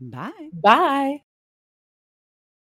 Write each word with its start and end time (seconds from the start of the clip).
Bye. 0.00 0.48
Bye. 0.52 1.22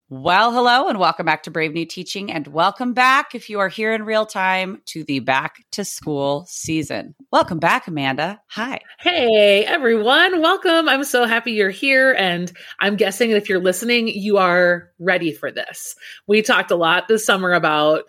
Well, 0.08 0.52
hello 0.52 0.86
and 0.86 1.00
welcome 1.00 1.26
back 1.26 1.42
to 1.42 1.50
Brave 1.50 1.72
New 1.72 1.84
Teaching 1.84 2.30
and 2.30 2.46
welcome 2.46 2.92
back 2.92 3.34
if 3.34 3.50
you 3.50 3.58
are 3.58 3.68
here 3.68 3.92
in 3.92 4.04
real 4.04 4.24
time 4.24 4.80
to 4.86 5.02
the 5.02 5.18
back 5.18 5.64
to 5.72 5.84
school 5.84 6.44
season. 6.46 7.16
Welcome 7.32 7.58
back, 7.58 7.88
Amanda. 7.88 8.40
Hi. 8.50 8.78
Hey, 9.00 9.64
everyone. 9.64 10.40
Welcome. 10.40 10.88
I'm 10.88 11.02
so 11.02 11.26
happy 11.26 11.50
you're 11.50 11.70
here 11.70 12.12
and 12.12 12.52
I'm 12.78 12.94
guessing 12.94 13.32
if 13.32 13.48
you're 13.48 13.58
listening, 13.58 14.06
you 14.06 14.38
are 14.38 14.92
ready 15.00 15.32
for 15.32 15.50
this. 15.50 15.96
We 16.28 16.42
talked 16.42 16.70
a 16.70 16.76
lot 16.76 17.08
this 17.08 17.26
summer 17.26 17.52
about 17.52 18.04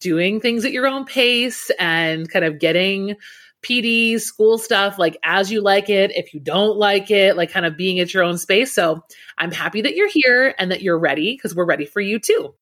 doing 0.00 0.38
things 0.40 0.66
at 0.66 0.72
your 0.72 0.86
own 0.86 1.06
pace 1.06 1.70
and 1.78 2.30
kind 2.30 2.44
of 2.44 2.58
getting 2.58 3.16
PD, 3.62 4.20
school 4.20 4.58
stuff, 4.58 4.98
like 4.98 5.16
as 5.22 5.50
you 5.50 5.60
like 5.60 5.90
it, 5.90 6.12
if 6.16 6.32
you 6.32 6.40
don't 6.40 6.76
like 6.76 7.10
it, 7.10 7.36
like 7.36 7.50
kind 7.50 7.66
of 7.66 7.76
being 7.76 7.98
at 8.00 8.14
your 8.14 8.22
own 8.22 8.38
space. 8.38 8.72
So 8.72 9.02
I'm 9.36 9.52
happy 9.52 9.82
that 9.82 9.94
you're 9.96 10.10
here 10.10 10.54
and 10.58 10.70
that 10.70 10.82
you're 10.82 10.98
ready 10.98 11.34
because 11.34 11.54
we're 11.54 11.66
ready 11.66 11.86
for 11.86 12.00
you 12.00 12.18
too. 12.18 12.54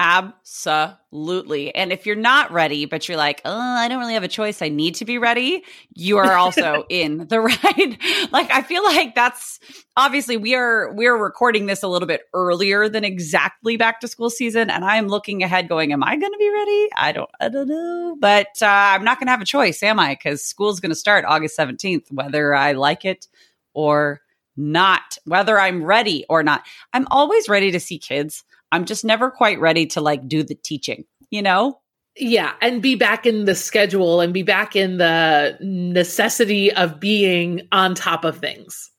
Absolutely. 0.00 1.72
And 1.72 1.92
if 1.92 2.04
you're 2.04 2.16
not 2.16 2.50
ready, 2.50 2.84
but 2.84 3.08
you're 3.08 3.16
like, 3.16 3.40
oh, 3.44 3.52
I 3.52 3.86
don't 3.86 4.00
really 4.00 4.14
have 4.14 4.24
a 4.24 4.28
choice. 4.28 4.60
I 4.60 4.68
need 4.68 4.96
to 4.96 5.04
be 5.04 5.18
ready. 5.18 5.62
You 5.94 6.18
are 6.18 6.32
also 6.36 6.84
in 6.88 7.28
the 7.28 7.40
right. 7.40 7.98
like, 8.32 8.50
I 8.50 8.62
feel 8.62 8.82
like 8.82 9.14
that's 9.14 9.60
obviously 9.96 10.36
we 10.36 10.56
are, 10.56 10.92
we're 10.94 11.16
recording 11.16 11.66
this 11.66 11.84
a 11.84 11.88
little 11.88 12.08
bit 12.08 12.22
earlier 12.34 12.88
than 12.88 13.04
exactly 13.04 13.76
back 13.76 14.00
to 14.00 14.08
school 14.08 14.30
season. 14.30 14.68
And 14.68 14.84
I'm 14.84 15.06
looking 15.06 15.44
ahead 15.44 15.68
going, 15.68 15.92
am 15.92 16.02
I 16.02 16.16
going 16.16 16.32
to 16.32 16.38
be 16.38 16.50
ready? 16.50 16.88
I 16.96 17.12
don't, 17.12 17.30
I 17.40 17.48
don't 17.48 17.68
know, 17.68 18.16
but 18.18 18.48
uh, 18.62 18.66
I'm 18.66 19.04
not 19.04 19.20
going 19.20 19.28
to 19.28 19.32
have 19.32 19.42
a 19.42 19.46
choice, 19.46 19.80
am 19.84 20.00
I? 20.00 20.14
Because 20.14 20.42
school's 20.42 20.80
going 20.80 20.90
to 20.90 20.96
start 20.96 21.24
August 21.24 21.56
17th, 21.56 22.10
whether 22.10 22.52
I 22.52 22.72
like 22.72 23.04
it 23.04 23.28
or 23.74 24.22
not, 24.56 25.18
whether 25.24 25.58
I'm 25.58 25.84
ready 25.84 26.24
or 26.28 26.42
not. 26.42 26.64
I'm 26.92 27.06
always 27.10 27.48
ready 27.48 27.70
to 27.70 27.80
see 27.80 27.98
kids. 27.98 28.44
I'm 28.74 28.84
just 28.84 29.04
never 29.04 29.30
quite 29.30 29.60
ready 29.60 29.86
to 29.86 30.00
like 30.00 30.26
do 30.26 30.42
the 30.42 30.56
teaching, 30.56 31.04
you 31.30 31.42
know? 31.42 31.80
Yeah, 32.16 32.52
and 32.60 32.82
be 32.82 32.94
back 32.94 33.26
in 33.26 33.44
the 33.44 33.54
schedule 33.54 34.20
and 34.20 34.32
be 34.32 34.42
back 34.42 34.76
in 34.76 34.98
the 34.98 35.56
necessity 35.60 36.72
of 36.72 37.00
being 37.00 37.66
on 37.72 37.94
top 37.94 38.24
of 38.24 38.38
things. 38.38 38.90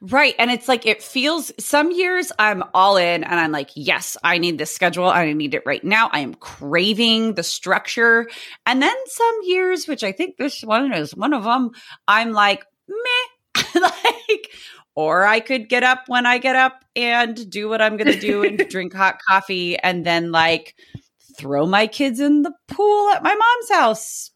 Right. 0.00 0.34
And 0.38 0.50
it's 0.50 0.68
like, 0.68 0.86
it 0.86 1.02
feels 1.02 1.52
some 1.58 1.90
years 1.90 2.32
I'm 2.38 2.62
all 2.74 2.96
in 2.96 3.24
and 3.24 3.40
I'm 3.40 3.52
like, 3.52 3.70
yes, 3.74 4.16
I 4.22 4.38
need 4.38 4.58
this 4.58 4.72
schedule. 4.72 5.06
I 5.06 5.32
need 5.32 5.54
it 5.54 5.62
right 5.64 5.82
now. 5.82 6.08
I 6.12 6.20
am 6.20 6.34
craving 6.34 7.34
the 7.34 7.42
structure. 7.42 8.28
And 8.66 8.82
then 8.82 8.96
some 9.06 9.38
years, 9.44 9.88
which 9.88 10.04
I 10.04 10.12
think 10.12 10.36
this 10.36 10.62
one 10.62 10.92
is 10.92 11.14
one 11.14 11.32
of 11.32 11.44
them, 11.44 11.70
I'm 12.06 12.32
like, 12.32 12.64
meh. 12.88 13.64
like, 13.80 14.50
or 14.94 15.24
I 15.24 15.40
could 15.40 15.68
get 15.68 15.82
up 15.82 16.04
when 16.06 16.26
I 16.26 16.38
get 16.38 16.56
up 16.56 16.84
and 16.94 17.50
do 17.50 17.68
what 17.68 17.80
I'm 17.80 17.96
going 17.96 18.12
to 18.12 18.20
do 18.20 18.44
and 18.44 18.58
drink 18.68 18.92
hot 18.92 19.20
coffee 19.26 19.78
and 19.78 20.04
then 20.04 20.32
like 20.32 20.74
throw 21.38 21.66
my 21.66 21.86
kids 21.86 22.20
in 22.20 22.42
the 22.42 22.52
pool 22.68 23.10
at 23.10 23.22
my 23.22 23.34
mom's 23.34 23.70
house 23.70 24.30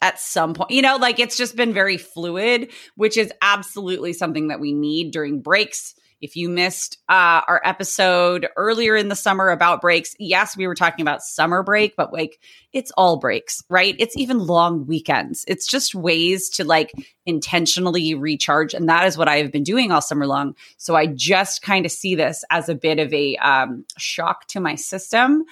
at 0.00 0.18
some 0.18 0.54
point. 0.54 0.70
You 0.70 0.82
know, 0.82 0.96
like 0.96 1.18
it's 1.18 1.36
just 1.36 1.56
been 1.56 1.72
very 1.72 1.96
fluid, 1.96 2.72
which 2.96 3.16
is 3.16 3.32
absolutely 3.42 4.12
something 4.12 4.48
that 4.48 4.60
we 4.60 4.72
need 4.72 5.12
during 5.12 5.40
breaks 5.40 5.94
if 6.20 6.36
you 6.36 6.48
missed 6.48 6.98
uh, 7.08 7.42
our 7.48 7.60
episode 7.64 8.48
earlier 8.56 8.96
in 8.96 9.08
the 9.08 9.16
summer 9.16 9.50
about 9.50 9.80
breaks, 9.80 10.14
yes, 10.18 10.56
we 10.56 10.66
were 10.66 10.74
talking 10.74 11.02
about 11.02 11.22
summer 11.22 11.62
break, 11.62 11.96
but 11.96 12.12
like 12.12 12.38
it's 12.72 12.92
all 12.92 13.18
breaks, 13.18 13.64
right? 13.68 13.96
It's 13.98 14.16
even 14.16 14.38
long 14.38 14.86
weekends. 14.86 15.44
It's 15.48 15.66
just 15.66 15.94
ways 15.94 16.48
to 16.50 16.64
like 16.64 16.92
intentionally 17.26 18.14
recharge. 18.14 18.74
And 18.74 18.88
that 18.88 19.06
is 19.06 19.16
what 19.16 19.28
I 19.28 19.38
have 19.38 19.50
been 19.50 19.62
doing 19.62 19.90
all 19.90 20.00
summer 20.00 20.26
long. 20.26 20.54
So 20.76 20.94
I 20.94 21.06
just 21.06 21.62
kind 21.62 21.84
of 21.84 21.92
see 21.92 22.14
this 22.14 22.44
as 22.50 22.68
a 22.68 22.74
bit 22.74 22.98
of 22.98 23.12
a 23.12 23.36
um, 23.36 23.84
shock 23.96 24.46
to 24.48 24.60
my 24.60 24.74
system, 24.74 25.44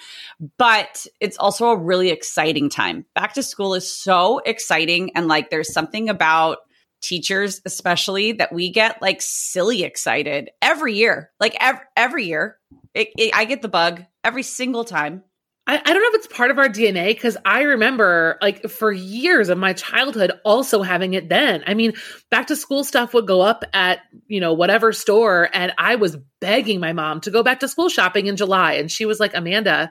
but 0.58 1.06
it's 1.20 1.38
also 1.38 1.68
a 1.68 1.76
really 1.76 2.10
exciting 2.10 2.68
time. 2.68 3.04
Back 3.14 3.34
to 3.34 3.42
school 3.42 3.74
is 3.74 3.90
so 3.90 4.38
exciting. 4.40 5.10
And 5.14 5.28
like 5.28 5.50
there's 5.50 5.72
something 5.72 6.08
about 6.08 6.58
teachers 7.00 7.60
especially 7.64 8.32
that 8.32 8.52
we 8.52 8.70
get 8.70 9.00
like 9.00 9.22
silly 9.22 9.82
excited 9.84 10.50
every 10.60 10.94
year. 10.94 11.30
Like 11.40 11.56
every, 11.60 11.84
every 11.96 12.24
year 12.26 12.58
it, 12.94 13.08
it, 13.16 13.34
i 13.34 13.44
get 13.44 13.62
the 13.62 13.68
bug 13.68 14.04
every 14.24 14.42
single 14.42 14.84
time. 14.84 15.22
I, 15.66 15.76
I 15.76 15.82
don't 15.82 16.02
know 16.02 16.08
if 16.08 16.24
it's 16.24 16.34
part 16.34 16.50
of 16.50 16.58
our 16.58 16.68
dna 16.68 17.08
because 17.08 17.36
i 17.44 17.62
remember 17.62 18.38
like 18.40 18.68
for 18.68 18.90
years 18.90 19.48
of 19.48 19.58
my 19.58 19.74
childhood 19.74 20.32
also 20.44 20.82
having 20.82 21.14
it 21.14 21.28
then. 21.28 21.62
I 21.66 21.74
mean 21.74 21.92
back 22.30 22.48
to 22.48 22.56
school 22.56 22.84
stuff 22.84 23.14
would 23.14 23.26
go 23.26 23.40
up 23.40 23.64
at 23.72 24.00
you 24.26 24.40
know 24.40 24.54
whatever 24.54 24.92
store 24.92 25.48
and 25.52 25.72
i 25.78 25.96
was 25.96 26.16
begging 26.40 26.80
my 26.80 26.92
mom 26.92 27.20
to 27.22 27.30
go 27.30 27.42
back 27.42 27.60
to 27.60 27.68
school 27.68 27.88
shopping 27.88 28.26
in 28.26 28.36
july 28.36 28.74
and 28.74 28.90
she 28.90 29.06
was 29.06 29.20
like 29.20 29.34
amanda 29.34 29.90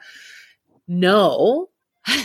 no. 0.88 1.70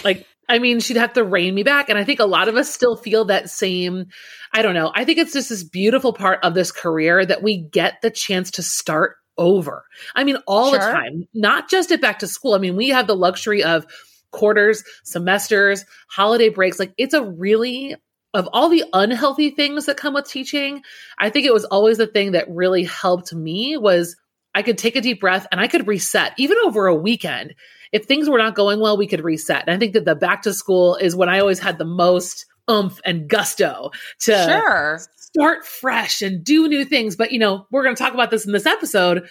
Like 0.05 0.27
I 0.53 0.59
mean, 0.59 0.81
she'd 0.81 0.99
have 0.99 1.15
to 1.15 1.25
rein 1.25 1.55
me 1.55 1.63
back. 1.63 1.89
And 1.89 1.99
I 1.99 2.05
think 2.05 2.21
a 2.21 2.27
lot 2.27 2.49
of 2.49 2.57
us 2.57 2.71
still 2.71 2.95
feel 2.95 3.25
that 3.25 3.49
same, 3.49 4.09
I 4.53 4.61
don't 4.61 4.75
know. 4.75 4.93
I 4.95 5.07
think 5.07 5.17
it's 5.17 5.33
just 5.33 5.49
this 5.49 5.65
beautiful 5.65 6.13
part 6.13 6.41
of 6.43 6.53
this 6.53 6.71
career 6.71 7.25
that 7.25 7.43
we 7.43 7.57
get 7.57 8.03
the 8.03 8.11
chance 8.11 8.51
to 8.53 8.63
start 8.63 9.17
over. 9.39 9.87
I 10.15 10.25
mean, 10.25 10.37
all 10.47 10.71
Sure. 10.71 10.79
the 10.79 10.85
time, 10.85 11.27
not 11.33 11.71
just 11.71 11.91
at 11.91 12.03
back 12.03 12.19
to 12.19 12.27
school. 12.27 12.53
I 12.53 12.59
mean, 12.59 12.77
we 12.77 12.91
have 12.91 13.07
the 13.07 13.17
luxury 13.17 13.65
of 13.65 13.87
quarters, 14.31 14.85
semesters, 15.05 15.87
holiday 16.09 16.51
breaks. 16.51 16.79
Like, 16.79 16.93
it's 16.99 17.15
a 17.15 17.25
really, 17.25 17.97
of 18.35 18.47
all 18.53 18.69
the 18.69 18.85
unhealthy 18.93 19.53
things 19.53 19.87
that 19.87 19.97
come 19.97 20.13
with 20.13 20.29
teaching, 20.29 20.83
I 21.19 21.31
think 21.31 21.47
it 21.47 21.55
was 21.55 21.65
always 21.65 21.97
the 21.97 22.07
thing 22.07 22.33
that 22.33 22.51
really 22.51 22.85
helped 22.85 23.33
me 23.33 23.79
was 23.79 24.17
I 24.55 24.61
could 24.61 24.77
take 24.77 24.97
a 24.97 25.01
deep 25.01 25.21
breath 25.21 25.47
and 25.51 25.63
I 25.63 25.67
could 25.67 25.87
reset, 25.87 26.35
even 26.37 26.59
over 26.63 26.87
a 26.89 26.95
weekend. 26.95 27.55
If 27.93 28.07
things 28.07 28.29
were 28.29 28.39
not 28.39 28.55
going 28.55 28.81
well, 28.81 28.97
we 28.97 29.07
could 29.07 29.23
reset. 29.23 29.65
And 29.67 29.75
I 29.75 29.79
think 29.79 29.93
that 29.93 30.05
the 30.05 30.15
back 30.15 30.43
to 30.43 30.53
school 30.55 30.97
is 30.97 31.15
when 31.15 31.29
I 31.29 31.41
always 31.41 31.59
had 31.59 31.79
the 31.79 31.85
most 31.85 32.47
oomph 32.71 33.01
and 33.05 33.29
gusto 33.29 33.91
to 34.21 34.33
Sure. 34.33 35.01
start 35.17 35.65
fresh 35.67 36.23
and 36.23 36.43
do 36.45 36.69
new 36.69 36.85
things. 36.85 37.17
But, 37.17 37.33
you 37.33 37.39
know, 37.39 37.67
we're 37.71 37.83
going 37.83 37.95
to 37.95 38.03
talk 38.03 38.15
about 38.15 38.31
this 38.31 38.47
in 38.47 38.53
this 38.53 38.67
episode. 38.67 39.29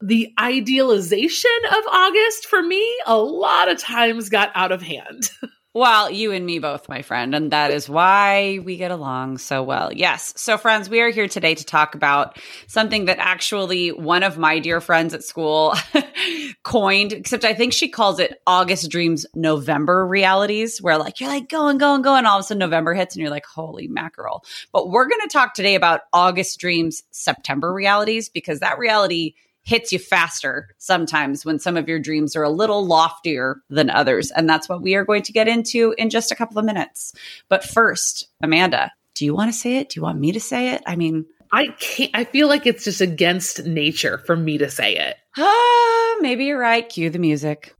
The 0.00 0.32
idealization 0.38 1.50
of 1.70 1.84
August 1.90 2.46
for 2.46 2.62
me, 2.62 2.86
a 3.06 3.16
lot 3.18 3.68
of 3.70 3.78
times 3.78 4.28
got 4.28 4.50
out 4.54 4.70
of 4.72 4.80
hand. 4.82 5.30
Well, 5.74 6.10
you 6.10 6.32
and 6.32 6.46
me 6.46 6.60
both, 6.60 6.88
my 6.88 7.02
friend. 7.02 7.34
And 7.34 7.52
that 7.52 7.70
is 7.70 7.90
why 7.90 8.58
we 8.64 8.78
get 8.78 8.90
along 8.90 9.36
so 9.38 9.62
well. 9.62 9.92
Yes. 9.92 10.32
So, 10.36 10.56
friends, 10.56 10.88
we 10.88 11.00
are 11.02 11.10
here 11.10 11.28
today 11.28 11.54
to 11.54 11.64
talk 11.64 11.94
about 11.94 12.38
something 12.66 13.04
that 13.04 13.18
actually 13.18 13.92
one 13.92 14.22
of 14.22 14.38
my 14.38 14.60
dear 14.60 14.80
friends 14.80 15.12
at 15.12 15.24
school 15.24 15.74
coined, 16.62 17.12
except 17.12 17.44
I 17.44 17.52
think 17.52 17.74
she 17.74 17.90
calls 17.90 18.18
it 18.18 18.40
August 18.46 18.90
Dreams 18.90 19.26
November 19.34 20.06
realities, 20.06 20.80
where 20.80 20.96
like 20.96 21.20
you're 21.20 21.28
like 21.28 21.50
going, 21.50 21.76
going, 21.76 22.00
going, 22.00 22.24
all 22.24 22.38
of 22.38 22.44
a 22.44 22.44
sudden 22.44 22.60
November 22.60 22.94
hits 22.94 23.14
and 23.14 23.20
you're 23.20 23.30
like, 23.30 23.46
holy 23.46 23.88
mackerel. 23.88 24.44
But 24.72 24.88
we're 24.88 25.08
going 25.08 25.20
to 25.20 25.28
talk 25.28 25.52
today 25.52 25.74
about 25.74 26.00
August 26.14 26.58
Dreams 26.58 27.02
September 27.10 27.70
realities 27.70 28.30
because 28.30 28.60
that 28.60 28.78
reality 28.78 29.34
hits 29.68 29.92
you 29.92 29.98
faster 29.98 30.70
sometimes 30.78 31.44
when 31.44 31.58
some 31.58 31.76
of 31.76 31.88
your 31.88 31.98
dreams 31.98 32.34
are 32.34 32.42
a 32.42 32.48
little 32.48 32.86
loftier 32.86 33.60
than 33.68 33.90
others. 33.90 34.30
And 34.30 34.48
that's 34.48 34.66
what 34.66 34.80
we 34.80 34.94
are 34.94 35.04
going 35.04 35.22
to 35.24 35.32
get 35.32 35.46
into 35.46 35.94
in 35.98 36.08
just 36.08 36.32
a 36.32 36.34
couple 36.34 36.58
of 36.58 36.64
minutes. 36.64 37.12
But 37.50 37.62
first, 37.62 38.28
Amanda, 38.42 38.90
do 39.14 39.26
you 39.26 39.34
want 39.34 39.52
to 39.52 39.58
say 39.58 39.76
it? 39.76 39.90
Do 39.90 40.00
you 40.00 40.02
want 40.02 40.18
me 40.18 40.32
to 40.32 40.40
say 40.40 40.70
it? 40.70 40.82
I 40.86 40.96
mean, 40.96 41.26
I 41.52 41.68
can't, 41.78 42.10
I 42.14 42.24
feel 42.24 42.48
like 42.48 42.66
it's 42.66 42.84
just 42.84 43.02
against 43.02 43.66
nature 43.66 44.16
for 44.16 44.36
me 44.36 44.56
to 44.56 44.70
say 44.70 44.96
it. 44.96 45.16
ah, 45.36 46.16
maybe 46.20 46.46
you're 46.46 46.58
right. 46.58 46.88
Cue 46.88 47.10
the 47.10 47.18
music. 47.18 47.77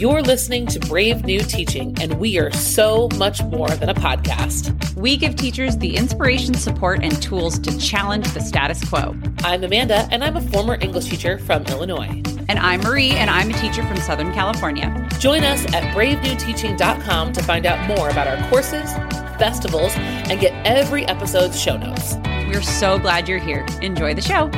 You're 0.00 0.22
listening 0.22 0.64
to 0.68 0.80
Brave 0.80 1.26
New 1.26 1.40
Teaching, 1.40 1.94
and 2.00 2.18
we 2.18 2.38
are 2.38 2.50
so 2.52 3.10
much 3.18 3.42
more 3.42 3.68
than 3.68 3.90
a 3.90 3.94
podcast. 3.94 4.94
We 4.96 5.18
give 5.18 5.36
teachers 5.36 5.76
the 5.76 5.94
inspiration, 5.94 6.54
support, 6.54 7.04
and 7.04 7.22
tools 7.22 7.58
to 7.58 7.78
challenge 7.78 8.26
the 8.32 8.40
status 8.40 8.82
quo. 8.88 9.14
I'm 9.40 9.62
Amanda, 9.62 10.08
and 10.10 10.24
I'm 10.24 10.38
a 10.38 10.40
former 10.40 10.78
English 10.80 11.10
teacher 11.10 11.36
from 11.36 11.64
Illinois. 11.66 12.22
And 12.48 12.58
I'm 12.58 12.80
Marie, 12.80 13.10
and 13.10 13.28
I'm 13.28 13.50
a 13.50 13.58
teacher 13.58 13.82
from 13.82 13.98
Southern 13.98 14.32
California. 14.32 15.06
Join 15.18 15.44
us 15.44 15.66
at 15.74 15.94
bravenewteaching.com 15.94 17.32
to 17.34 17.42
find 17.42 17.66
out 17.66 17.86
more 17.86 18.08
about 18.08 18.26
our 18.26 18.48
courses, 18.48 18.90
festivals, 19.38 19.92
and 19.96 20.40
get 20.40 20.54
every 20.66 21.04
episode's 21.08 21.60
show 21.60 21.76
notes. 21.76 22.16
We're 22.48 22.62
so 22.62 22.98
glad 22.98 23.28
you're 23.28 23.38
here. 23.38 23.66
Enjoy 23.82 24.14
the 24.14 24.22
show. 24.22 24.48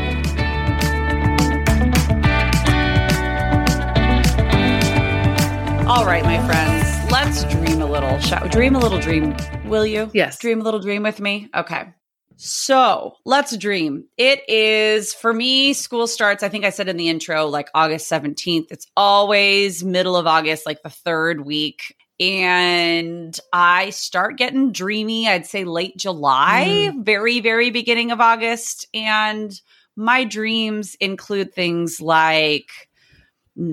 All 5.87 6.06
right, 6.06 6.23
my 6.23 6.38
friends, 6.46 7.11
let's 7.11 7.43
dream 7.52 7.82
a 7.82 7.87
little. 7.87 8.17
Shall 8.20 8.49
dream 8.49 8.76
a 8.76 8.79
little 8.79 9.00
dream, 9.00 9.34
will 9.64 9.84
you? 9.84 10.08
Yes. 10.14 10.38
Dream 10.38 10.61
a 10.61 10.64
little 10.64 10.79
dream 10.79 11.02
with 11.02 11.20
me? 11.20 11.50
Okay. 11.55 11.93
So 12.37 13.17
let's 13.25 13.56
dream. 13.56 14.05
It 14.17 14.49
is 14.49 15.12
for 15.12 15.32
me, 15.32 15.73
school 15.73 16.06
starts, 16.06 16.44
I 16.44 16.49
think 16.49 16.64
I 16.64 16.70
said 16.70 16.88
in 16.88 16.96
the 16.96 17.08
intro, 17.08 17.49
like 17.49 17.69
August 17.75 18.08
17th. 18.11 18.67
It's 18.70 18.87
always 18.96 19.82
middle 19.82 20.17
of 20.17 20.29
August, 20.29 20.67
like 20.67 20.82
the 20.82 20.88
third 20.88 21.44
week. 21.44 21.96
And 22.20 23.38
I 23.52 23.90
start 23.90 24.38
getting 24.38 24.70
dreamy, 24.70 25.28
I'd 25.28 25.46
say 25.46 25.64
late 25.64 25.96
July, 25.96 26.67
mm-hmm. 26.69 27.02
very, 27.02 27.40
very 27.40 27.70
beginning 27.70 28.12
of 28.12 28.20
August. 28.20 28.87
And 28.94 29.52
my 29.96 30.23
dreams 30.23 30.94
include 31.00 31.52
things 31.52 32.00
like 32.00 32.70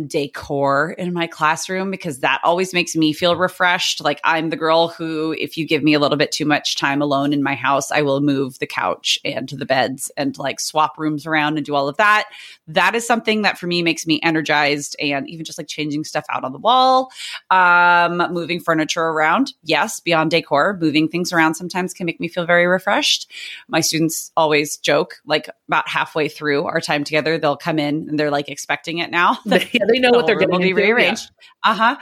decor 0.07 0.91
in 0.97 1.13
my 1.13 1.25
classroom 1.25 1.89
because 1.89 2.19
that 2.19 2.41
always 2.43 2.73
makes 2.73 2.95
me 2.95 3.13
feel 3.13 3.35
refreshed. 3.37 4.03
Like 4.03 4.19
I'm 4.25 4.49
the 4.49 4.57
girl 4.57 4.89
who, 4.89 5.33
if 5.39 5.55
you 5.55 5.65
give 5.65 5.83
me 5.83 5.93
a 5.93 5.99
little 5.99 6.17
bit 6.17 6.31
too 6.33 6.45
much 6.45 6.75
time 6.75 7.01
alone 7.01 7.31
in 7.31 7.41
my 7.41 7.55
house, 7.55 7.89
I 7.91 8.01
will 8.01 8.19
move 8.19 8.59
the 8.59 8.67
couch 8.67 9.17
and 9.23 9.47
the 9.47 9.65
beds 9.65 10.11
and 10.17 10.37
like 10.37 10.59
swap 10.59 10.97
rooms 10.97 11.25
around 11.25 11.57
and 11.57 11.65
do 11.65 11.75
all 11.75 11.87
of 11.87 11.95
that. 11.97 12.25
That 12.67 12.93
is 12.93 13.07
something 13.07 13.43
that 13.43 13.57
for 13.57 13.67
me 13.67 13.81
makes 13.81 14.05
me 14.05 14.19
energized 14.21 14.97
and 14.99 15.29
even 15.29 15.45
just 15.45 15.57
like 15.57 15.67
changing 15.67 16.03
stuff 16.03 16.25
out 16.29 16.43
on 16.43 16.51
the 16.51 16.59
wall, 16.59 17.11
um, 17.49 18.17
moving 18.33 18.59
furniture 18.59 19.03
around. 19.03 19.53
Yes, 19.63 20.01
beyond 20.01 20.31
decor, 20.31 20.77
moving 20.81 21.07
things 21.07 21.31
around 21.31 21.55
sometimes 21.55 21.93
can 21.93 22.05
make 22.05 22.19
me 22.19 22.27
feel 22.27 22.45
very 22.45 22.67
refreshed. 22.67 23.31
My 23.69 23.79
students 23.79 24.31
always 24.35 24.75
joke 24.77 25.21
like 25.25 25.49
about 25.67 25.87
halfway 25.87 26.27
through 26.27 26.65
our 26.65 26.81
time 26.81 27.05
together, 27.05 27.37
they'll 27.37 27.55
come 27.55 27.79
in 27.79 28.09
and 28.09 28.19
they're 28.19 28.31
like 28.31 28.49
expecting 28.49 28.97
it 28.97 29.09
now. 29.09 29.37
yeah, 29.73 29.85
they 29.87 29.99
know 29.99 30.11
what 30.11 30.25
they're 30.25 30.35
going 30.35 30.49
whole 30.49 30.59
getting 30.59 30.75
room 30.75 30.75
will 30.75 30.83
be 30.83 30.93
rearranged. 30.93 31.31
Uh 31.63 31.73
huh. 31.73 31.97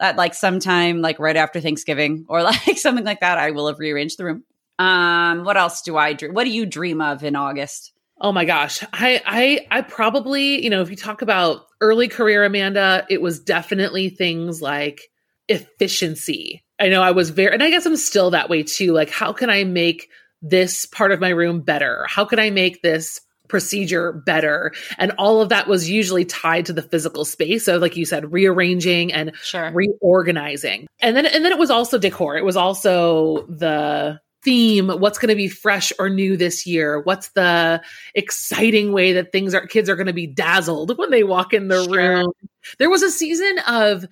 At 0.00 0.16
like 0.16 0.34
sometime 0.34 1.00
like 1.00 1.18
right 1.18 1.36
after 1.36 1.60
Thanksgiving 1.60 2.26
or 2.28 2.42
like 2.42 2.78
something 2.78 3.04
like 3.04 3.20
that, 3.20 3.38
I 3.38 3.50
will 3.50 3.66
have 3.68 3.78
rearranged 3.78 4.18
the 4.18 4.24
room. 4.24 4.44
Um, 4.78 5.44
what 5.44 5.56
else 5.56 5.82
do 5.82 5.96
I 5.96 6.14
dream? 6.14 6.34
What 6.34 6.44
do 6.44 6.50
you 6.50 6.66
dream 6.66 7.00
of 7.00 7.22
in 7.22 7.36
August? 7.36 7.92
Oh 8.20 8.32
my 8.32 8.44
gosh. 8.44 8.82
I 8.92 9.22
I 9.26 9.66
I 9.70 9.80
probably, 9.82 10.62
you 10.62 10.70
know, 10.70 10.80
if 10.80 10.90
you 10.90 10.96
talk 10.96 11.22
about 11.22 11.66
early 11.80 12.08
career 12.08 12.44
Amanda, 12.44 13.06
it 13.10 13.20
was 13.20 13.40
definitely 13.40 14.08
things 14.08 14.62
like 14.62 15.02
efficiency. 15.48 16.64
I 16.80 16.88
know 16.88 17.02
I 17.02 17.12
was 17.12 17.30
very 17.30 17.52
and 17.52 17.62
I 17.62 17.70
guess 17.70 17.86
I'm 17.86 17.96
still 17.96 18.30
that 18.30 18.48
way 18.48 18.62
too. 18.62 18.92
Like 18.92 19.10
how 19.10 19.32
can 19.32 19.50
I 19.50 19.64
make 19.64 20.08
this 20.42 20.86
part 20.86 21.12
of 21.12 21.20
my 21.20 21.30
room 21.30 21.60
better? 21.60 22.06
How 22.08 22.24
can 22.24 22.38
I 22.38 22.50
make 22.50 22.82
this 22.82 23.20
procedure 23.48 24.12
better? 24.12 24.72
And 24.98 25.12
all 25.18 25.40
of 25.40 25.48
that 25.50 25.66
was 25.68 25.90
usually 25.90 26.24
tied 26.24 26.66
to 26.66 26.72
the 26.72 26.82
physical 26.82 27.24
space. 27.24 27.64
So 27.64 27.76
like 27.78 27.96
you 27.96 28.04
said, 28.04 28.32
rearranging 28.32 29.12
and 29.12 29.32
Sure. 29.42 29.70
reorganizing. 29.72 30.86
And 31.00 31.16
then 31.16 31.26
and 31.26 31.44
then 31.44 31.52
it 31.52 31.58
was 31.58 31.70
also 31.70 31.98
decor. 31.98 32.36
It 32.36 32.44
was 32.44 32.56
also 32.56 33.46
the 33.48 34.20
theme, 34.42 34.88
what's 34.88 35.18
going 35.18 35.30
to 35.30 35.34
be 35.34 35.48
fresh 35.48 35.90
or 35.98 36.10
new 36.10 36.36
this 36.36 36.66
year? 36.66 37.00
What's 37.00 37.28
the 37.30 37.82
exciting 38.14 38.92
way 38.92 39.14
that 39.14 39.32
things 39.32 39.54
are 39.54 39.66
kids 39.66 39.88
are 39.88 39.96
going 39.96 40.06
to 40.06 40.12
be 40.12 40.26
dazzled 40.26 40.98
when 40.98 41.10
they 41.10 41.24
walk 41.24 41.54
in 41.54 41.68
the 41.68 41.82
Sure. 41.84 41.96
room? 42.18 42.32
There 42.78 42.90
was 42.90 43.02
a 43.02 43.10
season 43.10 43.58
of 43.66 44.06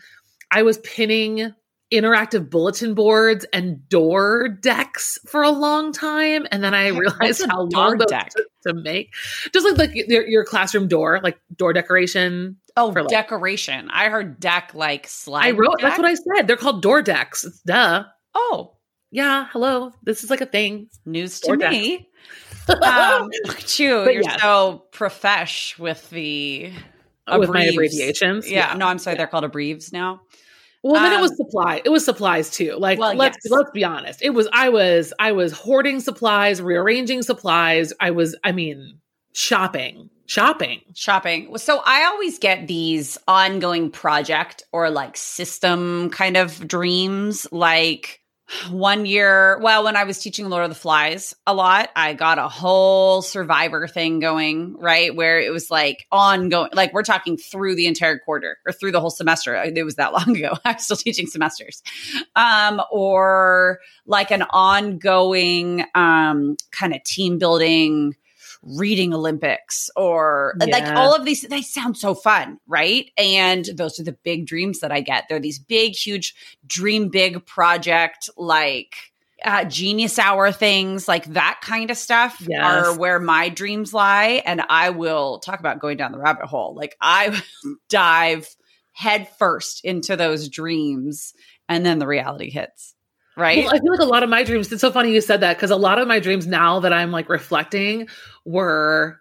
I 0.50 0.62
was 0.62 0.78
pinning 0.78 1.52
interactive 1.92 2.48
bulletin 2.50 2.94
boards 2.94 3.44
and 3.52 3.88
door 3.88 4.48
decks 4.48 5.18
for 5.26 5.42
a 5.42 5.50
long 5.50 5.92
time 5.92 6.46
and 6.50 6.64
then 6.64 6.74
I 6.74 6.88
realized 6.88 7.44
how 7.46 7.68
long 7.72 7.98
those 7.98 8.06
deck? 8.08 8.30
took 8.30 8.46
to 8.66 8.74
make. 8.74 9.12
Just 9.52 9.66
like 9.66 9.76
like 9.78 10.08
your, 10.08 10.26
your 10.26 10.44
classroom 10.44 10.88
door, 10.88 11.20
like 11.22 11.38
door 11.56 11.72
decoration. 11.72 12.56
Oh, 12.76 12.90
For, 12.92 13.02
like- 13.02 13.10
decoration. 13.10 13.90
I 13.90 14.08
heard 14.08 14.40
deck 14.40 14.72
like 14.74 15.06
slide. 15.06 15.44
I 15.46 15.50
wrote 15.50 15.78
deck. 15.78 15.90
that's 15.90 15.98
what 15.98 16.06
I 16.08 16.14
said. 16.14 16.46
They're 16.46 16.56
called 16.56 16.80
door 16.82 17.02
decks. 17.02 17.44
It's 17.44 17.60
duh. 17.60 18.04
Oh, 18.34 18.76
Yeah, 19.10 19.46
hello. 19.52 19.92
This 20.02 20.24
is 20.24 20.30
like 20.30 20.40
a 20.40 20.46
thing. 20.46 20.88
news 21.04 21.40
to 21.40 21.56
me. 21.56 22.08
Um, 22.68 23.28
look 23.44 23.58
at 23.58 23.78
You're 23.78 24.22
yes. 24.22 24.40
so 24.40 24.84
profesh 24.92 25.78
with 25.78 26.08
the 26.10 26.72
with 27.38 27.50
my 27.50 27.64
abbreviations. 27.64 28.50
Yeah, 28.50 28.74
no, 28.74 28.86
I'm 28.86 28.98
sorry. 28.98 29.16
They're 29.16 29.26
called 29.26 29.44
abreves 29.44 29.92
now. 29.92 30.22
Well, 30.82 31.00
then 31.00 31.12
it 31.12 31.20
was 31.20 31.30
Um, 31.32 31.36
supply. 31.36 31.80
It 31.84 31.90
was 31.90 32.04
supplies 32.04 32.50
too. 32.50 32.74
Like 32.76 32.98
Well, 32.98 33.14
let's 33.14 33.38
yes. 33.44 33.52
let's 33.52 33.70
be 33.70 33.84
honest. 33.84 34.20
It 34.22 34.30
was 34.30 34.48
I 34.52 34.68
was 34.68 35.12
I 35.18 35.32
was 35.32 35.52
hoarding 35.52 36.00
supplies, 36.00 36.60
rearranging 36.60 37.22
supplies. 37.22 37.92
I 38.00 38.10
was 38.10 38.34
I 38.44 38.52
mean 38.52 38.98
shopping, 39.34 40.10
shopping. 40.26 40.80
shopping. 40.94 41.56
So 41.58 41.82
I 41.86 42.04
always 42.04 42.38
get 42.38 42.66
these 42.66 43.16
ongoing 43.28 43.90
project 43.90 44.64
or 44.72 44.90
like 44.90 45.16
system 45.16 46.10
kind 46.10 46.36
of 46.36 46.66
dreams. 46.66 47.46
Like 47.52 48.20
one 48.70 49.06
year, 49.06 49.58
well, 49.60 49.84
when 49.84 49.96
I 49.96 50.04
was 50.04 50.18
teaching 50.18 50.48
Lord 50.48 50.64
of 50.64 50.70
the 50.70 50.76
Flies 50.76 51.34
a 51.46 51.54
lot, 51.54 51.90
I 51.96 52.14
got 52.14 52.38
a 52.38 52.48
whole 52.48 53.22
survivor 53.22 53.86
thing 53.88 54.20
going, 54.20 54.76
right? 54.78 55.14
Where 55.14 55.40
it 55.40 55.52
was 55.52 55.70
like 55.70 56.06
ongoing, 56.12 56.70
like 56.74 56.92
we're 56.92 57.02
talking 57.02 57.36
through 57.36 57.76
the 57.76 57.86
entire 57.86 58.18
quarter 58.18 58.58
or 58.66 58.72
through 58.72 58.92
the 58.92 59.00
whole 59.00 59.10
semester. 59.10 59.54
It 59.54 59.84
was 59.84 59.96
that 59.96 60.12
long 60.12 60.36
ago. 60.36 60.52
I 60.64 60.72
was 60.72 60.84
still 60.84 60.96
teaching 60.96 61.26
semesters. 61.26 61.82
Um, 62.36 62.80
or 62.90 63.80
like 64.06 64.30
an 64.30 64.42
ongoing 64.50 65.84
um, 65.94 66.56
kind 66.70 66.94
of 66.94 67.02
team 67.04 67.38
building 67.38 68.16
reading 68.62 69.12
Olympics 69.12 69.90
or 69.96 70.54
like 70.70 70.84
all 70.96 71.14
of 71.14 71.24
these 71.24 71.42
they 71.42 71.62
sound 71.62 71.96
so 71.96 72.14
fun, 72.14 72.58
right? 72.66 73.10
And 73.18 73.64
those 73.74 73.98
are 73.98 74.04
the 74.04 74.12
big 74.12 74.46
dreams 74.46 74.80
that 74.80 74.92
I 74.92 75.00
get. 75.00 75.24
They're 75.28 75.40
these 75.40 75.58
big 75.58 75.94
huge 75.94 76.34
dream 76.66 77.08
big 77.08 77.44
project 77.46 78.30
like 78.36 78.94
uh, 79.44 79.64
genius 79.64 80.18
hour 80.20 80.52
things 80.52 81.08
like 81.08 81.24
that 81.32 81.58
kind 81.62 81.90
of 81.90 81.96
stuff 81.96 82.36
Yes. 82.48 82.60
are 82.62 82.96
where 82.96 83.18
my 83.18 83.48
dreams 83.48 83.92
lie 83.92 84.40
and 84.46 84.62
i 84.68 84.90
will 84.90 85.40
talk 85.40 85.58
about 85.58 85.80
going 85.80 85.96
down 85.96 86.12
the 86.12 86.18
rabbit 86.18 86.46
hole 86.46 86.76
like 86.76 86.96
i 87.00 87.28
will 87.64 87.74
dive 87.88 88.48
head 88.92 89.28
first 89.40 89.84
into 89.84 90.14
those 90.14 90.48
dreams 90.48 91.34
and 91.68 91.84
then 91.84 91.98
the 91.98 92.06
reality 92.06 92.50
hits 92.50 92.94
right 93.36 93.58
Well, 93.64 93.74
I 93.74 93.78
feel 93.78 93.90
like 93.92 94.00
a 94.00 94.04
lot 94.04 94.22
of 94.22 94.28
my 94.30 94.44
dreams, 94.44 94.70
it's 94.72 94.80
so 94.80 94.90
funny 94.92 95.12
you 95.12 95.20
said 95.20 95.40
that 95.40 95.56
because 95.56 95.70
a 95.70 95.76
lot 95.76 95.98
of 95.98 96.08
my 96.08 96.20
dreams 96.20 96.46
now 96.46 96.80
that 96.80 96.92
I'm 96.92 97.10
like 97.10 97.28
reflecting 97.28 98.08
were 98.44 99.18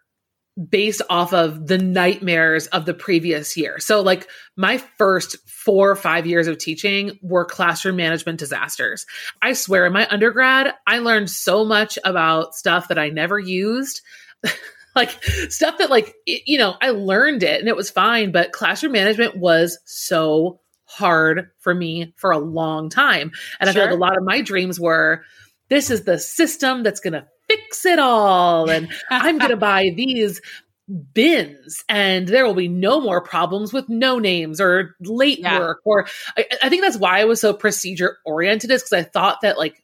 based 0.70 1.02
off 1.10 1.34
of 1.34 1.68
the 1.68 1.78
nightmares 1.78 2.68
of 2.68 2.86
the 2.86 2.94
previous 2.94 3.56
year. 3.56 3.80
So, 3.80 4.02
like, 4.02 4.28
my 4.58 4.78
first 4.78 5.38
four 5.50 5.90
or 5.90 5.96
five 5.96 6.28
years 6.28 6.48
of 6.48 6.58
teaching 6.58 7.18
were 7.22 7.46
classroom 7.46 7.96
management 7.96 8.40
disasters. 8.40 9.06
I 9.42 9.54
swear, 9.54 9.86
in 9.86 9.94
my 9.94 10.08
undergrad, 10.10 10.74
I 10.86 11.00
learned 11.00 11.30
so 11.30 11.64
much 11.64 11.98
about 12.04 12.54
stuff 12.54 12.90
that 12.90 13.00
I 13.00 13.10
never 13.10 13.40
used. 13.40 14.02
like 14.96 15.12
stuff 15.50 15.78
that 15.78 15.90
like 15.90 16.14
it- 16.26 16.42
you 16.46 16.58
know 16.58 16.76
i 16.82 16.90
learned 16.90 17.44
it 17.44 17.60
and 17.62 17.70
it 17.70 17.76
was 17.78 17.90
fine 17.90 18.32
but 18.32 18.52
classroom 18.52 18.92
management 18.92 19.38
was 19.38 19.80
so 19.86 20.60
hard 20.92 21.50
for 21.60 21.74
me 21.74 22.14
for 22.18 22.32
a 22.32 22.38
long 22.38 22.90
time 22.90 23.32
and 23.60 23.70
I 23.70 23.74
feel 23.74 23.84
like 23.84 23.92
a 23.92 23.96
lot 23.96 24.18
of 24.18 24.24
my 24.24 24.42
dreams 24.42 24.80
were 24.80 25.24
this 25.70 25.90
is 25.90 26.04
the 26.04 26.20
system 26.20 26.84
that's 26.84 27.00
going 27.00 27.14
to 27.14 27.26
fix 27.50 27.86
it 27.86 27.98
all. 27.98 28.70
And 28.70 28.90
I'm 29.10 29.38
going 29.38 29.52
to 29.52 29.58
buy 29.58 29.92
these 29.96 30.42
bins 31.14 31.84
and 31.88 32.28
there 32.28 32.46
will 32.46 32.54
be 32.54 32.68
no 32.68 33.00
more 33.00 33.22
problems 33.22 33.72
with 33.72 33.88
no 33.88 34.20
names 34.20 34.60
or 34.60 34.96
late 35.00 35.40
Yeah. 35.40 35.60
work. 35.60 35.80
Or 35.86 36.08
I, 36.38 36.46
I 36.62 36.70
think 36.70 36.82
that's 36.82 36.98
why 36.98 37.22
I 37.22 37.26
was 37.26 37.40
so 37.40 37.54
procedure 37.54 38.18
oriented 38.26 38.70
is 38.70 38.84
because 38.84 38.94
I 38.94 39.04
thought 39.04 39.40
that 39.42 39.58
like 39.58 39.82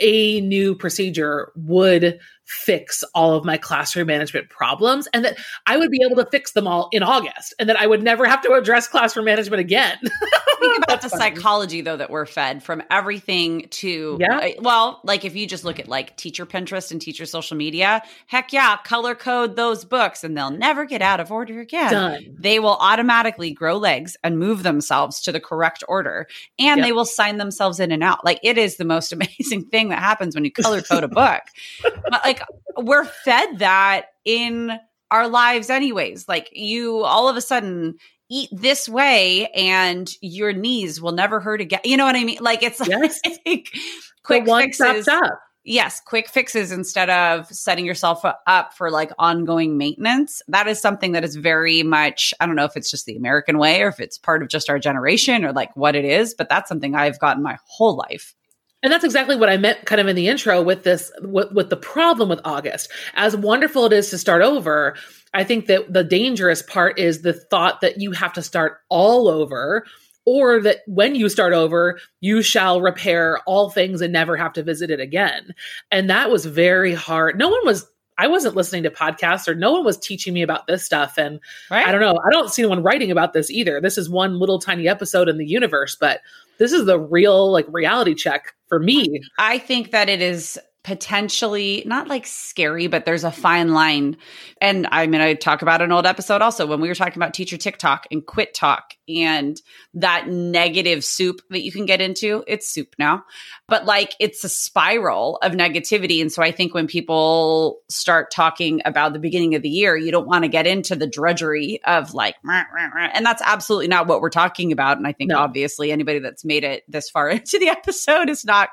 a 0.00 0.40
new 0.40 0.74
procedure 0.74 1.52
would 1.54 2.18
fix 2.48 3.04
all 3.14 3.34
of 3.34 3.44
my 3.44 3.58
classroom 3.58 4.06
management 4.06 4.48
problems 4.48 5.06
and 5.12 5.22
that 5.22 5.36
I 5.66 5.76
would 5.76 5.90
be 5.90 6.00
able 6.02 6.16
to 6.16 6.28
fix 6.30 6.52
them 6.52 6.66
all 6.66 6.88
in 6.92 7.02
August 7.02 7.52
and 7.58 7.68
that 7.68 7.78
I 7.78 7.86
would 7.86 8.02
never 8.02 8.24
have 8.26 8.40
to 8.42 8.52
address 8.54 8.88
classroom 8.88 9.26
management 9.26 9.60
again. 9.60 9.98
Think 10.60 10.82
about 10.82 11.02
the 11.02 11.10
funny. 11.10 11.36
psychology 11.36 11.82
though 11.82 11.98
that 11.98 12.08
we're 12.10 12.24
fed 12.24 12.62
from 12.62 12.82
everything 12.90 13.68
to 13.70 14.16
Yeah. 14.18 14.38
uh, 14.38 14.48
well, 14.60 15.00
like 15.04 15.26
if 15.26 15.36
you 15.36 15.46
just 15.46 15.62
look 15.62 15.78
at 15.78 15.88
like 15.88 16.16
teacher 16.16 16.46
Pinterest 16.46 16.90
and 16.90 17.00
teacher 17.02 17.26
social 17.26 17.56
media, 17.56 18.02
heck 18.26 18.52
yeah, 18.52 18.78
color 18.78 19.14
code 19.14 19.54
those 19.54 19.84
books 19.84 20.24
and 20.24 20.36
they'll 20.36 20.50
never 20.50 20.86
get 20.86 21.02
out 21.02 21.20
of 21.20 21.30
order 21.30 21.60
again. 21.60 21.92
Done. 21.92 22.36
They 22.38 22.58
will 22.60 22.76
automatically 22.80 23.50
grow 23.52 23.76
legs 23.76 24.16
and 24.24 24.38
move 24.38 24.62
themselves 24.62 25.20
to 25.22 25.32
the 25.32 25.40
correct 25.40 25.84
order 25.86 26.26
and 26.58 26.78
Yep. 26.78 26.86
they 26.86 26.92
will 26.92 27.04
sign 27.04 27.36
themselves 27.36 27.78
in 27.78 27.92
and 27.92 28.02
out. 28.02 28.24
Like 28.24 28.40
it 28.42 28.56
is 28.56 28.76
the 28.78 28.84
most 28.86 29.12
amazing 29.18 29.66
thing 29.66 29.90
that 29.90 29.98
happens 29.98 30.34
when 30.34 30.44
you 30.46 30.50
color 30.50 30.80
code 30.80 31.04
a 31.04 31.08
book. 31.08 31.42
But 32.10 32.24
like 32.40 32.86
we're 32.86 33.04
fed 33.04 33.58
that 33.58 34.06
in 34.24 34.78
our 35.10 35.28
lives 35.28 35.70
anyways. 35.70 36.28
Like 36.28 36.50
you 36.52 37.02
all 37.04 37.28
of 37.28 37.36
a 37.36 37.40
sudden 37.40 37.94
eat 38.30 38.50
this 38.52 38.88
way 38.88 39.46
and 39.54 40.10
your 40.20 40.52
knees 40.52 41.00
will 41.00 41.12
never 41.12 41.40
hurt 41.40 41.60
again. 41.60 41.80
You 41.84 41.96
know 41.96 42.04
what 42.04 42.16
I 42.16 42.24
mean? 42.24 42.38
Like 42.40 42.62
it's 42.62 42.86
Yes. 42.86 43.20
like 43.46 43.72
quick 44.22 44.44
the 44.44 44.50
one 44.50 44.62
fixes. 44.64 45.06
shop. 45.06 45.40
Yes, 45.64 46.00
quick 46.00 46.28
fixes 46.30 46.72
instead 46.72 47.10
of 47.10 47.46
setting 47.48 47.84
yourself 47.84 48.24
up 48.46 48.72
for 48.74 48.90
like 48.90 49.10
ongoing 49.18 49.76
maintenance. 49.76 50.40
That 50.48 50.66
is 50.66 50.80
something 50.80 51.12
that 51.12 51.24
is 51.24 51.36
very 51.36 51.82
much, 51.82 52.32
I 52.40 52.46
don't 52.46 52.54
know 52.56 52.64
if 52.64 52.74
it's 52.76 52.90
just 52.90 53.04
the 53.04 53.16
American 53.16 53.58
way 53.58 53.82
or 53.82 53.88
if 53.88 54.00
it's 54.00 54.16
part 54.16 54.42
of 54.42 54.48
just 54.48 54.70
our 54.70 54.78
generation 54.78 55.44
or 55.44 55.52
like 55.52 55.74
what 55.76 55.94
it 55.94 56.06
is, 56.06 56.32
but 56.32 56.48
that's 56.48 56.68
something 56.70 56.94
I've 56.94 57.18
gotten 57.18 57.42
my 57.42 57.58
whole 57.66 57.96
life. 57.96 58.34
And 58.82 58.92
that's 58.92 59.04
exactly 59.04 59.34
what 59.34 59.48
I 59.48 59.56
meant 59.56 59.86
kind 59.86 60.00
of 60.00 60.06
in 60.06 60.14
the 60.14 60.28
intro 60.28 60.62
with 60.62 60.84
this, 60.84 61.10
with, 61.22 61.50
with 61.52 61.68
the 61.68 61.76
problem 61.76 62.28
with 62.28 62.40
August. 62.44 62.90
As 63.14 63.36
wonderful 63.36 63.86
it 63.86 63.92
is 63.92 64.10
to 64.10 64.18
start 64.18 64.40
over, 64.42 64.94
I 65.34 65.42
think 65.42 65.66
that 65.66 65.92
the 65.92 66.04
dangerous 66.04 66.62
part 66.62 66.98
is 66.98 67.22
the 67.22 67.32
thought 67.32 67.80
that 67.80 68.00
you 68.00 68.12
have 68.12 68.32
to 68.34 68.42
start 68.42 68.78
all 68.88 69.26
over, 69.26 69.84
or 70.24 70.60
that 70.60 70.80
when 70.86 71.14
you 71.14 71.28
start 71.28 71.54
over, 71.54 71.98
you 72.20 72.42
shall 72.42 72.80
repair 72.80 73.40
all 73.46 73.70
things 73.70 74.00
and 74.00 74.12
never 74.12 74.36
have 74.36 74.52
to 74.52 74.62
visit 74.62 74.90
it 74.90 75.00
again. 75.00 75.54
And 75.90 76.08
that 76.08 76.30
was 76.30 76.44
very 76.44 76.94
hard. 76.94 77.38
No 77.38 77.48
one 77.48 77.64
was, 77.64 77.84
I 78.18 78.26
wasn't 78.26 78.56
listening 78.56 78.82
to 78.82 78.90
podcasts 78.90 79.48
or 79.48 79.54
no 79.54 79.72
one 79.72 79.84
was 79.84 79.96
teaching 79.96 80.34
me 80.34 80.42
about 80.42 80.66
this 80.66 80.84
stuff. 80.84 81.16
And 81.16 81.40
Right? 81.70 81.86
I 81.86 81.92
don't 81.92 82.00
know. 82.00 82.18
I 82.26 82.30
don't 82.30 82.52
see 82.52 82.62
anyone 82.62 82.82
writing 82.82 83.10
about 83.10 83.32
this 83.32 83.50
either. 83.50 83.80
This 83.80 83.96
is 83.96 84.10
one 84.10 84.38
little 84.38 84.58
tiny 84.58 84.88
episode 84.88 85.28
in 85.28 85.38
the 85.38 85.46
universe, 85.46 85.96
but 85.98 86.20
this 86.58 86.72
is 86.72 86.84
the 86.84 86.98
real 86.98 87.50
like 87.50 87.66
reality 87.68 88.14
check 88.14 88.54
for 88.66 88.80
me. 88.80 89.20
I 89.38 89.58
think 89.58 89.92
that 89.92 90.08
it 90.08 90.20
is 90.20 90.58
potentially 90.88 91.82
not 91.84 92.08
like 92.08 92.26
scary, 92.26 92.86
but 92.86 93.04
there's 93.04 93.22
a 93.22 93.30
fine 93.30 93.74
line. 93.74 94.16
And 94.58 94.88
I 94.90 95.06
mean, 95.06 95.20
I 95.20 95.34
talk 95.34 95.60
about 95.60 95.82
an 95.82 95.92
old 95.92 96.06
episode 96.06 96.40
also 96.40 96.66
when 96.66 96.80
we 96.80 96.88
were 96.88 96.94
talking 96.94 97.18
about 97.18 97.34
teacher 97.34 97.58
TikTok 97.58 98.06
and 98.10 98.24
quit 98.24 98.54
talk 98.54 98.94
and 99.06 99.60
that 99.92 100.28
negative 100.28 101.04
soup 101.04 101.42
that 101.50 101.60
you 101.62 101.70
can 101.70 101.84
get 101.84 102.00
into. 102.00 102.42
It's 102.46 102.70
soup 102.70 102.94
now, 102.98 103.24
but 103.68 103.84
like 103.84 104.14
it's 104.18 104.42
a 104.44 104.48
spiral 104.48 105.36
of 105.42 105.52
negativity. 105.52 106.22
And 106.22 106.32
so 106.32 106.42
I 106.42 106.52
think 106.52 106.72
when 106.72 106.86
people 106.86 107.80
start 107.90 108.30
talking 108.30 108.80
about 108.86 109.12
the 109.12 109.18
beginning 109.18 109.54
of 109.54 109.60
the 109.60 109.68
year, 109.68 109.94
you 109.94 110.10
don't 110.10 110.26
want 110.26 110.44
to 110.44 110.48
get 110.48 110.66
into 110.66 110.96
the 110.96 111.06
drudgery 111.06 111.80
of 111.84 112.14
like, 112.14 112.36
"Rah, 112.42 112.64
rah, 112.74 112.88
rah." 112.94 113.10
and 113.12 113.26
that's 113.26 113.42
absolutely 113.44 113.88
not 113.88 114.06
what 114.06 114.22
we're 114.22 114.30
talking 114.30 114.72
about. 114.72 114.96
And 114.96 115.06
I 115.06 115.12
think 115.12 115.32
No. 115.32 115.38
obviously 115.38 115.92
anybody 115.92 116.18
that's 116.18 116.46
made 116.46 116.64
it 116.64 116.82
this 116.88 117.10
far 117.10 117.28
into 117.38 117.58
the 117.58 117.68
episode 117.68 118.30
is 118.30 118.46
not 118.46 118.70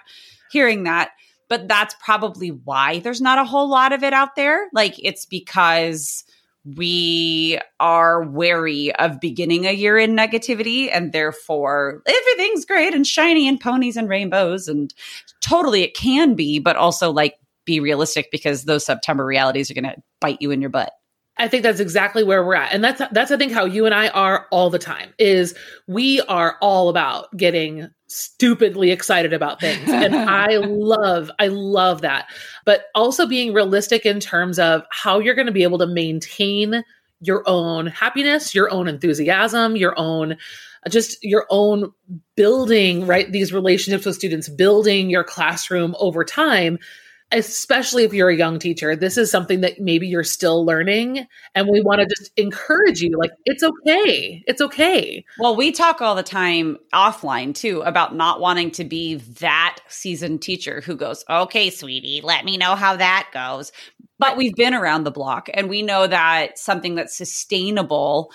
hearing 0.49 0.85
that. 0.85 1.09
But 1.47 1.67
that's 1.67 1.95
probably 2.03 2.49
why 2.49 2.99
there's 2.99 3.21
not 3.21 3.39
a 3.39 3.45
whole 3.45 3.69
lot 3.69 3.93
of 3.93 4.03
it 4.03 4.13
out 4.13 4.35
there. 4.35 4.67
Like 4.73 4.95
it's 4.97 5.25
because 5.25 6.23
we 6.75 7.59
are 7.79 8.23
wary 8.23 8.93
of 8.95 9.19
beginning 9.19 9.65
a 9.65 9.71
year 9.71 9.99
in 9.99 10.15
negativity 10.15 10.89
and 10.91 11.11
therefore 11.11 12.01
everything's 12.07 12.65
great 12.65 12.95
and 12.95 13.05
shiny 13.05 13.47
and 13.47 13.59
ponies 13.59 13.97
and 13.97 14.09
rainbows 14.09 14.67
and 14.67 14.91
totally 15.41 15.83
it 15.83 15.93
can 15.93 16.33
be, 16.33 16.57
but 16.57 16.75
also 16.75 17.11
like 17.11 17.35
be 17.65 17.79
realistic 17.79 18.29
because 18.31 18.63
those 18.63 18.85
September 18.85 19.25
realities 19.25 19.69
are 19.69 19.75
going 19.75 19.83
to 19.83 19.95
bite 20.19 20.41
you 20.41 20.51
in 20.51 20.61
your 20.61 20.69
butt. 20.71 20.93
I 21.37 21.47
think 21.47 21.63
that's 21.63 21.79
exactly 21.79 22.23
where 22.23 22.45
we're 22.45 22.55
at. 22.55 22.73
And 22.73 22.83
that's 22.83 23.01
that's 23.11 23.31
I 23.31 23.37
think 23.37 23.51
how 23.51 23.65
you 23.65 23.85
and 23.85 23.93
I 23.93 24.07
are 24.09 24.47
all 24.51 24.69
the 24.69 24.79
time 24.79 25.13
is 25.19 25.53
we 25.87 26.21
are 26.21 26.57
all 26.61 26.87
about 26.87 27.35
getting 27.35 27.89
stupidly 28.07 28.91
excited 28.91 29.33
about 29.33 29.59
things. 29.59 29.89
And 29.89 30.15
I 30.29 30.57
love 30.57 31.29
I 31.37 31.47
love 31.47 32.01
that. 32.01 32.27
But 32.63 32.85
also 32.95 33.27
being 33.27 33.53
realistic 33.53 34.05
in 34.05 34.19
terms 34.19 34.59
of 34.59 34.83
how 34.91 35.19
you're 35.19 35.35
going 35.35 35.47
to 35.47 35.51
be 35.51 35.63
able 35.63 35.79
to 35.79 35.87
maintain 35.87 36.83
your 37.19 37.43
own 37.47 37.87
happiness, 37.87 38.55
your 38.55 38.71
own 38.71 38.87
enthusiasm, 38.87 39.75
your 39.75 39.93
own 39.97 40.37
just 40.89 41.17
your 41.23 41.47
own 41.49 41.91
building, 42.35 43.07
right? 43.07 43.31
These 43.31 43.51
relationships 43.51 44.05
with 44.05 44.15
students, 44.15 44.47
building 44.47 45.09
your 45.09 45.23
classroom 45.23 45.95
over 45.99 46.23
time 46.23 46.77
especially 47.35 48.05
if 48.05 48.13
you're 48.13 48.29
a 48.29 48.35
young 48.35 48.59
teacher, 48.59 48.95
this 48.95 49.17
is 49.17 49.29
something 49.29 49.61
that 49.61 49.79
maybe 49.79 50.07
you're 50.07 50.23
still 50.23 50.65
learning. 50.65 51.27
And 51.53 51.67
we 51.69 51.81
want 51.81 51.99
to 51.99 52.07
just 52.07 52.31
encourage 52.37 53.01
you 53.01 53.17
like, 53.17 53.31
it's 53.43 53.61
okay. 53.61 54.43
It's 54.47 54.61
okay. 54.61 55.25
Well, 55.37 55.55
we 55.55 55.71
talk 55.71 56.01
all 56.01 56.15
the 56.15 56.23
time 56.23 56.77
offline 56.93 57.53
too 57.53 57.81
about 57.81 58.15
not 58.15 58.39
wanting 58.39 58.71
to 58.71 58.85
be 58.85 59.15
that 59.15 59.79
seasoned 59.89 60.41
teacher 60.41 60.81
who 60.81 60.95
goes, 60.95 61.25
okay, 61.29 61.69
sweetie, 61.69 62.21
let 62.23 62.45
me 62.45 62.57
know 62.57 62.75
how 62.75 62.95
that 62.95 63.29
goes. 63.33 63.71
But 64.17 64.37
we've 64.37 64.55
been 64.55 64.73
around 64.73 65.03
the 65.03 65.11
block 65.11 65.49
and 65.53 65.69
we 65.69 65.81
know 65.81 66.07
that 66.07 66.57
something 66.57 66.95
that's 66.95 67.17
sustainable 67.17 68.31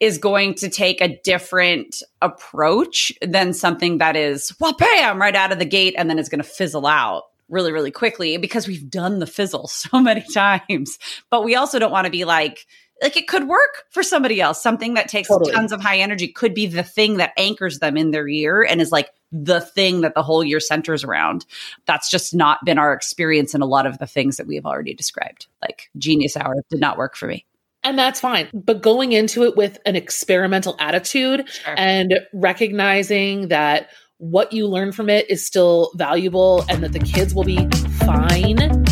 is 0.00 0.16
going 0.16 0.54
to 0.54 0.70
take 0.70 1.00
a 1.00 1.20
different 1.22 2.02
approach 2.22 3.12
than 3.20 3.52
something 3.52 3.98
that 3.98 4.16
is, 4.16 4.54
well, 4.58 4.74
bam, 4.74 5.20
right 5.20 5.34
out 5.34 5.52
of 5.52 5.58
the 5.58 5.64
gate 5.66 5.94
and 5.98 6.08
then 6.08 6.18
it's 6.18 6.28
going 6.28 6.42
to 6.42 6.48
fizzle 6.48 6.86
out 6.86 7.24
really, 7.48 7.72
really 7.72 7.90
quickly 7.90 8.36
because 8.36 8.68
we've 8.68 8.88
done 8.88 9.18
the 9.18 9.26
fizzle 9.26 9.68
so 9.68 10.00
many 10.00 10.22
times. 10.32 10.98
But 11.30 11.44
we 11.44 11.54
also 11.54 11.78
don't 11.78 11.92
want 11.92 12.06
to 12.06 12.10
be 12.10 12.24
like, 12.24 12.66
like 13.00 13.16
it 13.16 13.28
could 13.28 13.46
work 13.46 13.84
for 13.90 14.02
somebody 14.02 14.40
else. 14.40 14.62
Something 14.62 14.94
that 14.94 15.08
takes 15.08 15.28
Totally. 15.28 15.52
tons 15.52 15.72
of 15.72 15.80
high 15.80 15.98
energy 15.98 16.28
could 16.28 16.54
be 16.54 16.66
the 16.66 16.82
thing 16.82 17.18
that 17.18 17.32
anchors 17.36 17.78
them 17.78 17.96
in 17.96 18.10
their 18.10 18.26
year 18.26 18.62
and 18.62 18.80
is 18.80 18.90
like 18.90 19.10
the 19.30 19.60
thing 19.60 20.00
that 20.00 20.14
the 20.14 20.22
whole 20.22 20.42
year 20.42 20.60
centers 20.60 21.04
around. 21.04 21.46
That's 21.86 22.10
just 22.10 22.34
not 22.34 22.64
been 22.64 22.78
our 22.78 22.92
experience 22.92 23.54
in 23.54 23.62
a 23.62 23.66
lot 23.66 23.86
of 23.86 23.98
the 23.98 24.06
things 24.06 24.36
that 24.36 24.46
we 24.46 24.56
have 24.56 24.66
already 24.66 24.94
described. 24.94 25.46
Like 25.62 25.90
Genius 25.96 26.36
Hour 26.36 26.56
did 26.70 26.80
not 26.80 26.98
work 26.98 27.14
for 27.14 27.26
me. 27.26 27.44
And 27.84 27.98
that's 27.98 28.20
fine. 28.20 28.48
But 28.52 28.82
going 28.82 29.12
into 29.12 29.44
it 29.44 29.56
with 29.56 29.78
an 29.86 29.94
experimental 29.94 30.76
attitude 30.80 31.48
and 31.64 32.18
recognizing 32.32 33.48
that 33.48 33.90
what 34.18 34.52
you 34.52 34.66
learn 34.66 34.90
from 34.90 35.08
it 35.08 35.30
is 35.30 35.46
still 35.46 35.92
valuable 35.94 36.64
and 36.68 36.82
that 36.82 36.92
the 36.92 36.98
kids 36.98 37.34
will 37.34 37.44
be 37.44 37.68
fine. 38.00 38.84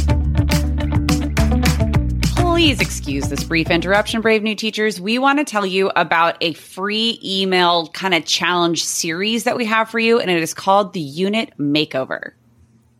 Please 2.37 2.81
excuse 2.81 3.29
this 3.29 3.43
brief 3.43 3.69
interruption, 3.69 4.21
brave 4.21 4.43
new 4.43 4.55
teachers. 4.55 5.01
We 5.01 5.19
want 5.19 5.41
to 5.41 5.45
tell 5.45 5.67
you 5.67 5.91
about 5.97 6.37
a 6.41 6.53
free 6.55 7.19
email 7.23 7.89
kind 7.89 8.15
of 8.15 8.25
challenge 8.25 8.85
series 8.85 9.45
that 9.45 9.57
we 9.57 9.67
have 9.67 9.91
for 9.91 9.99
you, 9.99 10.21
and 10.21 10.31
it 10.31 10.43
is 10.43 10.55
called 10.55 10.93
the 10.93 11.01
Unit 11.01 11.53
Makeover. 11.59 12.33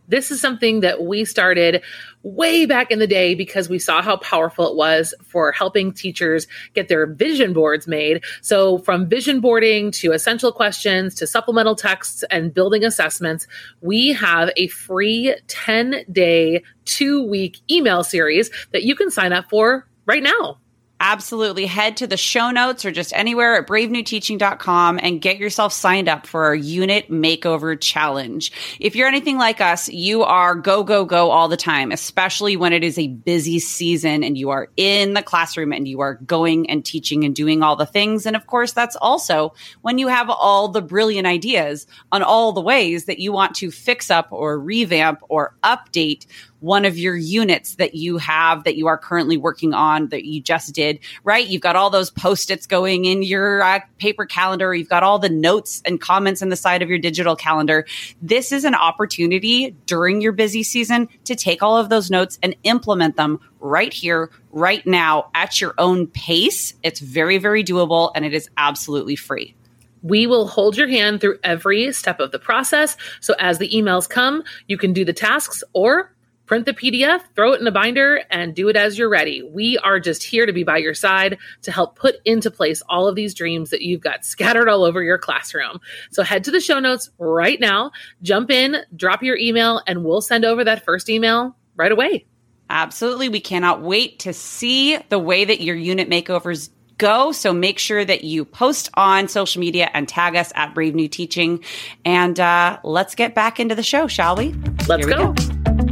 This 0.09 0.31
is 0.31 0.41
something 0.41 0.81
that 0.81 1.03
we 1.03 1.25
started 1.25 1.83
way 2.23 2.67
back 2.67 2.91
in 2.91 2.99
the 2.99 3.07
day 3.07 3.35
because 3.35 3.69
we 3.69 3.79
saw 3.79 4.03
how 4.03 4.17
powerful 4.17 4.69
it 4.69 4.77
was 4.77 5.15
for 5.25 5.53
helping 5.53 5.93
teachers 5.93 6.47
get 6.75 6.89
their 6.89 7.07
vision 7.07 7.53
boards 7.53 7.87
made. 7.87 8.25
So, 8.43 8.79
from 8.79 9.09
vision 9.09 9.41
boarding 9.41 9.91
to 9.93 10.13
essential 10.13 10.53
questions 10.53 11.15
to 11.17 11.27
supplemental 11.27 11.77
texts 11.77 12.25
and 12.31 12.53
building 12.53 12.85
assessments, 12.85 13.47
we 13.81 14.13
have 14.13 14.51
a 14.57 14.69
free 14.69 15.35
10 15.49 16.05
day, 16.11 16.63
two 16.85 17.27
week 17.27 17.59
email 17.71 18.03
series 18.03 18.51
that 18.73 18.85
you 18.85 18.95
can 18.95 19.11
sign 19.11 19.33
up 19.33 19.49
for 19.49 19.89
right 20.07 20.23
now 20.23 20.59
absolutely 21.01 21.67
head 21.67 21.97
to 21.99 22.07
the 22.07 22.17
show 22.17 22.51
notes 22.51 22.85
or 22.85 22.91
just 22.91 23.13
anywhere 23.15 23.57
at 23.57 23.67
bravenewteaching.com 23.67 24.99
and 25.03 25.21
get 25.21 25.39
yourself 25.39 25.73
signed 25.73 26.09
up 26.09 26.27
for 26.27 26.45
our 26.45 26.55
unit 26.55 27.11
makeover 27.11 27.79
challenge. 27.79 28.53
If 28.81 28.97
you're 28.97 29.09
anything 29.09 29.37
like 29.37 29.61
us, 29.61 29.89
you 29.89 30.23
are 30.23 30.55
go, 30.55 30.85
go, 30.85 31.05
go 31.05 31.31
all 31.31 31.49
the 31.49 31.57
time, 31.57 31.93
especially 31.93 32.57
when 32.57 32.73
it 32.73 32.83
is 32.83 32.99
a 32.99 33.09
busy 33.09 33.59
season 33.59 34.25
and 34.25 34.39
you 34.39 34.51
are 34.51 34.69
in 34.77 35.15
the 35.15 35.23
classroom 35.23 35.73
and 35.73 35.87
you 35.87 36.01
are 36.01 36.15
going 36.15 36.71
and 36.71 36.85
teaching 36.85 37.25
and 37.25 37.35
doing 37.35 37.63
all 37.63 37.77
the 37.77 37.87
things. 37.87 38.25
And 38.25 38.35
of 38.35 38.47
course, 38.47 38.73
that's 38.73 38.97
also 38.97 39.55
when 39.83 39.99
you 39.99 40.09
have 40.09 40.31
all 40.31 40.69
the 40.69 40.83
brilliant 40.83 41.27
ideas 41.27 41.87
on 42.11 42.23
all 42.23 42.53
the 42.53 42.61
ways 42.61 43.05
that 43.05 43.19
you 43.19 43.33
want 43.33 43.55
to 43.57 43.71
fix 43.71 44.11
up 44.11 44.29
or 44.31 44.59
revamp 44.59 45.21
or 45.29 45.55
update 45.63 46.27
one 46.67 46.85
of 46.85 46.99
your 46.99 47.17
units 47.17 47.77
that 47.77 47.95
you 47.95 48.19
have 48.19 48.65
that 48.65 48.77
you 48.77 48.89
are 48.89 48.99
currently 48.99 49.37
working 49.37 49.73
on 49.73 50.09
that 50.09 50.25
you 50.25 50.43
just 50.43 50.75
did, 50.75 50.99
right? 51.23 51.47
You've 51.47 51.63
got 51.63 51.77
all 51.77 51.91
those 51.91 52.11
post-its 52.11 52.67
going 52.67 53.05
in 53.05 53.23
your 53.23 53.63
uh, 53.63 53.79
paper 53.99 54.27
calendar. 54.27 54.75
You've 54.75 54.89
got 54.89 55.05
all 55.05 55.21
the 55.21 55.29
notes 55.29 55.81
and 55.85 56.01
comments 56.01 56.43
in 56.43 56.49
the 56.49 56.57
side 56.57 56.83
of 56.83 56.89
your 56.89 56.99
digital 56.99 57.37
calendar. 57.37 57.87
This 58.21 58.51
is 58.51 58.65
an 58.65 58.75
opportunity 58.75 59.77
during 59.87 60.21
your 60.21 60.33
busy 60.33 60.65
season 60.65 61.09
to 61.25 61.37
take 61.37 61.63
all 61.63 61.79
of 61.79 61.89
those 61.89 62.11
notes 62.11 62.39
and 62.43 62.57
implement 62.65 63.17
them 63.17 63.39
right 63.61 63.93
here, 63.93 64.31
right 64.51 64.85
now 64.85 65.31
at 65.35 65.61
your 65.61 65.75
own 65.79 66.09
pace. 66.09 66.75
It's 66.83 66.99
very, 66.99 67.39
very 67.39 67.63
doable 67.63 68.11
and 68.15 68.25
it 68.25 68.35
is 68.35 68.51
absolutely 68.57 69.15
free. 69.15 69.55
We 70.03 70.27
will 70.27 70.47
hold 70.47 70.77
your 70.77 70.89
hand 70.89 71.21
through 71.21 71.39
every 71.43 71.93
step 71.93 72.21
of 72.21 72.31
the 72.31 72.39
process. 72.39 72.97
So 73.21 73.35
as 73.39 73.59
the 73.59 73.71
emails 73.71 74.09
come, 74.09 74.45
you 74.69 74.79
can 74.79 74.93
do 74.93 75.05
the 75.05 75.13
tasks 75.13 75.65
or 75.73 76.13
print 76.47 76.65
the 76.65 76.73
PDF, 76.73 77.23
throw 77.35 77.53
it 77.53 77.61
in 77.61 77.67
a 77.67 77.73
binder, 77.73 78.23
and 78.31 78.55
do 78.55 78.69
it 78.69 78.77
as 78.77 78.99
you're 78.99 79.09
ready. 79.09 79.43
We 79.43 79.79
are 79.79 80.01
just 80.01 80.23
here 80.23 80.47
to 80.47 80.53
be 80.53 80.63
by 80.63 80.79
your 80.79 80.95
side 80.95 81.39
to 81.63 81.73
help 81.73 81.97
put 81.97 82.17
into 82.25 82.51
place 82.51 82.83
all 82.89 83.09
of 83.09 83.15
these 83.15 83.35
dreams 83.35 83.71
that 83.71 83.83
you've 83.83 84.01
got 84.01 84.25
scattered 84.25 84.69
all 84.69 84.85
over 84.85 85.03
your 85.03 85.19
classroom. 85.19 85.81
So 86.11 86.23
head 86.23 86.45
to 86.45 86.51
the 86.51 86.61
show 86.61 86.79
notes 86.79 87.11
right 87.19 87.61
now, 87.61 87.91
jump 88.23 88.51
in, 88.51 88.77
drop 88.95 89.23
your 89.23 89.37
email, 89.37 89.83
and 89.87 90.05
we'll 90.05 90.23
send 90.23 90.45
over 90.45 90.65
that 90.65 90.85
first 90.85 91.11
email 91.11 91.57
right 91.77 91.93
away. 91.93 92.27
Absolutely. 92.69 93.29
We 93.29 93.41
cannot 93.41 93.83
wait 93.83 94.21
to 94.21 94.33
see 94.33 94.97
the 95.09 95.19
way 95.19 95.45
that 95.45 95.61
your 95.61 95.77
unit 95.77 96.09
makeovers 96.09 96.71
go. 96.99 97.33
So 97.33 97.53
make 97.53 97.79
sure 97.79 98.05
that 98.05 98.25
you 98.25 98.45
post 98.45 98.89
on 98.95 99.29
social 99.29 99.61
media 99.61 99.91
and 99.93 100.09
tag 100.09 100.35
us 100.35 100.53
at 100.55 100.75
Brave 100.75 100.95
New 100.95 101.09
Teaching. 101.09 101.63
And 102.05 102.41
uh, 102.41 102.79
let's 102.83 103.15
get 103.15 103.35
back 103.35 103.61
into 103.61 103.75
the 103.75 103.83
show, 103.83 104.07
shall 104.07 104.37
we? 104.37 104.55
Let's 104.89 105.07
go. 105.07 105.33
go. 105.33 105.86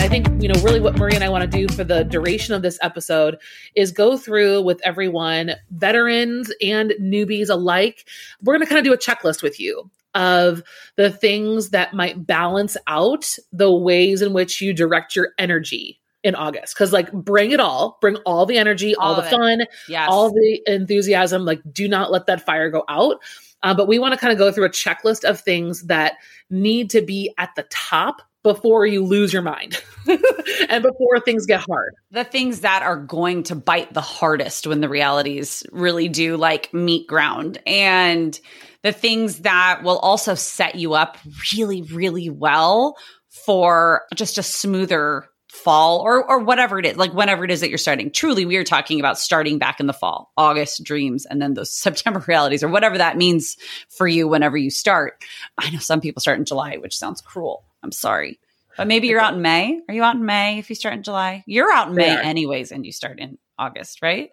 I 0.00 0.08
think, 0.08 0.42
you 0.42 0.48
know, 0.48 0.58
really 0.62 0.80
what 0.80 0.96
Marie 0.96 1.14
and 1.14 1.22
I 1.22 1.28
want 1.28 1.48
to 1.48 1.66
do 1.66 1.72
for 1.74 1.84
the 1.84 2.04
duration 2.04 2.54
of 2.54 2.62
this 2.62 2.78
episode 2.80 3.36
is 3.74 3.92
go 3.92 4.16
through 4.16 4.62
with 4.62 4.80
everyone, 4.82 5.52
veterans 5.72 6.50
and 6.62 6.94
newbies 6.98 7.50
alike. 7.50 8.08
We're 8.42 8.54
going 8.54 8.66
to 8.66 8.66
kind 8.66 8.78
of 8.78 8.84
do 8.84 8.94
a 8.94 8.98
checklist 8.98 9.42
with 9.42 9.60
you 9.60 9.90
of 10.14 10.62
the 10.96 11.10
things 11.10 11.68
that 11.70 11.92
might 11.92 12.26
balance 12.26 12.78
out 12.86 13.26
the 13.52 13.70
ways 13.70 14.22
in 14.22 14.32
which 14.32 14.62
you 14.62 14.72
direct 14.72 15.14
your 15.14 15.34
energy 15.38 16.00
in 16.24 16.34
August. 16.34 16.76
Cause 16.76 16.94
like 16.94 17.12
bring 17.12 17.50
it 17.50 17.60
all, 17.60 17.98
bring 18.00 18.16
all 18.24 18.46
the 18.46 18.56
energy, 18.56 18.94
all, 18.94 19.14
all 19.14 19.22
the 19.22 19.28
fun, 19.28 19.66
yes. 19.86 20.08
all 20.10 20.30
the 20.30 20.62
enthusiasm. 20.66 21.44
Like 21.44 21.60
do 21.74 21.86
not 21.86 22.10
let 22.10 22.24
that 22.24 22.46
fire 22.46 22.70
go 22.70 22.84
out. 22.88 23.20
Uh, 23.62 23.74
but 23.74 23.86
we 23.86 23.98
want 23.98 24.14
to 24.14 24.18
kind 24.18 24.32
of 24.32 24.38
go 24.38 24.50
through 24.50 24.64
a 24.64 24.70
checklist 24.70 25.24
of 25.24 25.38
things 25.38 25.82
that 25.82 26.14
need 26.48 26.88
to 26.88 27.02
be 27.02 27.34
at 27.36 27.50
the 27.54 27.64
top 27.64 28.22
before 28.42 28.86
you 28.86 29.04
lose 29.04 29.32
your 29.32 29.42
mind 29.42 29.82
and 30.68 30.82
before 30.82 31.20
things 31.20 31.46
get 31.46 31.60
hard. 31.60 31.94
The 32.10 32.24
things 32.24 32.60
that 32.60 32.82
are 32.82 32.96
going 32.96 33.42
to 33.44 33.54
bite 33.54 33.92
the 33.92 34.00
hardest 34.00 34.66
when 34.66 34.80
the 34.80 34.88
realities 34.88 35.64
really 35.72 36.08
do 36.08 36.36
like 36.36 36.72
meet 36.72 37.06
ground. 37.06 37.60
And 37.66 38.38
the 38.82 38.92
things 38.92 39.40
that 39.40 39.82
will 39.82 39.98
also 39.98 40.34
set 40.34 40.74
you 40.74 40.94
up 40.94 41.18
really, 41.52 41.82
really 41.82 42.30
well 42.30 42.96
for 43.28 44.02
just 44.14 44.38
a 44.38 44.42
smoother 44.42 45.26
fall 45.50 45.98
or 45.98 46.24
or 46.24 46.38
whatever 46.38 46.78
it 46.78 46.86
is 46.86 46.96
like 46.96 47.12
whenever 47.12 47.44
it 47.44 47.50
is 47.50 47.60
that 47.60 47.68
you're 47.68 47.76
starting. 47.76 48.10
Truly 48.10 48.46
we 48.46 48.56
are 48.56 48.64
talking 48.64 49.00
about 49.00 49.18
starting 49.18 49.58
back 49.58 49.80
in 49.80 49.86
the 49.86 49.92
fall 49.92 50.32
august 50.36 50.84
dreams 50.84 51.26
and 51.26 51.42
then 51.42 51.54
those 51.54 51.70
september 51.76 52.24
realities 52.26 52.62
or 52.62 52.68
whatever 52.68 52.96
that 52.98 53.16
means 53.16 53.56
for 53.88 54.06
you 54.06 54.28
whenever 54.28 54.56
you 54.56 54.70
start. 54.70 55.24
I 55.58 55.70
know 55.70 55.80
some 55.80 56.00
people 56.00 56.20
start 56.20 56.38
in 56.38 56.44
july 56.44 56.76
which 56.76 56.96
sounds 56.96 57.20
cruel 57.20 57.64
I'm 57.82 57.92
sorry. 57.92 58.38
But 58.76 58.86
maybe 58.86 59.08
you're 59.08 59.20
out 59.20 59.34
in 59.34 59.42
May. 59.42 59.80
Are 59.88 59.94
you 59.94 60.02
out 60.02 60.16
in 60.16 60.24
May 60.24 60.58
if 60.58 60.68
you 60.70 60.76
start 60.76 60.94
in 60.94 61.02
July? 61.02 61.44
You're 61.46 61.72
out 61.72 61.88
in 61.88 61.94
May 61.94 62.16
anyways 62.20 62.72
and 62.72 62.86
you 62.86 62.92
start 62.92 63.18
in 63.18 63.36
August, 63.58 64.00
right? 64.02 64.30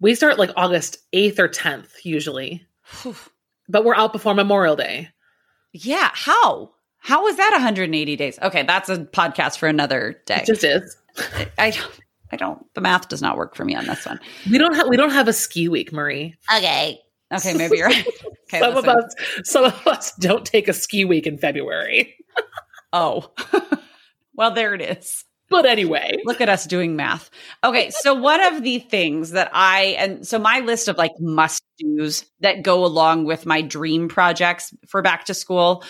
We 0.00 0.14
start 0.14 0.38
like 0.38 0.50
August 0.56 0.98
8th 1.12 1.38
or 1.38 1.48
10th 1.48 1.90
usually. 2.04 2.66
but 3.68 3.84
we're 3.84 3.94
out 3.94 4.12
before 4.12 4.34
Memorial 4.34 4.76
Day. 4.76 5.08
Yeah, 5.72 6.10
how? 6.12 6.72
How 6.98 7.24
was 7.24 7.36
that 7.36 7.50
180 7.52 8.16
days? 8.16 8.38
Okay, 8.40 8.62
that's 8.62 8.88
a 8.88 8.98
podcast 8.98 9.58
for 9.58 9.68
another 9.68 10.20
day. 10.26 10.36
It 10.42 10.46
just 10.46 10.64
is. 10.64 10.96
I 11.58 11.76
I 12.32 12.36
don't 12.36 12.64
the 12.74 12.80
math 12.80 13.08
does 13.08 13.22
not 13.22 13.36
work 13.36 13.54
for 13.54 13.64
me 13.64 13.74
on 13.74 13.86
this 13.86 14.06
one. 14.06 14.20
We 14.50 14.58
don't 14.58 14.74
have 14.74 14.88
we 14.88 14.96
don't 14.96 15.10
have 15.10 15.28
a 15.28 15.32
ski 15.32 15.68
week, 15.68 15.92
Marie. 15.92 16.36
Okay. 16.54 17.00
Okay, 17.32 17.54
maybe 17.54 17.78
you're 17.78 17.88
right. 17.88 18.06
Okay, 18.52 18.58
some 18.58 18.74
listen. 18.74 18.90
of 18.90 18.96
us 18.96 19.14
some 19.44 19.64
of 19.64 19.86
us 19.86 20.12
don't 20.16 20.44
take 20.44 20.66
a 20.66 20.72
ski 20.72 21.04
week 21.04 21.24
in 21.26 21.38
February. 21.38 22.16
Oh, 22.92 23.30
well, 24.34 24.52
there 24.52 24.74
it 24.74 24.82
is. 24.82 25.24
But 25.50 25.66
anyway, 25.66 26.16
look 26.24 26.40
at 26.40 26.48
us 26.48 26.64
doing 26.64 26.94
math. 26.94 27.28
Okay, 27.64 27.90
so 27.90 28.14
one 28.14 28.40
of 28.40 28.62
the 28.62 28.78
things 28.78 29.30
that 29.32 29.50
I 29.52 29.96
and 29.98 30.26
so 30.26 30.38
my 30.38 30.60
list 30.60 30.86
of 30.86 30.96
like 30.96 31.10
must 31.18 31.62
do's 31.76 32.24
that 32.38 32.62
go 32.62 32.84
along 32.84 33.24
with 33.24 33.46
my 33.46 33.60
dream 33.60 34.08
projects 34.08 34.72
for 34.86 35.02
back 35.02 35.24
to 35.24 35.34
school. 35.34 35.84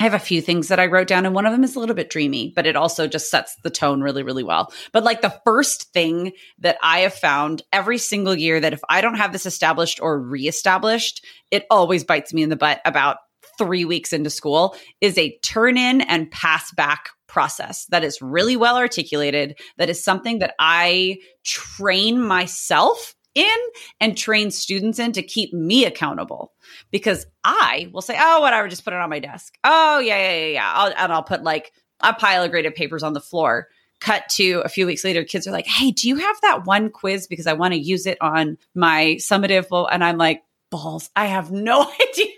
I 0.00 0.02
have 0.02 0.14
a 0.14 0.18
few 0.18 0.40
things 0.40 0.66
that 0.68 0.80
I 0.80 0.86
wrote 0.86 1.06
down, 1.06 1.24
and 1.24 1.36
one 1.36 1.46
of 1.46 1.52
them 1.52 1.62
is 1.62 1.76
a 1.76 1.78
little 1.80 1.94
bit 1.94 2.10
dreamy, 2.10 2.52
but 2.56 2.66
it 2.66 2.74
also 2.74 3.06
just 3.06 3.30
sets 3.30 3.54
the 3.62 3.70
tone 3.70 4.02
really, 4.02 4.24
really 4.24 4.42
well. 4.42 4.72
But 4.90 5.04
like 5.04 5.22
the 5.22 5.40
first 5.44 5.92
thing 5.92 6.32
that 6.58 6.76
I 6.82 7.00
have 7.00 7.14
found 7.14 7.62
every 7.72 7.98
single 7.98 8.34
year 8.34 8.58
that 8.58 8.72
if 8.72 8.80
I 8.88 9.00
don't 9.00 9.14
have 9.14 9.32
this 9.32 9.46
established 9.46 10.00
or 10.02 10.18
reestablished, 10.20 11.24
it 11.52 11.64
always 11.70 12.02
bites 12.02 12.34
me 12.34 12.42
in 12.42 12.48
the 12.48 12.56
butt 12.56 12.80
about 12.84 13.18
three 13.58 13.84
weeks 13.84 14.12
into 14.12 14.30
school 14.30 14.76
is 15.00 15.16
a 15.18 15.38
turn 15.38 15.76
in 15.76 16.00
and 16.02 16.30
pass 16.30 16.72
back 16.72 17.10
process 17.26 17.86
that 17.86 18.04
is 18.04 18.22
really 18.22 18.56
well 18.56 18.76
articulated. 18.76 19.58
That 19.76 19.90
is 19.90 20.02
something 20.02 20.38
that 20.38 20.54
I 20.58 21.18
train 21.44 22.22
myself 22.22 23.14
in 23.34 23.58
and 24.00 24.16
train 24.16 24.50
students 24.50 24.98
in 24.98 25.12
to 25.12 25.22
keep 25.22 25.52
me 25.52 25.84
accountable 25.84 26.52
because 26.90 27.26
I 27.42 27.88
will 27.92 28.02
say, 28.02 28.16
oh, 28.18 28.40
whatever, 28.40 28.68
just 28.68 28.84
put 28.84 28.92
it 28.92 29.00
on 29.00 29.10
my 29.10 29.18
desk. 29.18 29.54
Oh, 29.64 29.98
yeah, 29.98 30.16
yeah, 30.16 30.36
yeah, 30.36 30.52
yeah. 30.52 30.72
I'll, 30.72 30.92
and 30.96 31.12
I'll 31.12 31.24
put 31.24 31.42
like 31.42 31.72
a 32.00 32.14
pile 32.14 32.44
of 32.44 32.50
graded 32.50 32.74
papers 32.74 33.02
on 33.02 33.12
the 33.12 33.20
floor. 33.20 33.68
Cut 34.00 34.28
to 34.32 34.60
a 34.64 34.68
few 34.68 34.86
weeks 34.86 35.04
later, 35.04 35.24
kids 35.24 35.46
are 35.46 35.52
like, 35.52 35.66
hey, 35.66 35.90
do 35.90 36.08
you 36.08 36.16
have 36.16 36.36
that 36.42 36.66
one 36.66 36.90
quiz? 36.90 37.26
Because 37.26 37.46
I 37.46 37.54
want 37.54 37.74
to 37.74 37.80
use 37.80 38.06
it 38.06 38.18
on 38.20 38.58
my 38.74 39.16
summative. 39.18 39.66
And 39.90 40.04
I'm 40.04 40.18
like, 40.18 40.42
balls. 40.74 41.08
I 41.14 41.26
have 41.26 41.52
no 41.52 41.82
idea 42.10 42.34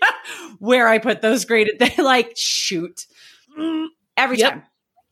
where 0.59 0.87
I 0.87 0.99
put 0.99 1.21
those 1.21 1.45
graded. 1.45 1.79
They 1.87 2.03
like 2.03 2.33
shoot 2.35 3.05
every 4.15 4.37
yep. 4.37 4.53
time. 4.53 4.63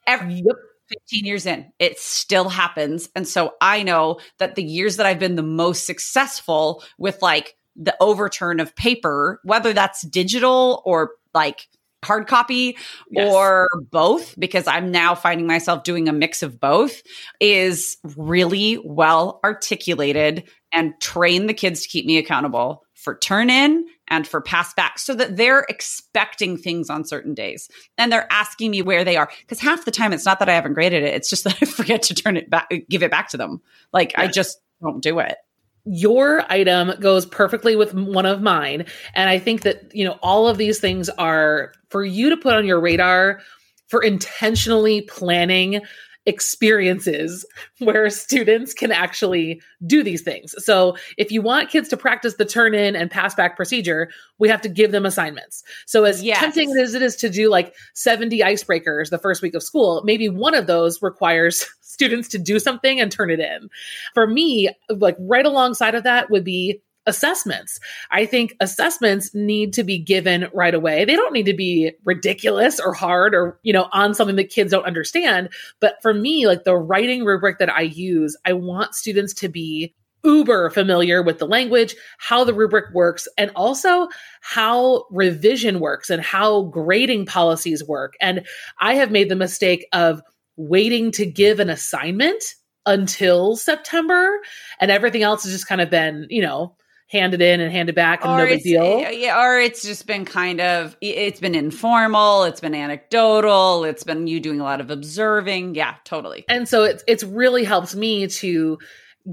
Every 0.06 0.36
yep. 0.36 0.56
15 0.90 1.26
years 1.26 1.46
in, 1.48 1.72
it 1.80 1.98
still 2.00 2.50
happens. 2.50 3.10
And 3.16 3.28
so 3.28 3.54
I 3.60 3.82
know 3.82 4.20
that 4.38 4.56
the 4.56 4.64
years 4.64 4.98
that 4.98 5.08
I've 5.08 5.20
been 5.20 5.36
the 5.36 5.42
most 5.42 5.88
successful 5.88 6.84
with 7.00 7.22
like 7.24 7.56
the 7.76 7.96
overturn 8.00 8.60
of 8.60 8.76
paper, 8.76 9.40
whether 9.44 9.74
that's 9.74 10.04
digital 10.04 10.84
or 10.86 11.12
like 11.34 11.68
hard 12.04 12.28
copy 12.28 12.78
yes. 13.10 13.34
or 13.34 13.68
both, 13.90 14.40
because 14.40 14.68
I'm 14.68 14.92
now 14.92 15.16
finding 15.16 15.48
myself 15.48 15.84
doing 15.84 16.08
a 16.08 16.14
mix 16.14 16.44
of 16.44 16.60
both, 16.60 17.02
is 17.40 17.98
really 18.16 18.80
well 18.86 19.40
articulated 19.44 20.44
and 20.72 20.94
train 21.02 21.48
the 21.48 21.54
kids 21.56 21.82
to 21.82 21.90
keep 21.90 22.06
me 22.06 22.20
accountable 22.20 22.85
for 22.96 23.18
turn 23.18 23.50
in 23.50 23.86
and 24.08 24.28
for 24.28 24.42
pass 24.42 24.74
back 24.74 24.98
so 24.98 25.14
that 25.14 25.36
they're 25.36 25.66
expecting 25.70 26.58
things 26.58 26.90
on 26.90 27.06
certain 27.06 27.34
days. 27.34 27.70
And 27.98 28.12
they're 28.12 28.32
asking 28.32 28.72
me 28.72 28.82
where 28.82 29.04
they 29.04 29.18
are 29.18 29.30
because 29.42 29.60
half 29.60 29.86
the 29.86 29.92
time 29.92 30.14
it's 30.14 30.26
not 30.26 30.40
that 30.40 30.50
i 30.50 30.54
haven't 30.54 30.74
graded 30.74 31.04
it 31.04 31.14
it's 31.14 31.30
just 31.30 31.44
that 31.46 31.58
i 31.62 31.66
forget 31.66 32.02
to 32.04 32.16
turn 32.16 32.38
it 32.38 32.50
back 32.50 32.72
give 32.90 33.04
it 33.04 33.12
back 33.12 33.30
to 33.30 33.38
them. 33.38 33.62
Like 33.94 34.14
i 34.18 34.28
just 34.28 34.60
don't 34.82 35.02
do 35.02 35.20
it. 35.20 35.38
Your 35.86 36.52
item 36.52 36.94
goes 37.00 37.28
perfectly 37.28 37.76
with 37.76 37.94
one 37.94 38.26
of 38.26 38.42
mine. 38.42 38.86
And 39.14 39.30
I 39.30 39.38
think 39.38 39.62
that, 39.62 39.96
you 39.96 40.04
know, 40.04 40.18
all 40.24 40.48
of 40.48 40.58
these 40.58 40.80
things 40.80 41.10
are 41.10 41.74
for 41.90 42.04
you 42.04 42.30
to 42.32 42.38
put 42.38 42.56
on 42.56 42.66
your 42.66 42.80
radar 42.80 43.40
for 43.88 44.02
intentionally 44.02 45.02
planning 45.02 45.82
experiences 46.26 47.46
where 47.80 48.10
students 48.10 48.74
can 48.74 48.92
actually 48.92 49.62
do 49.86 50.04
these 50.04 50.22
things. 50.22 50.56
So, 50.64 50.98
if 51.18 51.32
you 51.32 51.42
want 51.42 51.70
kids 51.70 51.90
to 51.90 51.98
practice 51.98 52.36
the 52.36 52.46
turn 52.46 52.74
in 52.74 52.96
and 52.96 53.12
pass 53.12 53.36
back 53.36 53.56
procedure, 53.56 54.10
we 54.40 54.50
have 54.50 54.62
to 54.62 54.70
give 54.70 54.92
them 54.92 55.06
assignments. 55.06 55.64
So, 55.86 56.04
as 56.04 56.24
yes. 56.24 56.40
tempting 56.40 56.76
as 56.78 56.94
it 56.94 57.02
is 57.02 57.16
to 57.18 57.30
do 57.30 57.50
like 57.50 57.74
70 57.94 58.40
icebreakers 58.40 59.10
the 59.10 59.20
first 59.20 59.42
week 59.42 59.54
of 59.54 59.64
school, 59.64 60.02
maybe 60.04 60.30
one 60.30 60.56
of 60.56 60.68
those 60.68 61.02
requires 61.02 61.66
students 61.82 62.28
to 62.30 62.38
do 62.38 62.60
something 62.60 63.00
and 63.00 63.12
turn 63.12 63.30
it 63.30 63.40
in. 63.40 63.70
For 64.14 64.28
me, 64.28 64.70
like 64.90 65.16
right 65.20 65.46
alongside 65.46 65.96
of 65.96 66.04
that 66.04 66.30
would 66.30 66.44
be 66.44 66.82
assessments. 67.06 67.80
I 68.12 68.26
think 68.26 68.56
assessments 68.60 69.34
need 69.34 69.74
to 69.74 69.84
be 69.84 69.98
given 69.98 70.48
right 70.54 70.74
away. 70.74 71.06
They 71.06 71.16
don't 71.16 71.34
need 71.34 71.46
to 71.46 71.54
be 71.54 71.92
ridiculous 72.04 72.80
or 72.80 72.94
hard 72.94 73.36
or, 73.36 73.60
you 73.64 73.74
know, 73.74 73.88
on 73.92 74.14
something 74.14 74.36
that 74.38 74.50
kids 74.50 74.72
don't 74.72 74.86
understand. 74.86 75.50
But 75.80 75.96
for 76.02 76.14
me, 76.14 76.48
like 76.48 76.64
the 76.64 76.76
writing 76.76 77.24
rubric 77.24 77.60
that 77.60 77.72
I 77.72 77.82
use, 77.82 78.36
I 78.46 78.54
want 78.54 78.96
students 78.96 79.34
to 79.36 79.50
be 79.50 79.94
uber 80.24 80.72
familiar 80.72 81.22
with 81.22 81.38
the 81.38 81.46
language, 81.46 81.96
how 82.18 82.44
the 82.44 82.54
rubric 82.54 82.94
works, 82.94 83.28
and 83.38 83.52
also 83.56 84.10
how 84.42 85.06
revision 85.12 85.80
works 85.80 86.10
and 86.10 86.22
how 86.22 86.64
grading 86.64 87.28
policies 87.28 87.84
work. 87.84 88.16
And 88.20 88.46
I 88.80 88.96
have 88.96 89.12
made 89.12 89.30
the 89.30 89.36
mistake 89.36 89.86
of 89.94 90.22
waiting 90.58 91.12
to 91.12 91.26
give 91.26 91.60
an 91.60 91.70
assignment 91.70 92.44
until 92.88 93.56
September 93.56 94.40
and 94.80 94.92
everything 94.92 95.24
else 95.24 95.44
has 95.44 95.54
just 95.54 95.68
kind 95.68 95.82
of 95.82 95.90
been, 95.90 96.28
you 96.30 96.42
know, 96.42 96.76
handed 97.08 97.42
in 97.42 97.60
and 97.62 97.72
handed 97.72 97.96
back 97.96 98.24
and 98.24 98.34
or 98.34 98.38
no 98.40 98.46
big 98.46 98.64
deal. 98.64 99.00
Yeah, 99.12 99.40
or 99.40 99.60
it's 99.60 99.84
just 99.84 100.08
been 100.08 100.26
kind 100.26 100.60
of 100.60 100.98
it's 101.02 101.40
been 101.40 101.56
informal, 101.56 102.44
it's 102.44 102.60
been 102.60 102.76
anecdotal, 102.76 103.84
it's 103.84 104.04
been 104.04 104.28
you 104.28 104.40
doing 104.40 104.60
a 104.60 104.64
lot 104.64 104.82
of 104.82 104.90
observing. 104.90 105.76
Yeah, 105.76 105.96
totally. 106.04 106.46
And 106.50 106.68
so 106.68 106.84
it's 106.84 107.04
it's 107.08 107.24
really 107.24 107.64
helps 107.64 107.96
me 107.96 108.28
to 108.28 108.78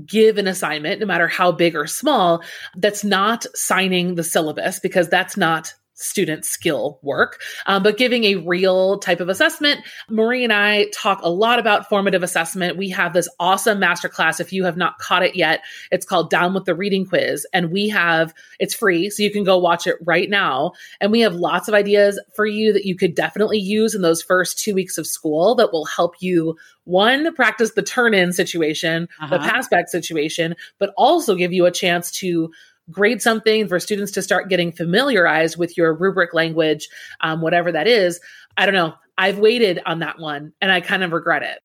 give 0.07 0.39
an 0.39 0.47
assignment 0.47 1.01
no 1.01 1.07
matter 1.07 1.29
how 1.29 1.53
big 1.53 1.77
or 1.77 1.87
small 1.87 2.43
that's 2.77 3.05
not 3.05 3.45
signing 3.55 4.15
the 4.15 4.25
syllabus 4.25 4.81
because 4.81 5.09
that's 5.09 5.37
not 5.37 5.75
student 6.03 6.45
skill 6.45 6.99
work, 7.03 7.41
um, 7.67 7.83
but 7.83 7.97
giving 7.97 8.25
a 8.25 8.37
real 8.37 8.99
type 8.99 9.21
of 9.21 9.29
assessment. 9.29 9.81
Marie 10.09 10.45
and 10.45 10.53
I 10.53 10.87
talk 10.95 11.21
a 11.23 11.31
lot 11.31 11.59
about 11.59 11.89
formative 11.89 12.23
assessment. 12.23 12.77
We 12.77 12.89
have 12.91 13.13
this 13.13 13.29
awesome 13.39 13.81
masterclass. 13.81 14.41
If 14.41 14.53
you 14.53 14.65
have 14.65 14.77
not 14.77 14.99
caught 14.99 15.23
it 15.23 15.37
yet, 15.37 15.63
it's 15.91 16.07
called 16.07 16.31
Down 16.31 16.55
with 16.55 16.65
the 16.65 16.75
Reading 16.75 17.07
Quiz. 17.07 17.47
And 17.53 17.71
we 17.71 17.89
have, 17.89 18.35
it's 18.59 18.75
free, 18.75 19.11
so 19.11 19.23
you 19.23 19.31
can 19.31 19.45
go 19.45 19.59
watch 19.59 19.87
it 19.87 19.97
right 20.05 20.29
now. 20.29 20.73
And 21.01 21.13
we 21.13 21.21
have 21.21 21.35
lots 21.35 21.69
of 21.69 21.75
ideas 21.75 22.21
for 22.35 22.47
you 22.47 22.73
that 22.73 22.85
you 22.85 22.97
could 22.97 23.15
definitely 23.15 23.59
use 23.59 23.95
in 23.95 24.03
those 24.03 24.23
first 24.23 24.59
two 24.59 24.75
weeks 24.75 24.99
of 24.99 25.07
school 25.07 25.55
that 25.57 25.73
will 25.73 25.85
help 25.85 26.15
you 26.21 26.57
one, 26.85 27.33
practice 27.35 27.73
the 27.73 27.83
turn 27.83 28.13
in 28.13 28.33
situation, 28.33 29.09
uh-huh. 29.21 29.37
the 29.37 29.39
pass 29.39 29.69
back 29.69 29.89
situation, 29.89 30.57
but 30.79 30.93
also 30.97 31.37
give 31.37 31.53
you 31.53 31.65
a 31.67 31.71
chance 31.71 32.11
to 32.11 32.51
grade 32.91 33.23
something 33.23 33.69
for 33.69 33.79
students 33.81 34.13
to 34.13 34.23
start 34.23 34.49
getting 34.49 34.73
familiarized 34.73 35.57
with 35.57 35.77
your 35.77 35.95
rubric 35.95 36.35
language, 36.35 36.89
um, 37.21 37.41
whatever 37.41 37.73
that 37.73 37.87
is. 37.87 38.21
I 38.57 38.67
don't 38.67 38.75
know. 38.75 38.95
I've 39.17 39.39
waited 39.39 39.81
on 39.87 40.01
that 40.01 40.19
one 40.19 40.53
and 40.61 40.73
I 40.73 40.81
kind 40.81 41.03
of 41.03 41.13
regret 41.13 41.43
it. 41.43 41.59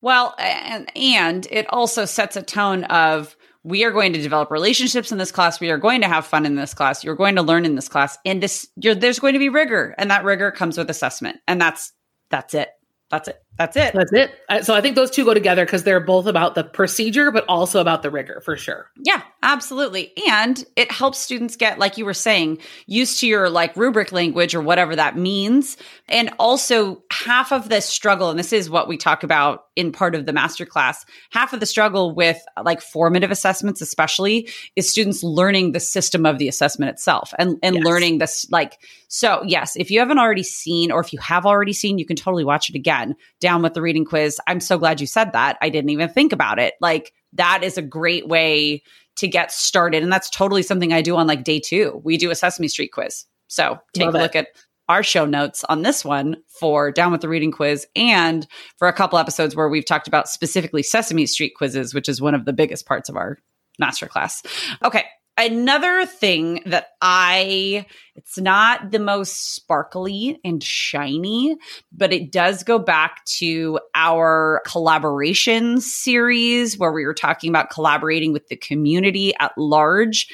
Well, 0.00 0.34
and, 0.38 0.90
and 0.96 1.46
it 1.50 1.66
also 1.70 2.04
sets 2.04 2.36
a 2.36 2.42
tone 2.42 2.84
of 2.84 3.36
we 3.66 3.82
are 3.82 3.90
going 3.90 4.12
to 4.12 4.22
develop 4.22 4.52
relationships 4.52 5.10
in 5.10 5.18
this 5.18 5.32
class. 5.32 5.58
We 5.58 5.70
are 5.70 5.78
going 5.78 6.00
to 6.02 6.08
have 6.08 6.24
fun 6.24 6.46
in 6.46 6.54
this 6.54 6.72
class. 6.72 7.02
You're 7.02 7.16
going 7.16 7.34
to 7.34 7.42
learn 7.42 7.64
in 7.64 7.74
this 7.74 7.88
class, 7.88 8.16
and 8.24 8.40
this 8.40 8.68
there's 8.76 9.18
going 9.18 9.32
to 9.32 9.40
be 9.40 9.48
rigor, 9.48 9.92
and 9.98 10.08
that 10.12 10.22
rigor 10.22 10.52
comes 10.52 10.78
with 10.78 10.88
assessment, 10.88 11.38
and 11.48 11.60
that's 11.60 11.92
that's 12.30 12.54
it. 12.54 12.68
That's 13.10 13.28
it. 13.28 13.42
That's 13.58 13.74
it. 13.74 13.94
That's 13.94 14.12
it. 14.12 14.64
So 14.66 14.74
I 14.74 14.82
think 14.82 14.96
those 14.96 15.10
two 15.10 15.24
go 15.24 15.32
together 15.32 15.64
because 15.64 15.84
they're 15.84 16.00
both 16.00 16.26
about 16.26 16.54
the 16.54 16.62
procedure, 16.62 17.30
but 17.30 17.46
also 17.48 17.80
about 17.80 18.02
the 18.02 18.10
rigor 18.10 18.42
for 18.44 18.54
sure. 18.54 18.90
Yeah, 19.02 19.22
absolutely. 19.42 20.12
And 20.28 20.62
it 20.76 20.92
helps 20.92 21.18
students 21.18 21.56
get, 21.56 21.78
like 21.78 21.96
you 21.96 22.04
were 22.04 22.12
saying, 22.12 22.58
used 22.86 23.20
to 23.20 23.26
your 23.26 23.48
like 23.48 23.74
rubric 23.74 24.12
language 24.12 24.54
or 24.54 24.60
whatever 24.60 24.94
that 24.96 25.16
means. 25.16 25.78
And 26.06 26.30
also 26.38 27.02
half 27.10 27.50
of 27.50 27.70
the 27.70 27.80
struggle, 27.80 28.28
and 28.28 28.38
this 28.38 28.52
is 28.52 28.68
what 28.68 28.88
we 28.88 28.98
talk 28.98 29.22
about 29.22 29.64
in 29.74 29.90
part 29.90 30.14
of 30.14 30.26
the 30.26 30.32
masterclass, 30.32 31.06
half 31.30 31.54
of 31.54 31.60
the 31.60 31.66
struggle 31.66 32.14
with 32.14 32.42
like 32.62 32.82
formative 32.82 33.30
assessments, 33.30 33.80
especially, 33.80 34.50
is 34.74 34.90
students 34.90 35.22
learning 35.22 35.72
the 35.72 35.80
system 35.80 36.26
of 36.26 36.38
the 36.38 36.48
assessment 36.48 36.90
itself 36.90 37.32
and, 37.38 37.58
and 37.62 37.76
yes. 37.76 37.84
learning 37.84 38.18
this 38.18 38.46
like, 38.50 38.78
so 39.08 39.42
yes, 39.46 39.76
if 39.76 39.90
you 39.90 40.00
haven't 40.00 40.18
already 40.18 40.42
seen, 40.42 40.90
or 40.90 41.00
if 41.00 41.12
you 41.12 41.18
have 41.20 41.46
already 41.46 41.72
seen, 41.72 41.96
you 41.96 42.04
can 42.04 42.16
totally 42.16 42.44
watch 42.44 42.68
it 42.68 42.74
again 42.74 42.95
down 43.40 43.62
with 43.62 43.74
the 43.74 43.82
reading 43.82 44.04
quiz. 44.04 44.40
I'm 44.46 44.60
so 44.60 44.78
glad 44.78 45.00
you 45.00 45.06
said 45.06 45.32
that. 45.32 45.58
I 45.60 45.68
didn't 45.68 45.90
even 45.90 46.08
think 46.08 46.32
about 46.32 46.58
it. 46.58 46.74
Like 46.80 47.12
that 47.34 47.62
is 47.62 47.78
a 47.78 47.82
great 47.82 48.28
way 48.28 48.82
to 49.16 49.28
get 49.28 49.50
started. 49.50 50.02
And 50.02 50.12
that's 50.12 50.30
totally 50.30 50.62
something 50.62 50.92
I 50.92 51.02
do 51.02 51.16
on 51.16 51.26
like 51.26 51.44
day 51.44 51.60
two. 51.60 52.00
We 52.04 52.16
do 52.16 52.30
a 52.30 52.34
Sesame 52.34 52.68
Street 52.68 52.92
quiz. 52.92 53.24
So 53.48 53.78
take 53.94 54.06
Love 54.06 54.14
a 54.14 54.18
look 54.18 54.34
it. 54.34 54.38
at 54.38 54.48
our 54.88 55.02
show 55.02 55.24
notes 55.24 55.64
on 55.64 55.82
this 55.82 56.04
one 56.04 56.36
for 56.48 56.92
Down 56.92 57.12
with 57.12 57.20
the 57.20 57.28
Reading 57.28 57.50
Quiz 57.50 57.86
and 57.96 58.46
for 58.78 58.88
a 58.88 58.92
couple 58.92 59.18
episodes 59.18 59.56
where 59.56 59.68
we've 59.68 59.84
talked 59.84 60.06
about 60.06 60.28
specifically 60.28 60.82
Sesame 60.82 61.26
Street 61.26 61.54
quizzes, 61.56 61.92
which 61.92 62.08
is 62.08 62.20
one 62.20 62.34
of 62.34 62.44
the 62.44 62.52
biggest 62.52 62.86
parts 62.86 63.08
of 63.08 63.16
our 63.16 63.38
masterclass. 63.82 64.46
Okay, 64.84 65.04
Another 65.38 66.06
thing 66.06 66.62
that 66.64 66.88
I, 67.02 67.84
it's 68.14 68.38
not 68.38 68.90
the 68.90 68.98
most 68.98 69.54
sparkly 69.54 70.40
and 70.42 70.62
shiny, 70.62 71.56
but 71.92 72.10
it 72.10 72.32
does 72.32 72.62
go 72.62 72.78
back 72.78 73.22
to 73.38 73.78
our 73.94 74.62
collaboration 74.64 75.82
series 75.82 76.78
where 76.78 76.92
we 76.92 77.04
were 77.04 77.12
talking 77.12 77.50
about 77.50 77.68
collaborating 77.68 78.32
with 78.32 78.48
the 78.48 78.56
community 78.56 79.34
at 79.38 79.52
large. 79.58 80.26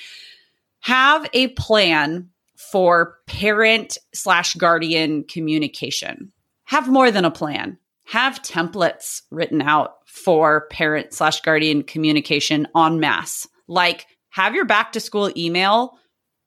Have 0.81 1.29
a 1.33 1.49
plan 1.49 2.29
for 2.57 3.19
parent 3.27 3.99
slash 4.15 4.55
guardian 4.55 5.25
communication. 5.25 6.33
Have 6.65 6.89
more 6.89 7.11
than 7.11 7.25
a 7.25 7.31
plan. 7.31 7.77
Have 8.07 8.43
templates 8.43 9.23
written 9.33 9.63
out 9.63 9.95
for 10.07 10.69
parent 10.69 11.13
slash 11.13 11.41
guardian 11.41 11.83
communication 11.83 12.69
en 12.77 13.01
masse. 13.01 13.49
Like 13.67 14.07
have 14.33 14.55
your 14.55 14.65
back 14.65 14.93
to 14.93 15.01
school 15.01 15.31
email 15.37 15.99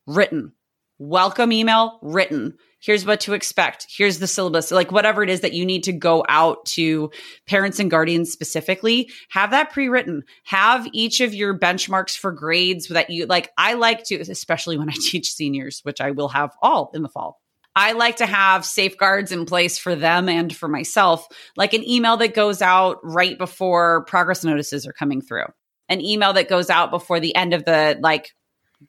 written, 0.08 0.54
welcome 0.98 1.52
email 1.52 2.00
written. 2.02 2.58
Here's 2.80 3.06
what 3.06 3.21
to 3.21 3.34
expect. 3.34 3.88
Here's 3.89 4.19
the 4.19 4.28
syllabus, 4.28 4.71
like 4.71 4.91
whatever 4.91 5.24
it 5.24 5.30
is 5.30 5.41
that 5.41 5.54
you 5.54 5.65
need 5.65 5.84
to 5.86 5.91
go 5.91 6.24
out 6.28 6.65
to 6.67 7.12
parents 7.48 7.80
and 7.80 7.89
guardians 7.89 8.32
specifically. 8.32 9.10
Have 9.30 9.52
that 9.52 9.71
pre 9.71 9.88
written. 9.88 10.24
Have 10.45 10.88
each 10.93 11.21
of 11.21 11.34
your 11.34 11.58
benchmarks 11.58 12.17
for 12.17 12.32
grades 12.32 12.88
that 12.88 13.10
you 13.10 13.26
like. 13.28 13.52
I 13.58 13.74
like 13.74 14.04
to, 14.06 14.15
especially 14.15 14.78
when 14.78 14.89
I 14.89 14.93
teach 15.02 15.32
seniors, 15.32 15.80
which 15.84 16.02
I 16.02 16.12
will 16.12 16.30
have 16.30 16.52
all 16.62 16.91
in 16.93 17.04
the 17.04 17.10
fall. 17.10 17.39
I 17.76 17.91
like 17.91 18.17
to 18.17 18.26
have 18.26 18.65
safeguards 18.65 19.32
in 19.32 19.45
place 19.45 19.78
for 19.78 19.95
them 19.95 20.30
and 20.30 20.56
for 20.56 20.67
myself, 20.67 21.28
like 21.58 21.74
an 21.74 21.88
email 21.88 22.17
that 22.17 22.34
goes 22.34 22.62
out 22.62 23.00
right 23.04 23.38
before 23.38 24.06
progress 24.06 24.43
notices 24.43 24.88
are 24.88 24.93
coming 24.93 25.21
through 25.21 25.45
an 25.89 26.02
email 26.02 26.34
that 26.34 26.50
goes 26.50 26.69
out 26.69 26.91
before 26.91 27.19
the 27.19 27.36
end 27.36 27.54
of 27.54 27.65
the 27.65 27.98
like 28.02 28.34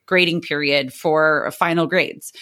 grading 0.06 0.40
period 0.40 0.92
for 0.92 1.50
final 1.52 1.86
grades. 1.86 2.32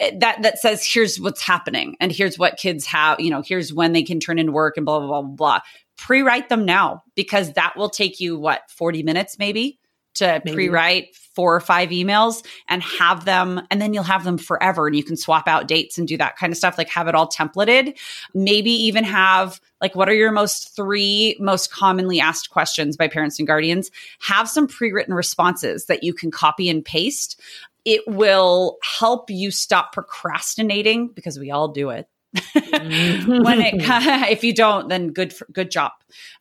Eh, 0.00 0.12
that 0.20 0.42
that 0.42 0.58
says 0.58 0.84
here's 0.84 1.18
what's 1.20 1.42
happening 1.42 1.96
and 2.00 2.10
here's 2.10 2.38
what 2.38 2.56
kids 2.56 2.86
have 2.86 3.20
you 3.20 3.30
know 3.30 3.42
here's 3.42 3.72
when 3.72 3.92
they 3.92 4.02
can 4.02 4.20
turn 4.20 4.38
in 4.38 4.52
work 4.52 4.76
and 4.76 4.86
blah 4.86 4.98
blah 4.98 5.08
blah 5.08 5.22
blah 5.22 5.36
blah. 5.36 5.60
Pre-write 5.96 6.48
them 6.48 6.64
now 6.64 7.02
because 7.14 7.52
that 7.52 7.74
will 7.76 7.90
take 7.90 8.18
you 8.18 8.38
what 8.38 8.62
40 8.70 9.04
minutes 9.04 9.38
maybe 9.38 9.78
to 10.14 10.40
maybe. 10.44 10.54
pre-write 10.54 11.16
four 11.34 11.54
or 11.54 11.60
five 11.60 11.90
emails 11.90 12.44
and 12.68 12.82
have 12.82 13.24
them 13.24 13.60
and 13.70 13.82
then 13.82 13.92
you'll 13.92 14.04
have 14.04 14.24
them 14.24 14.38
forever 14.38 14.86
and 14.86 14.96
you 14.96 15.02
can 15.02 15.16
swap 15.16 15.48
out 15.48 15.66
dates 15.66 15.98
and 15.98 16.06
do 16.06 16.16
that 16.16 16.36
kind 16.36 16.52
of 16.52 16.56
stuff 16.56 16.78
like 16.78 16.88
have 16.88 17.08
it 17.08 17.14
all 17.14 17.28
templated. 17.28 17.98
Maybe 18.34 18.70
even 18.70 19.04
have 19.04 19.60
like 19.80 19.94
what 19.94 20.08
are 20.08 20.14
your 20.14 20.32
most 20.32 20.74
three 20.74 21.36
most 21.40 21.72
commonly 21.72 22.20
asked 22.20 22.50
questions 22.50 22.96
by 22.96 23.08
parents 23.08 23.38
and 23.38 23.46
guardians? 23.46 23.90
Have 24.20 24.48
some 24.48 24.66
pre-written 24.66 25.14
responses 25.14 25.86
that 25.86 26.04
you 26.04 26.14
can 26.14 26.30
copy 26.30 26.68
and 26.68 26.84
paste. 26.84 27.40
It 27.84 28.02
will 28.06 28.78
help 28.82 29.28
you 29.28 29.50
stop 29.50 29.92
procrastinating 29.92 31.08
because 31.08 31.38
we 31.38 31.50
all 31.50 31.68
do 31.68 31.90
it 31.90 32.08
when 32.52 33.60
it 33.60 33.74
mm-hmm. 33.74 34.24
if 34.30 34.42
you 34.42 34.52
don't 34.52 34.88
then 34.88 35.12
good 35.12 35.32
for, 35.32 35.46
good 35.52 35.70
job 35.70 35.92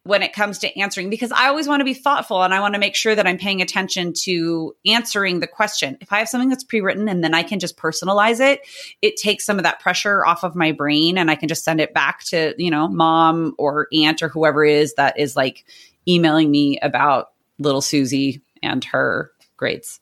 when 0.03 0.23
it 0.23 0.33
comes 0.33 0.57
to 0.59 0.79
answering 0.79 1.09
because 1.09 1.31
I 1.31 1.47
always 1.47 1.67
want 1.67 1.81
to 1.81 1.85
be 1.85 1.93
thoughtful 1.93 2.43
and 2.43 2.53
I 2.53 2.59
want 2.59 2.73
to 2.73 2.79
make 2.79 2.95
sure 2.95 3.13
that 3.13 3.27
I'm 3.27 3.37
paying 3.37 3.61
attention 3.61 4.13
to 4.23 4.75
answering 4.85 5.39
the 5.39 5.47
question. 5.47 5.97
If 6.01 6.11
I 6.11 6.19
have 6.19 6.27
something 6.27 6.49
that's 6.49 6.63
pre-written 6.63 7.07
and 7.07 7.23
then 7.23 7.33
I 7.33 7.43
can 7.43 7.59
just 7.59 7.77
personalize 7.77 8.39
it, 8.39 8.61
it 9.01 9.17
takes 9.17 9.45
some 9.45 9.57
of 9.57 9.63
that 9.63 9.79
pressure 9.79 10.25
off 10.25 10.43
of 10.43 10.55
my 10.55 10.71
brain 10.71 11.17
and 11.17 11.29
I 11.29 11.35
can 11.35 11.47
just 11.47 11.63
send 11.63 11.79
it 11.79 11.93
back 11.93 12.23
to, 12.25 12.53
you 12.57 12.71
know, 12.71 12.87
mom 12.87 13.55
or 13.57 13.87
aunt 13.93 14.21
or 14.21 14.29
whoever 14.29 14.65
it 14.65 14.73
is 14.73 14.95
that 14.95 15.19
is 15.19 15.35
like 15.35 15.63
emailing 16.07 16.51
me 16.51 16.79
about 16.79 17.31
little 17.59 17.81
Susie 17.81 18.41
and 18.61 18.83
her 18.83 19.31
grades. 19.57 19.99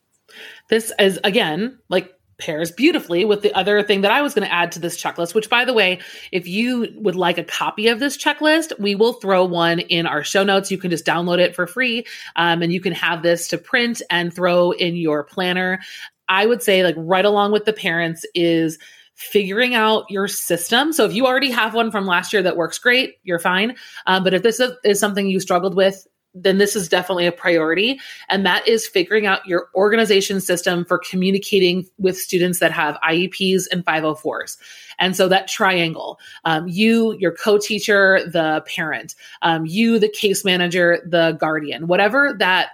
This 0.69 0.91
is 0.99 1.19
again 1.23 1.77
like 1.89 2.13
pairs 2.41 2.71
beautifully 2.71 3.23
with 3.23 3.41
the 3.41 3.53
other 3.53 3.81
thing 3.81 4.01
that 4.01 4.11
I 4.11 4.21
was 4.21 4.33
going 4.33 4.45
to 4.45 4.53
add 4.53 4.73
to 4.73 4.79
this 4.79 5.01
checklist, 5.01 5.33
which 5.33 5.49
by 5.49 5.63
the 5.63 5.73
way, 5.73 5.99
if 6.33 6.47
you 6.47 6.87
would 6.95 7.15
like 7.15 7.37
a 7.37 7.43
copy 7.45 7.87
of 7.87 7.99
this 7.99 8.17
checklist, 8.17 8.77
we 8.79 8.95
will 8.95 9.13
throw 9.13 9.45
one 9.45 9.79
in 9.79 10.05
our 10.05 10.23
show 10.23 10.43
notes. 10.43 10.71
You 10.71 10.77
can 10.77 10.91
just 10.91 11.05
download 11.05 11.39
it 11.39 11.55
for 11.55 11.67
free 11.67 12.05
um, 12.35 12.61
and 12.61 12.73
you 12.73 12.81
can 12.81 12.93
have 12.93 13.23
this 13.23 13.47
to 13.49 13.57
print 13.57 14.01
and 14.09 14.33
throw 14.33 14.71
in 14.71 14.97
your 14.97 15.23
planner. 15.23 15.79
I 16.27 16.45
would 16.45 16.63
say, 16.63 16.83
like, 16.83 16.95
right 16.97 17.25
along 17.25 17.51
with 17.51 17.65
the 17.65 17.73
parents 17.73 18.25
is 18.33 18.77
figuring 19.15 19.75
out 19.75 20.05
your 20.09 20.27
system. 20.27 20.93
So 20.93 21.05
if 21.05 21.13
you 21.13 21.27
already 21.27 21.51
have 21.51 21.75
one 21.75 21.91
from 21.91 22.05
last 22.05 22.33
year 22.33 22.41
that 22.41 22.57
works 22.57 22.79
great, 22.79 23.15
you're 23.23 23.37
fine. 23.37 23.75
Um, 24.07 24.23
but 24.23 24.33
if 24.33 24.41
this 24.41 24.59
is, 24.59 24.71
is 24.83 24.99
something 24.99 25.29
you 25.29 25.39
struggled 25.39 25.75
with, 25.75 26.07
then 26.33 26.57
this 26.57 26.75
is 26.75 26.87
definitely 26.87 27.25
a 27.25 27.31
priority. 27.31 27.99
And 28.29 28.45
that 28.45 28.67
is 28.67 28.87
figuring 28.87 29.25
out 29.25 29.45
your 29.45 29.67
organization 29.75 30.39
system 30.39 30.85
for 30.85 30.97
communicating 30.97 31.85
with 31.97 32.17
students 32.17 32.59
that 32.59 32.71
have 32.71 32.97
IEPs 33.07 33.63
and 33.71 33.85
504s. 33.85 34.57
And 34.99 35.15
so 35.15 35.27
that 35.27 35.47
triangle, 35.47 36.19
um, 36.45 36.67
you, 36.67 37.17
your 37.19 37.31
co-teacher, 37.31 38.21
the 38.31 38.63
parent, 38.67 39.15
um, 39.41 39.65
you, 39.65 39.99
the 39.99 40.09
case 40.09 40.45
manager, 40.45 40.99
the 41.05 41.37
guardian, 41.39 41.87
whatever 41.87 42.35
that 42.39 42.69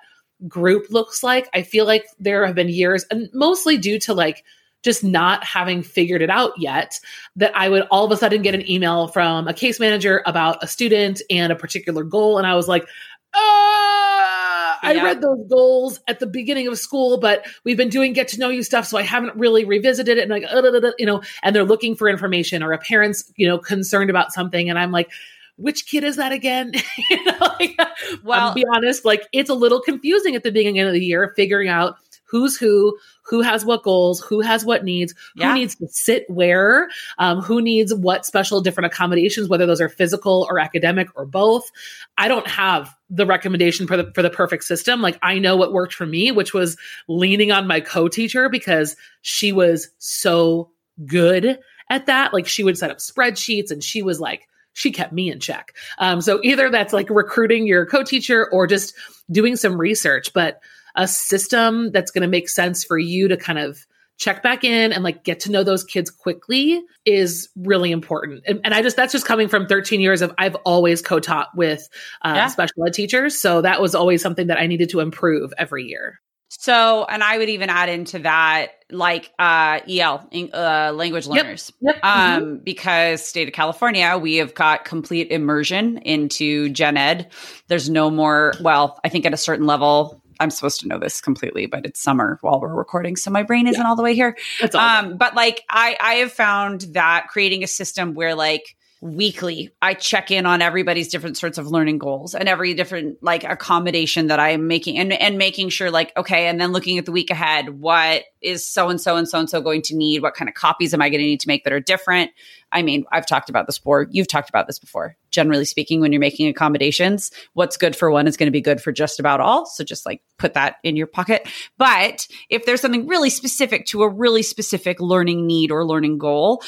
group 0.47 0.85
looks 0.91 1.23
like, 1.23 1.49
I 1.53 1.63
feel 1.63 1.85
like 1.85 2.05
there 2.19 2.45
have 2.45 2.55
been 2.55 2.69
years 2.69 3.05
and 3.09 3.29
mostly 3.33 3.77
due 3.77 3.99
to 4.01 4.13
like 4.13 4.43
just 4.83 5.03
not 5.03 5.43
having 5.43 5.81
figured 5.81 6.21
it 6.21 6.29
out 6.29 6.53
yet 6.57 6.99
that 7.35 7.51
I 7.55 7.67
would 7.67 7.83
all 7.89 8.05
of 8.05 8.11
a 8.11 8.17
sudden 8.17 8.41
get 8.41 8.53
an 8.53 8.69
email 8.69 9.07
from 9.07 9.47
a 9.47 9.53
case 9.53 9.79
manager 9.79 10.21
about 10.25 10.63
a 10.63 10.67
student 10.67 11.21
and 11.29 11.51
a 11.51 11.55
particular 11.55 12.03
goal. 12.03 12.37
And 12.37 12.45
I 12.45 12.55
was 12.55 12.67
like, 12.67 12.87
ah, 13.33 14.79
I 14.83 15.03
read 15.03 15.21
those 15.21 15.47
goals 15.49 15.99
at 16.07 16.19
the 16.19 16.27
beginning 16.27 16.67
of 16.67 16.77
school, 16.77 17.19
but 17.19 17.45
we've 17.63 17.77
been 17.77 17.89
doing 17.89 18.13
get 18.13 18.29
to 18.29 18.39
know 18.39 18.49
you 18.49 18.63
stuff, 18.63 18.85
so 18.87 18.97
I 18.97 19.03
haven't 19.03 19.35
really 19.35 19.65
revisited 19.65 20.17
it. 20.17 20.21
And 20.21 20.31
like, 20.31 20.45
uh, 20.49 20.91
you 20.97 21.05
know, 21.05 21.21
and 21.43 21.55
they're 21.55 21.63
looking 21.63 21.95
for 21.95 22.09
information, 22.09 22.63
or 22.63 22.71
a 22.71 22.77
parent's, 22.77 23.31
you 23.35 23.47
know, 23.47 23.57
concerned 23.57 24.09
about 24.09 24.33
something, 24.33 24.69
and 24.69 24.79
I'm 24.79 24.91
like, 24.91 25.09
which 25.57 25.87
kid 25.87 26.03
is 26.03 26.15
that 26.17 26.31
again? 26.31 26.71
you 27.09 27.23
know, 27.25 27.37
like, 27.59 27.79
well, 28.23 28.49
I'll 28.49 28.53
be 28.53 28.65
honest, 28.73 29.05
like 29.05 29.27
it's 29.31 29.49
a 29.49 29.55
little 29.55 29.81
confusing 29.81 30.35
at 30.35 30.43
the 30.43 30.51
beginning 30.51 30.81
of 30.81 30.93
the 30.93 31.03
year, 31.03 31.33
figuring 31.35 31.67
out 31.67 31.97
who's 32.27 32.57
who, 32.57 32.97
who 33.23 33.41
has 33.41 33.65
what 33.65 33.83
goals, 33.83 34.21
who 34.21 34.41
has 34.41 34.63
what 34.63 34.83
needs, 34.83 35.13
yeah. 35.35 35.49
who 35.49 35.59
needs 35.59 35.75
to 35.75 35.87
sit 35.87 36.25
where, 36.29 36.89
um, 37.17 37.41
who 37.41 37.61
needs 37.61 37.93
what 37.93 38.25
special 38.25 38.61
different 38.61 38.91
accommodations, 38.91 39.49
whether 39.49 39.65
those 39.65 39.81
are 39.81 39.89
physical 39.89 40.47
or 40.49 40.59
academic 40.59 41.07
or 41.15 41.25
both. 41.25 41.69
I 42.17 42.27
don't 42.27 42.47
have 42.47 42.93
the 43.09 43.25
recommendation 43.25 43.87
for 43.87 43.97
the 43.97 44.11
for 44.13 44.21
the 44.21 44.29
perfect 44.29 44.63
system. 44.63 45.01
Like 45.01 45.17
I 45.21 45.39
know 45.39 45.55
what 45.55 45.73
worked 45.73 45.93
for 45.93 46.05
me, 46.05 46.31
which 46.31 46.53
was 46.53 46.77
leaning 47.07 47.51
on 47.51 47.67
my 47.67 47.79
co-teacher 47.79 48.49
because 48.49 48.95
she 49.21 49.51
was 49.51 49.89
so 49.97 50.71
good 51.05 51.59
at 51.89 52.07
that. 52.07 52.33
Like 52.33 52.47
she 52.47 52.63
would 52.63 52.77
set 52.77 52.91
up 52.91 52.97
spreadsheets 52.97 53.71
and 53.71 53.83
she 53.83 54.01
was 54.01 54.19
like 54.19 54.47
she 54.73 54.91
kept 54.91 55.11
me 55.11 55.31
in 55.31 55.39
check. 55.39 55.73
Um, 55.97 56.21
so 56.21 56.39
either 56.43 56.69
that's 56.69 56.93
like 56.93 57.09
recruiting 57.09 57.65
your 57.65 57.87
co-teacher 57.87 58.47
or 58.51 58.67
just 58.67 58.93
doing 59.31 59.55
some 59.55 59.79
research. 59.79 60.33
But 60.33 60.61
a 60.97 61.07
system 61.07 61.91
that's 61.91 62.11
going 62.11 62.23
to 62.23 62.27
make 62.27 62.49
sense 62.49 62.83
for 62.83 62.97
you 62.97 63.27
to 63.29 63.37
kind 63.37 63.59
of 63.59 63.85
check 64.17 64.41
back 64.41 64.63
in 64.63 64.91
and 64.91 65.03
like 65.03 65.23
get 65.23 65.39
to 65.41 65.51
know 65.51 65.63
those 65.63 65.83
kids 65.83 66.09
quickly 66.09 66.81
is 67.05 67.49
really 67.55 67.91
important. 67.91 68.43
And, 68.47 68.59
and 68.63 68.73
I 68.73 68.81
just, 68.81 68.97
that's 68.97 69.13
just 69.13 69.25
coming 69.25 69.47
from 69.47 69.67
13 69.67 70.01
years 70.01 70.21
of 70.21 70.33
I've 70.37 70.55
always 70.65 71.01
co 71.01 71.19
taught 71.19 71.49
with 71.55 71.87
uh, 72.23 72.33
yeah. 72.35 72.47
special 72.47 72.85
ed 72.85 72.93
teachers. 72.93 73.37
So 73.37 73.61
that 73.61 73.79
was 73.79 73.95
always 73.95 74.21
something 74.21 74.47
that 74.47 74.57
I 74.57 74.65
needed 74.65 74.89
to 74.89 74.99
improve 74.99 75.53
every 75.57 75.85
year. 75.85 76.19
So, 76.49 77.05
and 77.05 77.23
I 77.23 77.37
would 77.37 77.49
even 77.49 77.69
add 77.69 77.89
into 77.89 78.19
that 78.19 78.69
like 78.89 79.31
uh 79.37 79.81
EL 79.87 80.29
uh 80.53 80.93
language 80.95 81.27
learners. 81.27 81.73
Yep. 81.81 81.95
Yep. 81.95 82.05
Um 82.05 82.43
mm-hmm. 82.43 82.63
because 82.63 83.21
state 83.21 83.49
of 83.49 83.53
California, 83.53 84.17
we 84.17 84.37
have 84.37 84.53
got 84.53 84.85
complete 84.85 85.29
immersion 85.29 85.97
into 85.99 86.69
gen 86.69 86.95
ed. 86.95 87.29
There's 87.67 87.89
no 87.89 88.09
more 88.09 88.53
well, 88.61 88.97
I 89.03 89.09
think 89.09 89.25
at 89.25 89.33
a 89.33 89.37
certain 89.37 89.65
level 89.65 90.21
I'm 90.39 90.49
supposed 90.49 90.79
to 90.81 90.87
know 90.87 90.99
this 90.99 91.19
completely, 91.21 91.65
but 91.65 91.85
it's 91.85 92.01
summer 92.01 92.37
while 92.41 92.61
we're 92.61 92.73
recording, 92.73 93.15
so 93.15 93.31
my 93.31 93.43
brain 93.43 93.67
isn't 93.67 93.81
yeah. 93.81 93.87
all 93.87 93.95
the 93.95 94.03
way 94.03 94.13
here. 94.13 94.37
Um, 94.73 95.17
but 95.17 95.35
like 95.35 95.63
I, 95.69 95.97
I 95.99 96.13
have 96.15 96.31
found 96.31 96.81
that 96.91 97.27
creating 97.29 97.63
a 97.63 97.67
system 97.67 98.13
where 98.13 98.35
like 98.35 98.76
weekly. 99.01 99.71
I 99.81 99.93
check 99.93 100.31
in 100.31 100.45
on 100.45 100.61
everybody's 100.61 101.07
different 101.09 101.37
sorts 101.37 101.57
of 101.57 101.67
learning 101.67 101.99
goals 101.99 102.33
and 102.33 102.49
every 102.49 102.73
different 102.73 103.21
like 103.21 103.43
accommodation 103.43 104.27
that 104.27 104.39
i'm 104.39 104.67
making 104.67 104.97
and 104.97 105.13
and 105.13 105.37
making 105.37 105.69
sure 105.69 105.91
like 105.91 106.15
okay 106.17 106.47
and 106.47 106.59
then 106.59 106.71
looking 106.71 106.97
at 106.97 107.05
the 107.05 107.11
week 107.11 107.29
ahead 107.29 107.69
what 107.79 108.23
is 108.41 108.65
so 108.67 108.89
and 108.89 109.01
so 109.01 109.15
and 109.15 109.27
so 109.27 109.39
and 109.39 109.49
so 109.49 109.61
going 109.61 109.81
to 109.81 109.95
need? 109.95 110.21
What 110.21 110.35
kind 110.35 110.49
of 110.49 110.55
copies 110.55 110.93
am 110.93 111.01
i 111.01 111.09
going 111.09 111.19
to 111.19 111.25
need 111.25 111.39
to 111.41 111.47
make 111.47 111.63
that 111.63 111.73
are 111.73 111.79
different? 111.79 112.31
I 112.71 112.81
mean 112.81 113.05
i've 113.11 113.27
talked 113.27 113.49
about 113.49 113.67
this 113.67 113.77
before. 113.77 114.07
You've 114.09 114.27
talked 114.27 114.49
about 114.49 114.65
this 114.67 114.79
before. 114.79 115.15
Generally 115.29 115.65
speaking 115.65 116.01
when 116.01 116.11
you're 116.11 116.19
making 116.19 116.47
accommodations 116.47 117.31
what's 117.53 117.77
good 117.77 117.95
for 117.95 118.09
one 118.09 118.27
is 118.27 118.37
going 118.37 118.47
to 118.47 118.51
be 118.51 118.61
good 118.61 118.81
for 118.81 118.91
just 118.91 119.19
about 119.19 119.39
all. 119.39 119.65
So 119.67 119.83
just 119.83 120.05
like 120.05 120.21
put 120.37 120.55
that 120.55 120.77
in 120.83 120.95
your 120.95 121.07
pocket. 121.07 121.47
But 121.77 122.27
if 122.49 122.65
there's 122.65 122.81
something 122.81 123.07
really 123.07 123.29
specific 123.29 123.85
to 123.87 124.03
a 124.03 124.09
really 124.09 124.41
specific 124.41 124.99
learning 124.99 125.45
need 125.45 125.71
or 125.71 125.85
learning 125.85 126.17
goal 126.17 126.63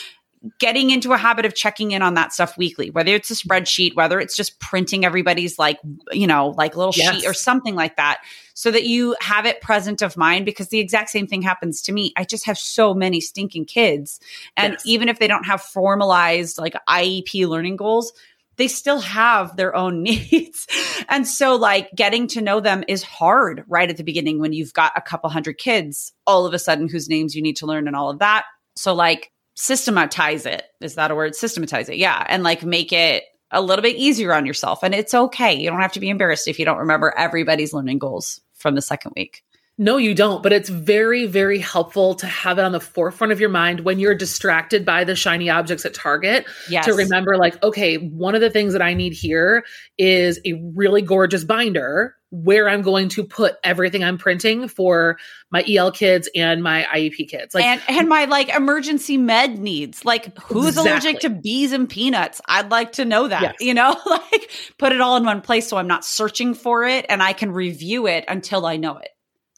getting 0.58 0.89
into 0.89 1.12
a 1.12 1.17
habit 1.17 1.45
of 1.45 1.54
checking 1.54 1.91
in 1.91 2.02
on 2.02 2.13
that 2.13 2.32
stuff 2.32 2.58
weekly, 2.58 2.89
whether 2.89 3.13
it's 3.13 3.30
a 3.30 3.34
spreadsheet, 3.34 3.95
whether 3.95 4.19
it's 4.19 4.36
just 4.36 4.60
printing 4.60 5.04
everybody's 5.04 5.60
like, 5.60 5.80
you 6.12 6.28
know, 6.28 6.49
like 6.58 6.78
little 6.78 6.93
yes. 6.95 7.15
sheet 7.15 7.28
or 7.28 7.34
something 7.34 7.75
like 7.75 7.97
that, 7.97 8.19
so 8.54 8.71
that 8.71 8.86
you 8.86 9.15
have 9.19 9.45
it 9.45 9.60
present 9.62 10.02
of 10.02 10.15
mind 10.15 10.45
because 10.45 10.69
the 10.69 10.80
exact 10.80 11.10
same 11.10 11.28
thing 11.28 11.41
happens 11.41 11.82
to 11.84 11.91
me. 11.91 12.13
I 12.15 12.23
just 12.23 12.45
have 12.45 12.58
so 12.58 12.93
many 12.93 13.19
stinking 13.19 13.65
kids. 13.65 14.19
And 14.56 14.73
yes. 14.73 14.82
even 14.86 15.10
if 15.10 15.19
they 15.19 15.28
don't 15.28 15.45
have 15.45 15.62
formalized 15.62 16.58
like 16.58 16.73
IEP 16.88 17.47
learning 17.47 17.75
goals, 17.75 18.13
they 18.56 18.67
still 18.67 18.99
have 18.99 19.58
their 19.58 19.75
own 19.75 20.04
needs. 20.04 20.67
and 21.10 21.28
so 21.28 21.56
like 21.56 21.89
getting 21.95 22.28
to 22.28 22.41
know 22.41 22.62
them 22.62 22.84
is 22.88 23.04
hard 23.04 23.65
right 23.67 23.89
at 23.89 23.97
the 23.97 24.04
beginning 24.04 24.39
when 24.39 24.54
you've 24.54 24.73
got 24.73 24.93
a 24.95 25.02
couple 25.02 25.30
hundred 25.30 25.58
kids 25.58 26.13
all 26.25 26.45
of 26.45 26.54
a 26.54 26.60
sudden 26.60 26.88
whose 26.88 27.10
names 27.10 27.36
you 27.36 27.41
need 27.41 27.58
to 27.58 27.65
learn 27.65 27.88
and 27.88 27.95
all 27.95 28.10
of 28.10 28.19
that. 28.19 28.45
So 28.75 28.93
like 28.93 29.32
systematize 29.60 30.45
it. 30.45 30.63
Is 30.80 30.95
that 30.95 31.12
a 31.12 31.15
word? 31.15 31.36
Systematize 31.36 31.89
it. 31.89 31.98
Yeah. 31.98 32.26
And 32.30 32.43
like 32.43 32.63
make 32.63 32.93
it 32.93 33.24
a 33.52 33.62
little 33.62 33.84
bit 33.84 33.98
easier 33.98 34.34
on 34.34 34.45
yourself. 34.45 34.84
And 34.84 34.95
it's 34.95 35.13
okay. 35.13 35.54
You 35.54 35.69
don't 35.69 35.82
have 35.82 35.91
to 35.93 36.00
be 36.00 36.10
embarrassed 36.10 36.48
if 36.48 36.60
you 36.60 36.65
don't 36.65 36.78
remember 36.78 37.13
everybody's 37.17 37.74
learning 37.74 38.00
goals 38.00 38.39
from 38.56 38.76
the 38.76 38.82
second 38.82 39.12
week. 39.17 39.43
No, 39.82 39.96
you 39.96 40.13
don't. 40.13 40.44
But 40.44 40.52
it's 40.52 40.68
very, 40.68 41.26
very 41.26 41.58
helpful 41.58 42.15
to 42.15 42.28
have 42.28 42.60
it 42.60 42.65
on 42.65 42.74
the 42.74 42.82
forefront 42.82 43.32
of 43.32 43.39
your 43.39 43.50
mind 43.50 43.80
when 43.80 43.98
you're 43.98 44.13
distracted 44.13 44.84
by 44.86 45.06
the 45.06 45.15
shiny 45.15 45.50
objects 45.50 45.86
at 45.86 45.94
Target. 45.94 46.46
Yes. 46.70 46.86
To 46.86 46.94
remember, 46.94 47.38
like, 47.38 47.63
okay, 47.63 47.96
one 47.96 48.36
of 48.36 48.42
the 48.42 48.50
things 48.50 48.74
that 48.74 48.82
I 48.82 48.94
need 48.94 49.13
here 49.13 49.63
is 49.98 50.42
a 50.46 50.54
really 50.76 51.02
gorgeous 51.02 51.46
binder 51.46 52.18
where 52.30 52.68
I'm 52.68 52.82
going 52.82 53.08
to 53.10 53.24
put 53.24 53.56
everything 53.63 54.04
I'm 54.04 54.18
printing 54.18 54.68
for 54.68 55.18
my 55.50 55.63
EL 55.65 55.94
kids 55.94 56.30
and 56.36 56.62
my 56.62 56.86
IEP 56.94 57.30
kids. 57.30 57.56
Like 57.56 57.65
and, 57.65 57.82
and 57.88 58.10
my 58.10 58.26
like 58.26 58.50
emergency 58.50 59.18
med 59.18 59.60
needs. 59.60 60.04
Like 60.04 60.38
who's 60.39 60.78
exactly. 60.78 60.92
allergic 60.92 61.20
to 61.22 61.30
bees 61.30 61.72
and 61.72 61.88
peanuts? 61.89 62.42
I'd 62.46 62.70
like 62.70 62.92
to 62.94 63.06
know 63.06 63.30
that. 63.30 63.42
Yes. 63.42 63.56
You 63.62 63.74
know, 63.74 63.96
like 64.06 64.52
put 64.78 64.92
it 64.92 65.00
all 65.00 65.15
in 65.15 65.24
one 65.24 65.39
place 65.39 65.70
so 65.70 65.78
I'm 65.78 65.88
not 65.88 66.04
searching 66.04 66.54
for 66.54 66.84
it 66.84 67.06
and 67.08 67.24
I 67.24 67.32
can 67.32 67.52
review 67.52 68.08
it 68.08 68.26
until 68.28 68.65
I 68.65 68.76
know 68.76 68.98
it 68.98 69.10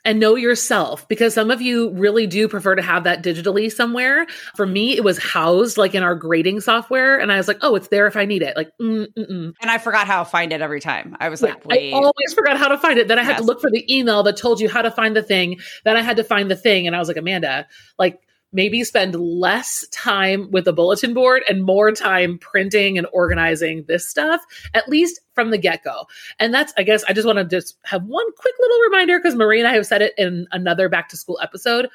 and 0.03 0.19
know 0.19 0.35
yourself 0.35 1.07
because 1.07 1.33
some 1.33 1.51
of 1.51 1.61
you 1.61 1.91
really 1.91 2.25
do 2.25 2.47
prefer 2.47 2.75
to 2.75 2.81
have 2.81 3.03
that 3.03 3.23
digitally 3.23 3.71
somewhere. 3.71 4.25
For 4.55 4.65
me, 4.65 4.95
it 4.95 5.03
was 5.03 5.17
housed 5.17 5.77
like 5.77 5.93
in 5.93 6.03
our 6.03 6.15
grading 6.15 6.61
software, 6.61 7.19
and 7.19 7.31
I 7.31 7.37
was 7.37 7.47
like, 7.47 7.59
"Oh, 7.61 7.75
it's 7.75 7.89
there 7.89 8.07
if 8.07 8.15
I 8.15 8.25
need 8.25 8.41
it." 8.41 8.57
Like, 8.57 8.71
mm, 8.81 9.07
and 9.15 9.55
I 9.61 9.77
forgot 9.77 10.07
how 10.07 10.23
to 10.23 10.29
find 10.29 10.51
it 10.51 10.61
every 10.61 10.79
time. 10.79 11.15
I 11.19 11.29
was 11.29 11.41
yeah, 11.41 11.49
like, 11.49 11.65
"Wait!" 11.65 11.93
I 11.93 11.97
always 11.97 12.33
forgot 12.33 12.57
how 12.57 12.67
to 12.69 12.77
find 12.77 12.97
it. 12.97 13.07
Then 13.07 13.19
I 13.19 13.23
had 13.23 13.33
yes. 13.33 13.41
to 13.41 13.45
look 13.45 13.61
for 13.61 13.69
the 13.69 13.85
email 13.93 14.23
that 14.23 14.37
told 14.37 14.59
you 14.59 14.69
how 14.69 14.81
to 14.81 14.91
find 14.91 15.15
the 15.15 15.23
thing. 15.23 15.59
Then 15.85 15.97
I 15.97 16.01
had 16.01 16.17
to 16.17 16.23
find 16.23 16.49
the 16.49 16.55
thing, 16.55 16.87
and 16.87 16.95
I 16.95 16.99
was 16.99 17.07
like, 17.07 17.17
"Amanda, 17.17 17.67
like." 17.99 18.19
Maybe 18.53 18.83
spend 18.83 19.15
less 19.15 19.85
time 19.91 20.49
with 20.51 20.65
the 20.65 20.73
bulletin 20.73 21.13
board 21.13 21.43
and 21.47 21.63
more 21.63 21.91
time 21.91 22.37
printing 22.37 22.97
and 22.97 23.07
organizing 23.13 23.85
this 23.87 24.07
stuff, 24.07 24.41
at 24.73 24.89
least 24.89 25.21
from 25.33 25.51
the 25.51 25.57
get 25.57 25.83
go. 25.83 26.05
And 26.39 26.53
that's, 26.53 26.73
I 26.77 26.83
guess, 26.83 27.03
I 27.05 27.13
just 27.13 27.25
want 27.25 27.39
to 27.39 27.45
just 27.45 27.77
have 27.83 28.03
one 28.03 28.25
quick 28.37 28.55
little 28.59 28.79
reminder 28.81 29.19
because 29.19 29.35
Marie 29.35 29.59
and 29.59 29.67
I 29.67 29.73
have 29.73 29.85
said 29.85 30.01
it 30.01 30.13
in 30.17 30.47
another 30.51 30.89
back 30.89 31.09
to 31.09 31.17
school 31.17 31.39
episode. 31.41 31.87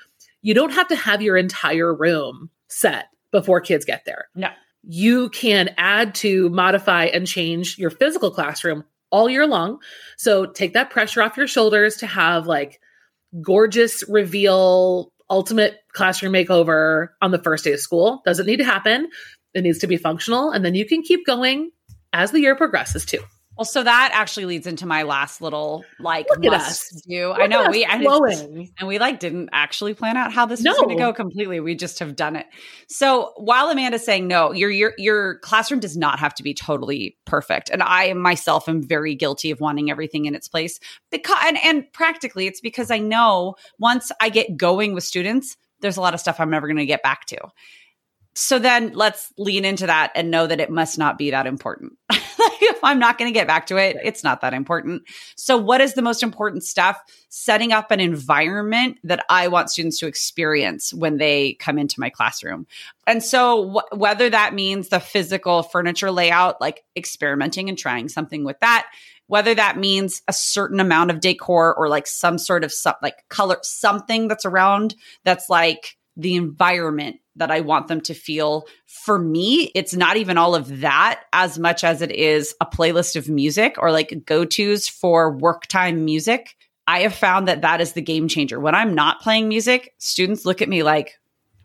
You 0.42 0.54
don't 0.54 0.72
have 0.72 0.88
to 0.88 0.96
have 0.96 1.22
your 1.22 1.36
entire 1.36 1.94
room 1.94 2.50
set 2.68 3.06
before 3.30 3.60
kids 3.60 3.84
get 3.84 4.04
there. 4.04 4.28
No. 4.34 4.48
You 4.88 5.30
can 5.30 5.70
add 5.76 6.14
to, 6.16 6.48
modify, 6.50 7.06
and 7.06 7.26
change 7.26 7.76
your 7.76 7.90
physical 7.90 8.30
classroom 8.30 8.84
all 9.10 9.28
year 9.28 9.46
long. 9.46 9.78
So 10.16 10.46
take 10.46 10.74
that 10.74 10.90
pressure 10.90 11.22
off 11.22 11.36
your 11.36 11.48
shoulders 11.48 11.96
to 11.96 12.06
have 12.06 12.46
like 12.46 12.80
gorgeous 13.42 14.04
reveal 14.08 15.12
ultimate 15.30 15.78
classroom 15.92 16.32
makeover 16.32 17.08
on 17.20 17.30
the 17.30 17.38
first 17.38 17.64
day 17.64 17.72
of 17.72 17.80
school. 17.80 18.22
Doesn't 18.24 18.46
need 18.46 18.58
to 18.58 18.64
happen. 18.64 19.08
It 19.54 19.62
needs 19.62 19.78
to 19.78 19.86
be 19.86 19.96
functional. 19.96 20.50
And 20.50 20.64
then 20.64 20.74
you 20.74 20.86
can 20.86 21.02
keep 21.02 21.26
going 21.26 21.70
as 22.12 22.30
the 22.30 22.40
year 22.40 22.54
progresses 22.54 23.04
too. 23.04 23.20
Well, 23.56 23.64
so 23.64 23.82
that 23.82 24.10
actually 24.12 24.44
leads 24.44 24.66
into 24.66 24.84
my 24.84 25.02
last 25.02 25.40
little 25.40 25.84
like 25.98 26.26
Look 26.28 26.44
must 26.44 26.94
us. 26.94 27.02
do. 27.08 27.28
Look 27.28 27.40
I 27.40 27.46
know 27.46 27.70
we 27.70 27.86
I, 27.86 27.94
and 28.78 28.86
we 28.86 28.98
like 28.98 29.18
didn't 29.18 29.48
actually 29.52 29.94
plan 29.94 30.16
out 30.16 30.32
how 30.32 30.44
this 30.44 30.62
was 30.62 30.76
going 30.76 30.90
to 30.90 31.02
go 31.02 31.12
completely. 31.12 31.60
We 31.60 31.74
just 31.74 31.98
have 32.00 32.16
done 32.16 32.36
it. 32.36 32.46
So 32.88 33.32
while 33.36 33.70
Amanda's 33.70 34.04
saying 34.04 34.28
no, 34.28 34.52
your 34.52 34.70
your 34.70 34.92
your 34.98 35.38
classroom 35.38 35.80
does 35.80 35.96
not 35.96 36.18
have 36.18 36.34
to 36.34 36.42
be 36.42 36.52
totally 36.52 37.16
perfect, 37.24 37.70
and 37.70 37.82
I 37.82 38.12
myself 38.12 38.68
am 38.68 38.82
very 38.82 39.14
guilty 39.14 39.50
of 39.50 39.60
wanting 39.60 39.90
everything 39.90 40.26
in 40.26 40.34
its 40.34 40.48
place. 40.48 40.78
Because 41.10 41.38
and, 41.44 41.56
and 41.64 41.92
practically, 41.92 42.46
it's 42.46 42.60
because 42.60 42.90
I 42.90 42.98
know 42.98 43.54
once 43.78 44.12
I 44.20 44.28
get 44.28 44.56
going 44.56 44.92
with 44.92 45.04
students, 45.04 45.56
there's 45.80 45.96
a 45.96 46.02
lot 46.02 46.12
of 46.12 46.20
stuff 46.20 46.40
I'm 46.40 46.50
never 46.50 46.66
going 46.66 46.76
to 46.76 46.86
get 46.86 47.02
back 47.02 47.24
to. 47.26 47.38
So 48.34 48.58
then 48.58 48.92
let's 48.92 49.32
lean 49.38 49.64
into 49.64 49.86
that 49.86 50.12
and 50.14 50.30
know 50.30 50.46
that 50.46 50.60
it 50.60 50.70
must 50.70 50.98
not 50.98 51.16
be 51.16 51.30
that 51.30 51.46
important. 51.46 51.94
if 52.60 52.78
I'm 52.82 52.98
not 52.98 53.18
going 53.18 53.32
to 53.32 53.38
get 53.38 53.46
back 53.46 53.66
to 53.66 53.76
it, 53.76 53.96
it's 54.02 54.24
not 54.24 54.40
that 54.40 54.54
important. 54.54 55.02
So, 55.36 55.56
what 55.56 55.80
is 55.80 55.94
the 55.94 56.02
most 56.02 56.22
important 56.22 56.64
stuff? 56.64 57.00
Setting 57.28 57.72
up 57.72 57.90
an 57.90 58.00
environment 58.00 58.98
that 59.04 59.24
I 59.28 59.48
want 59.48 59.70
students 59.70 59.98
to 59.98 60.06
experience 60.06 60.92
when 60.92 61.18
they 61.18 61.54
come 61.54 61.78
into 61.78 62.00
my 62.00 62.10
classroom. 62.10 62.66
And 63.06 63.22
so, 63.22 63.70
wh- 63.70 63.98
whether 63.98 64.30
that 64.30 64.54
means 64.54 64.88
the 64.88 65.00
physical 65.00 65.62
furniture 65.62 66.10
layout, 66.10 66.60
like 66.60 66.84
experimenting 66.96 67.68
and 67.68 67.78
trying 67.78 68.08
something 68.08 68.44
with 68.44 68.58
that, 68.60 68.86
whether 69.26 69.54
that 69.54 69.78
means 69.78 70.22
a 70.28 70.32
certain 70.32 70.80
amount 70.80 71.10
of 71.10 71.20
decor 71.20 71.74
or 71.74 71.88
like 71.88 72.06
some 72.06 72.38
sort 72.38 72.64
of 72.64 72.72
some, 72.72 72.94
like 73.02 73.28
color, 73.28 73.58
something 73.62 74.28
that's 74.28 74.44
around 74.44 74.94
that's 75.24 75.48
like 75.50 75.96
the 76.16 76.36
environment 76.36 77.16
that 77.36 77.50
I 77.50 77.60
want 77.60 77.88
them 77.88 78.00
to 78.02 78.14
feel. 78.14 78.66
For 78.86 79.18
me, 79.18 79.70
it's 79.74 79.94
not 79.94 80.16
even 80.16 80.38
all 80.38 80.54
of 80.54 80.80
that 80.80 81.22
as 81.32 81.58
much 81.58 81.84
as 81.84 82.02
it 82.02 82.10
is 82.10 82.54
a 82.60 82.66
playlist 82.66 83.16
of 83.16 83.28
music 83.28 83.76
or 83.78 83.92
like 83.92 84.24
go 84.24 84.44
tos 84.44 84.88
for 84.88 85.30
work 85.30 85.66
time 85.66 86.04
music. 86.04 86.56
I 86.86 87.00
have 87.00 87.14
found 87.14 87.48
that 87.48 87.62
that 87.62 87.80
is 87.80 87.92
the 87.92 88.02
game 88.02 88.28
changer. 88.28 88.60
When 88.60 88.74
I'm 88.74 88.94
not 88.94 89.20
playing 89.20 89.48
music, 89.48 89.94
students 89.98 90.44
look 90.44 90.62
at 90.62 90.68
me 90.68 90.82
like, 90.82 91.18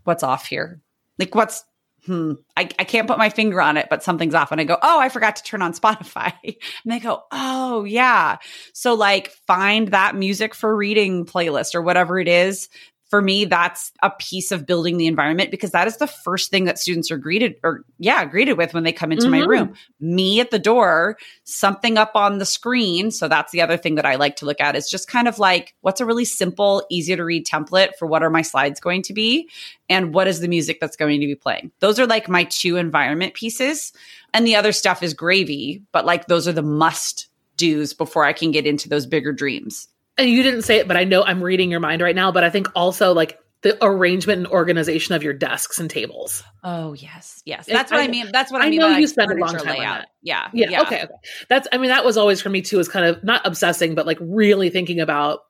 what's 0.03 0.23
off 0.23 0.47
here? 0.47 0.81
Like, 1.19 1.35
what's, 1.35 1.63
hmm, 2.07 2.33
I, 2.57 2.63
I 2.79 2.83
can't 2.83 3.07
put 3.07 3.19
my 3.19 3.29
finger 3.29 3.61
on 3.61 3.77
it, 3.77 3.87
but 3.87 4.01
something's 4.01 4.33
off. 4.33 4.51
And 4.51 4.59
I 4.59 4.63
go, 4.63 4.77
oh, 4.81 4.99
I 4.99 5.09
forgot 5.09 5.35
to 5.35 5.43
turn 5.43 5.61
on 5.61 5.73
Spotify. 5.73 6.33
And 6.43 6.91
they 6.91 6.99
go, 6.99 7.23
oh, 7.31 7.83
yeah. 7.83 8.37
So, 8.73 8.95
like, 8.95 9.29
find 9.45 9.89
that 9.89 10.15
music 10.15 10.55
for 10.55 10.75
reading 10.75 11.25
playlist 11.25 11.75
or 11.75 11.83
whatever 11.83 12.17
it 12.19 12.27
is 12.27 12.69
for 13.11 13.21
me 13.21 13.45
that's 13.45 13.91
a 14.01 14.09
piece 14.09 14.51
of 14.51 14.65
building 14.65 14.97
the 14.97 15.05
environment 15.05 15.51
because 15.51 15.69
that 15.71 15.85
is 15.85 15.97
the 15.97 16.07
first 16.07 16.49
thing 16.49 16.65
that 16.65 16.79
students 16.79 17.11
are 17.11 17.17
greeted 17.17 17.57
or 17.63 17.83
yeah 17.99 18.25
greeted 18.25 18.53
with 18.57 18.73
when 18.73 18.83
they 18.83 18.91
come 18.91 19.11
into 19.11 19.29
my 19.29 19.41
Mhm. 19.41 19.47
room. 19.47 19.73
Me 19.99 20.39
at 20.39 20.49
the 20.49 20.57
door 20.57 21.17
something 21.43 21.97
up 21.97 22.13
on 22.15 22.39
the 22.39 22.45
screen. 22.45 23.11
So 23.11 23.27
that's 23.27 23.51
the 23.51 23.61
other 23.61 23.77
thing 23.77 23.95
that 23.95 24.05
i 24.05 24.15
like 24.15 24.37
to 24.37 24.45
look 24.45 24.59
at 24.59 24.75
is 24.75 24.89
just 24.89 25.07
kind 25.07 25.27
of 25.27 25.37
like 25.37 25.75
what's 25.81 26.01
a 26.01 26.05
really 26.05 26.25
simple 26.25 26.83
easy 26.89 27.15
to 27.15 27.23
read 27.23 27.45
template 27.45 27.89
for 27.99 28.07
what 28.07 28.23
are 28.23 28.29
my 28.31 28.41
slides 28.41 28.79
going 28.79 29.03
to 29.03 29.13
be 29.13 29.47
and 29.89 30.13
what 30.13 30.27
is 30.27 30.39
the 30.39 30.47
music 30.47 30.79
that's 30.79 30.95
going 30.95 31.19
to 31.21 31.27
be 31.27 31.35
playing. 31.35 31.69
Those 31.79 31.99
are 31.99 32.07
like 32.07 32.27
my 32.29 32.45
two 32.45 32.77
environment 32.77 33.33
pieces. 33.35 33.91
And 34.33 34.47
the 34.47 34.55
other 34.55 34.71
stuff 34.71 35.03
is 35.03 35.13
gravy 35.13 35.83
but 35.91 36.05
like 36.05 36.27
those 36.27 36.47
are 36.47 36.53
the 36.53 36.61
must 36.61 37.27
do's 37.57 37.93
before 37.93 38.23
i 38.23 38.31
can 38.33 38.49
get 38.51 38.65
into 38.65 38.87
those 38.89 39.05
bigger 39.05 39.33
dreams 39.33 39.87
and 40.21 40.29
you 40.29 40.43
didn't 40.43 40.63
say 40.63 40.77
it, 40.77 40.87
but 40.87 40.97
I 40.97 41.03
know 41.03 41.23
I'm 41.23 41.43
reading 41.43 41.71
your 41.71 41.79
mind 41.79 42.01
right 42.01 42.15
now. 42.15 42.31
But 42.31 42.43
I 42.43 42.49
think 42.49 42.67
also 42.75 43.13
like 43.13 43.39
the 43.61 43.77
arrangement 43.83 44.39
and 44.39 44.47
organization 44.47 45.13
of 45.15 45.23
your 45.23 45.33
desks 45.33 45.79
and 45.79 45.89
tables. 45.89 46.43
Oh 46.63 46.93
yes, 46.93 47.41
yes. 47.45 47.65
That's 47.67 47.91
what 47.91 48.01
I, 48.01 48.07
mean. 48.07 48.29
That's 48.31 48.51
what 48.51 48.61
I, 48.61 48.67
I 48.67 48.69
mean. 48.69 48.79
know 48.79 48.97
you 48.97 49.07
spent 49.07 49.31
a 49.31 49.35
long 49.35 49.55
time 49.55 49.67
on 49.67 49.79
that. 49.79 50.07
Yeah, 50.21 50.49
Yeah, 50.53 50.81
Okay. 50.81 51.03
Okay. 51.03 51.13
That's. 51.49 51.67
I 51.71 51.77
mean, 51.77 51.89
that 51.89 52.05
was 52.05 52.17
always 52.17 52.41
for 52.41 52.49
me 52.49 52.61
too. 52.61 52.79
Is 52.79 52.89
kind 52.89 53.05
of 53.05 53.23
not 53.23 53.45
obsessing, 53.45 53.95
but 53.95 54.05
like 54.05 54.17
really 54.21 54.69
thinking 54.69 54.99
about 54.99 55.41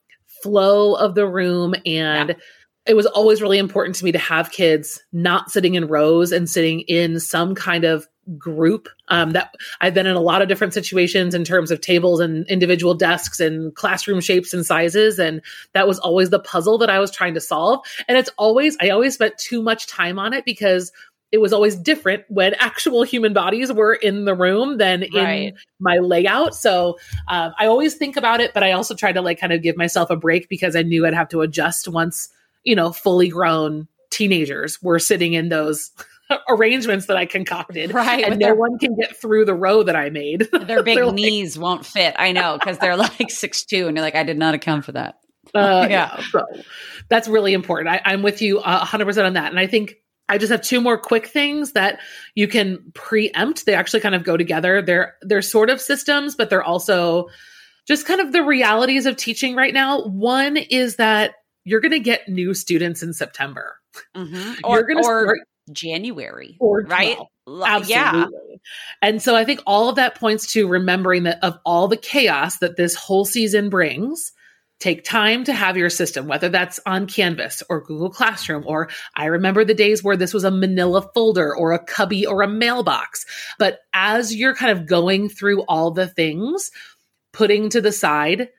flow 0.43 0.95
of 0.95 1.15
the 1.15 1.27
room 1.27 1.75
and. 1.85 2.35
It 2.87 2.95
was 2.95 3.05
always 3.05 3.43
really 3.43 3.59
important 3.59 3.97
to 3.97 4.05
me 4.05 4.11
to 4.13 4.17
have 4.17 4.51
kids 4.51 4.99
not 5.13 5.51
sitting 5.51 5.75
in 5.75 5.85
rows 5.85 6.31
and 6.31 6.49
sitting 6.49 6.79
in 6.79 7.19
some 7.19 7.53
kind 7.53 7.83
of 7.83 8.07
group. 8.37 8.87
Um, 9.07 9.31
that 9.31 9.53
I've 9.81 9.93
been 9.93 10.07
in 10.07 10.15
a 10.15 10.21
lot 10.21 10.41
of 10.41 10.47
different 10.47 10.73
situations 10.73 11.35
in 11.35 11.43
terms 11.43 11.71
of 11.71 11.81
tables 11.81 12.19
and 12.19 12.47
individual 12.47 12.93
desks 12.93 13.39
and 13.39 13.73
classroom 13.75 14.21
shapes 14.21 14.53
and 14.53 14.65
sizes, 14.65 15.19
and 15.19 15.41
that 15.73 15.87
was 15.87 15.99
always 15.99 16.29
the 16.29 16.39
puzzle 16.39 16.77
that 16.79 16.89
I 16.89 16.99
was 16.99 17.11
trying 17.11 17.33
to 17.33 17.41
solve. 17.41 17.85
And 18.07 18.17
it's 18.17 18.29
always 18.37 18.77
I 18.81 18.89
always 18.89 19.13
spent 19.13 19.37
too 19.37 19.61
much 19.61 19.87
time 19.87 20.19
on 20.19 20.33
it 20.33 20.45
because 20.45 20.91
it 21.31 21.39
was 21.39 21.53
always 21.53 21.75
different 21.75 22.23
when 22.27 22.53
actual 22.59 23.03
human 23.03 23.33
bodies 23.33 23.71
were 23.71 23.93
in 23.93 24.25
the 24.25 24.35
room 24.35 24.77
than 24.77 25.03
in 25.03 25.11
my 25.79 25.97
layout. 25.97 26.55
So 26.55 26.99
um, 27.27 27.53
I 27.57 27.65
always 27.65 27.95
think 27.95 28.17
about 28.17 28.41
it, 28.41 28.53
but 28.53 28.63
I 28.63 28.73
also 28.73 28.95
try 28.95 29.11
to 29.11 29.21
like 29.21 29.39
kind 29.39 29.53
of 29.53 29.61
give 29.61 29.77
myself 29.77 30.09
a 30.09 30.15
break 30.15 30.49
because 30.49 30.75
I 30.75 30.83
knew 30.83 31.05
I'd 31.05 31.13
have 31.13 31.29
to 31.29 31.41
adjust 31.41 31.87
once, 31.87 32.29
you 32.63 32.75
know, 32.75 32.91
fully 32.91 33.29
grown 33.29 33.87
teenagers 34.09 34.81
were 34.83 34.99
sitting 34.99 35.33
in 35.33 35.49
those 35.49 35.89
arrangements 36.49 37.05
that 37.07 37.17
I 37.17 37.25
concocted. 37.25 37.93
Right, 37.93 38.23
And 38.25 38.39
no 38.39 38.47
their- 38.47 38.55
one 38.55 38.77
can 38.79 38.95
get 38.95 39.15
through 39.19 39.45
the 39.45 39.53
row 39.53 39.83
that 39.83 39.95
I 39.95 40.09
made. 40.09 40.47
Their 40.53 40.83
big 40.83 40.97
like, 41.03 41.13
knees 41.15 41.57
won't 41.57 41.85
fit. 41.85 42.15
I 42.17 42.31
know 42.31 42.57
because 42.57 42.77
they're 42.77 42.97
like 42.97 43.29
six 43.31 43.63
two, 43.65 43.87
and 43.87 43.95
you're 43.95 44.03
like, 44.05 44.15
I 44.15 44.23
did 44.23 44.37
not 44.37 44.53
account 44.53 44.85
for 44.85 44.91
that. 44.93 45.15
Uh, 45.53 45.87
Yeah. 45.89 46.15
yeah. 46.17 46.23
So 46.31 46.45
that's 47.09 47.27
really 47.27 47.53
important. 47.53 47.89
I, 47.89 48.01
I'm 48.05 48.21
with 48.21 48.41
you 48.41 48.59
uh, 48.59 48.85
100% 48.85 49.25
on 49.25 49.33
that. 49.33 49.49
And 49.51 49.59
I 49.59 49.67
think 49.67 49.95
I 50.29 50.37
just 50.37 50.51
have 50.51 50.61
two 50.61 50.79
more 50.79 50.97
quick 50.97 51.27
things 51.27 51.73
that 51.73 51.99
you 52.35 52.47
can 52.47 52.91
preempt. 52.93 53.65
They 53.65 53.73
actually 53.73 53.99
kind 53.99 54.15
of 54.15 54.23
go 54.23 54.37
together. 54.37 54.81
They're 54.81 55.15
they're 55.21 55.41
sort 55.41 55.69
of 55.69 55.81
systems, 55.81 56.35
but 56.35 56.49
they're 56.49 56.63
also 56.63 57.27
just 57.87 58.05
kind 58.05 58.21
of 58.21 58.31
the 58.31 58.43
realities 58.43 59.05
of 59.07 59.17
teaching 59.17 59.55
right 59.55 59.73
now. 59.73 60.03
One 60.05 60.55
is 60.55 60.95
that 60.97 61.33
you're 61.65 61.81
going 61.81 61.91
to 61.91 61.99
get 61.99 62.29
new 62.29 62.53
students 62.53 63.03
in 63.03 63.11
September. 63.13 63.75
Mhm. 64.15 64.31
you're 64.31 64.55
Or, 64.63 64.83
going 64.83 65.01
to 65.01 65.03
or 65.09 65.23
start 65.25 65.39
January, 65.71 66.57
or 66.59 66.83
right? 66.83 67.17
Absolutely. 67.47 67.89
Yeah, 67.89 68.25
And 69.01 69.21
so 69.21 69.35
I 69.35 69.45
think 69.45 69.61
all 69.65 69.89
of 69.89 69.95
that 69.95 70.15
points 70.15 70.53
to 70.53 70.67
remembering 70.67 71.23
that 71.23 71.43
of 71.43 71.57
all 71.65 71.87
the 71.87 71.97
chaos 71.97 72.59
that 72.59 72.77
this 72.77 72.95
whole 72.95 73.25
season 73.25 73.69
brings, 73.69 74.31
take 74.79 75.03
time 75.03 75.43
to 75.43 75.53
have 75.53 75.77
your 75.77 75.89
system, 75.89 76.27
whether 76.27 76.49
that's 76.49 76.79
on 76.85 77.07
Canvas 77.07 77.61
or 77.69 77.81
Google 77.81 78.09
Classroom, 78.09 78.63
or 78.65 78.89
I 79.15 79.25
remember 79.25 79.63
the 79.63 79.73
days 79.73 80.03
where 80.03 80.17
this 80.17 80.33
was 80.33 80.43
a 80.43 80.51
manila 80.51 81.07
folder 81.13 81.55
or 81.55 81.71
a 81.71 81.83
cubby 81.83 82.25
or 82.25 82.41
a 82.41 82.47
mailbox. 82.47 83.25
But 83.59 83.79
as 83.93 84.35
you're 84.35 84.55
kind 84.55 84.77
of 84.77 84.87
going 84.87 85.29
through 85.29 85.61
all 85.63 85.91
the 85.91 86.07
things, 86.07 86.71
putting 87.31 87.69
to 87.69 87.81
the 87.81 87.91
side 87.91 88.49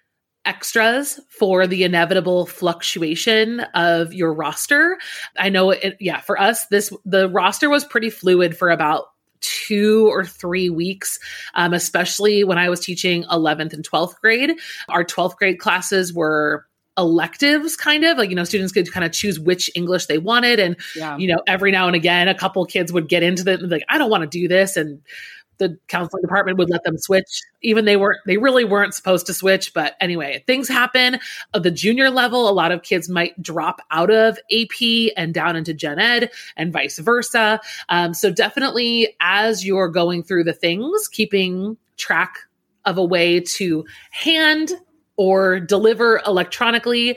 extras 0.45 1.21
for 1.29 1.67
the 1.67 1.85
inevitable 1.85 2.47
fluctuation 2.47 3.61
of 3.75 4.13
your 4.13 4.33
roster. 4.33 4.99
I 5.39 5.49
know 5.49 5.71
it 5.71 5.97
yeah, 6.01 6.21
for 6.21 6.41
us 6.41 6.67
this 6.67 6.93
the 7.05 7.29
roster 7.29 7.71
was 7.71 7.85
pretty 7.85 8.11
fluid 8.11 8.57
for 8.57 8.71
about 8.71 9.07
two 9.41 10.09
or 10.09 10.25
three 10.25 10.71
weeks, 10.71 11.19
um, 11.55 11.75
especially 11.75 12.45
when 12.45 12.59
I 12.59 12.69
was 12.69 12.81
teaching 12.81 13.25
11th 13.25 13.73
and 13.73 13.89
12th 13.89 14.21
grade. 14.21 14.53
Our 14.89 15.05
12th 15.05 15.37
grade 15.37 15.59
classes 15.59 16.13
were 16.13 16.67
electives 16.99 17.75
kind 17.75 18.05
of 18.05 18.19
like 18.19 18.29
you 18.29 18.37
know 18.37 18.45
students 18.45 18.71
could 18.71 18.93
kind 18.93 19.03
of 19.03 19.13
choose 19.13 19.41
which 19.41 19.71
english 19.75 20.05
they 20.07 20.19
wanted 20.19 20.61
and 20.61 20.77
yeah. 20.95 21.17
you 21.17 21.27
know 21.27 21.41
every 21.47 21.71
now 21.71 21.87
and 21.87 21.97
again 21.97 22.29
a 22.29 22.35
couple 22.35 22.63
kids 22.67 22.93
would 22.93 23.09
get 23.09 23.23
into 23.23 23.51
it 23.51 23.61
and 23.61 23.71
be 23.71 23.77
like 23.77 23.85
i 23.89 23.97
don't 23.97 24.11
want 24.11 24.23
to 24.23 24.29
do 24.29 24.47
this 24.47 24.77
and 24.77 25.01
the 25.63 25.79
counseling 25.87 26.23
department 26.23 26.59
would 26.59 26.69
let 26.69 26.83
them 26.83 26.99
switch. 26.99 27.41
Even 27.63 27.85
they 27.85 27.97
weren't 27.97 28.19
they 28.27 28.37
really 28.37 28.65
weren't 28.65 28.95
supposed 28.95 29.27
to 29.27 29.35
switch 29.35 29.73
but 29.73 29.95
anyway 30.01 30.43
things 30.47 30.69
happen. 30.69 31.19
At 31.55 31.63
the 31.63 31.71
junior 31.71 32.11
level 32.11 32.49
a 32.49 32.53
lot 32.53 32.73
of 32.73 32.83
kids 32.83 33.09
might 33.09 33.41
drop 33.41 33.81
out 33.91 34.11
of 34.11 34.39
ap 34.53 35.13
and 35.17 35.33
down 35.33 35.57
into 35.57 35.73
gen 35.73 35.99
ed 35.99 36.31
and 36.57 36.73
vice 36.73 36.99
versa. 36.99 37.61
Um, 37.89 38.13
so 38.13 38.31
definitely 38.31 39.17
as 39.21 39.65
you're 39.65 39.89
going 39.89 40.25
through 40.25 40.45
the 40.45 40.53
things 40.53 41.09
keeping 41.09 41.77
track 41.97 42.39
of 42.85 42.99
a 42.99 43.05
way 43.05 43.39
to 43.39 43.85
hand 44.11 44.73
or 45.17 45.61
deliver 45.61 46.21
electronically 46.27 47.17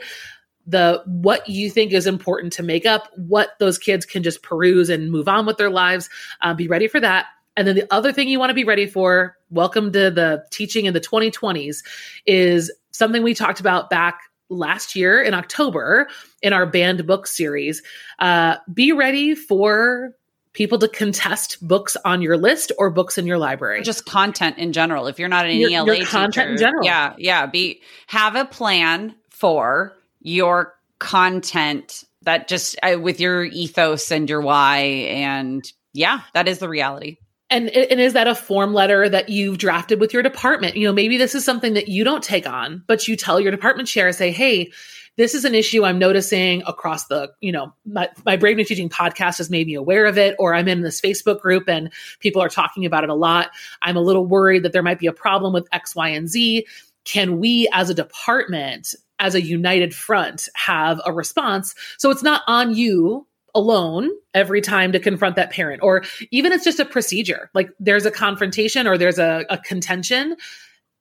the 0.66 1.02
what 1.06 1.48
you 1.48 1.70
think 1.70 1.92
is 1.92 2.06
important 2.06 2.52
to 2.52 2.62
make 2.62 2.86
up 2.86 3.08
what 3.16 3.50
those 3.58 3.78
kids 3.78 4.04
can 4.04 4.22
just 4.22 4.42
peruse 4.42 4.88
and 4.88 5.10
move 5.10 5.28
on 5.28 5.46
with 5.46 5.56
their 5.56 5.70
lives 5.70 6.08
uh, 6.42 6.52
be 6.54 6.68
ready 6.68 6.88
for 6.88 7.00
that 7.00 7.26
and 7.56 7.66
then 7.66 7.74
the 7.74 7.86
other 7.92 8.12
thing 8.12 8.28
you 8.28 8.38
want 8.38 8.50
to 8.50 8.54
be 8.54 8.64
ready 8.64 8.86
for 8.86 9.36
welcome 9.50 9.92
to 9.92 10.10
the 10.10 10.44
teaching 10.50 10.86
in 10.86 10.94
the 10.94 11.00
2020s 11.00 11.78
is 12.26 12.72
something 12.90 13.22
we 13.22 13.34
talked 13.34 13.60
about 13.60 13.90
back 13.90 14.20
last 14.48 14.94
year 14.94 15.22
in 15.22 15.34
october 15.34 16.08
in 16.42 16.52
our 16.52 16.66
banned 16.66 17.06
book 17.06 17.26
series 17.26 17.82
uh, 18.18 18.56
be 18.72 18.92
ready 18.92 19.34
for 19.34 20.12
people 20.52 20.78
to 20.78 20.88
contest 20.88 21.58
books 21.66 21.96
on 22.04 22.22
your 22.22 22.38
list 22.38 22.72
or 22.78 22.90
books 22.90 23.18
in 23.18 23.26
your 23.26 23.36
library 23.38 23.82
just 23.82 24.06
content 24.06 24.56
in 24.56 24.72
general. 24.72 25.06
If 25.06 25.18
you're 25.18 25.28
not 25.28 25.44
an 25.44 25.54
Your- 25.56 25.70
ELA 25.70 25.96
your 25.98 26.06
content 26.06 26.50
in 26.52 26.56
teacher, 26.56 26.66
general. 26.68 26.84
yeah, 26.84 27.14
yeah. 27.18 27.44
Be 27.44 27.82
have 28.06 28.36
a 28.36 28.46
plan 28.46 29.14
for 29.28 29.94
your 30.22 30.74
content 30.98 32.04
that 32.22 32.48
just 32.48 32.74
uh, 32.82 32.98
with 32.98 33.20
your 33.20 33.44
ethos 33.44 34.10
and 34.10 34.30
your 34.30 34.40
why, 34.40 34.78
and 34.78 35.70
yeah, 35.92 36.22
that 36.32 36.48
is 36.48 36.58
the 36.58 36.70
reality. 36.70 37.18
And, 37.48 37.68
and 37.68 38.00
is 38.00 38.14
that 38.14 38.26
a 38.26 38.34
form 38.34 38.74
letter 38.74 39.08
that 39.08 39.28
you've 39.28 39.58
drafted 39.58 40.00
with 40.00 40.12
your 40.12 40.22
department? 40.22 40.76
You 40.76 40.88
know, 40.88 40.92
maybe 40.92 41.16
this 41.16 41.34
is 41.34 41.44
something 41.44 41.74
that 41.74 41.88
you 41.88 42.02
don't 42.02 42.22
take 42.22 42.46
on, 42.46 42.82
but 42.88 43.06
you 43.06 43.14
tell 43.16 43.38
your 43.38 43.52
department 43.52 43.88
chair, 43.88 44.12
say, 44.12 44.32
hey, 44.32 44.72
this 45.16 45.34
is 45.34 45.44
an 45.44 45.54
issue 45.54 45.84
I'm 45.84 45.98
noticing 45.98 46.62
across 46.66 47.06
the, 47.06 47.32
you 47.40 47.52
know, 47.52 47.72
my, 47.86 48.08
my 48.24 48.36
Brave 48.36 48.56
New 48.56 48.64
Teaching 48.64 48.88
podcast 48.88 49.38
has 49.38 49.48
made 49.48 49.66
me 49.66 49.74
aware 49.74 50.06
of 50.06 50.18
it, 50.18 50.36
or 50.38 50.54
I'm 50.54 50.68
in 50.68 50.82
this 50.82 51.00
Facebook 51.00 51.40
group 51.40 51.68
and 51.68 51.90
people 52.20 52.42
are 52.42 52.48
talking 52.48 52.84
about 52.84 53.04
it 53.04 53.10
a 53.10 53.14
lot. 53.14 53.50
I'm 53.80 53.96
a 53.96 54.02
little 54.02 54.26
worried 54.26 54.64
that 54.64 54.72
there 54.72 54.82
might 54.82 54.98
be 54.98 55.06
a 55.06 55.12
problem 55.12 55.52
with 55.52 55.68
X, 55.72 55.94
Y, 55.94 56.08
and 56.08 56.28
Z. 56.28 56.66
Can 57.04 57.38
we 57.38 57.68
as 57.72 57.88
a 57.88 57.94
department, 57.94 58.94
as 59.18 59.34
a 59.34 59.40
united 59.40 59.94
front, 59.94 60.48
have 60.54 61.00
a 61.06 61.12
response? 61.12 61.74
So 61.96 62.10
it's 62.10 62.22
not 62.22 62.42
on 62.46 62.74
you 62.74 63.26
alone 63.56 64.10
every 64.34 64.60
time 64.60 64.92
to 64.92 65.00
confront 65.00 65.34
that 65.36 65.50
parent, 65.50 65.82
or 65.82 66.04
even 66.30 66.52
it's 66.52 66.64
just 66.64 66.78
a 66.78 66.84
procedure. 66.84 67.50
Like 67.54 67.70
there's 67.80 68.06
a 68.06 68.10
confrontation 68.10 68.86
or 68.86 68.98
there's 68.98 69.18
a, 69.18 69.44
a 69.50 69.58
contention. 69.58 70.36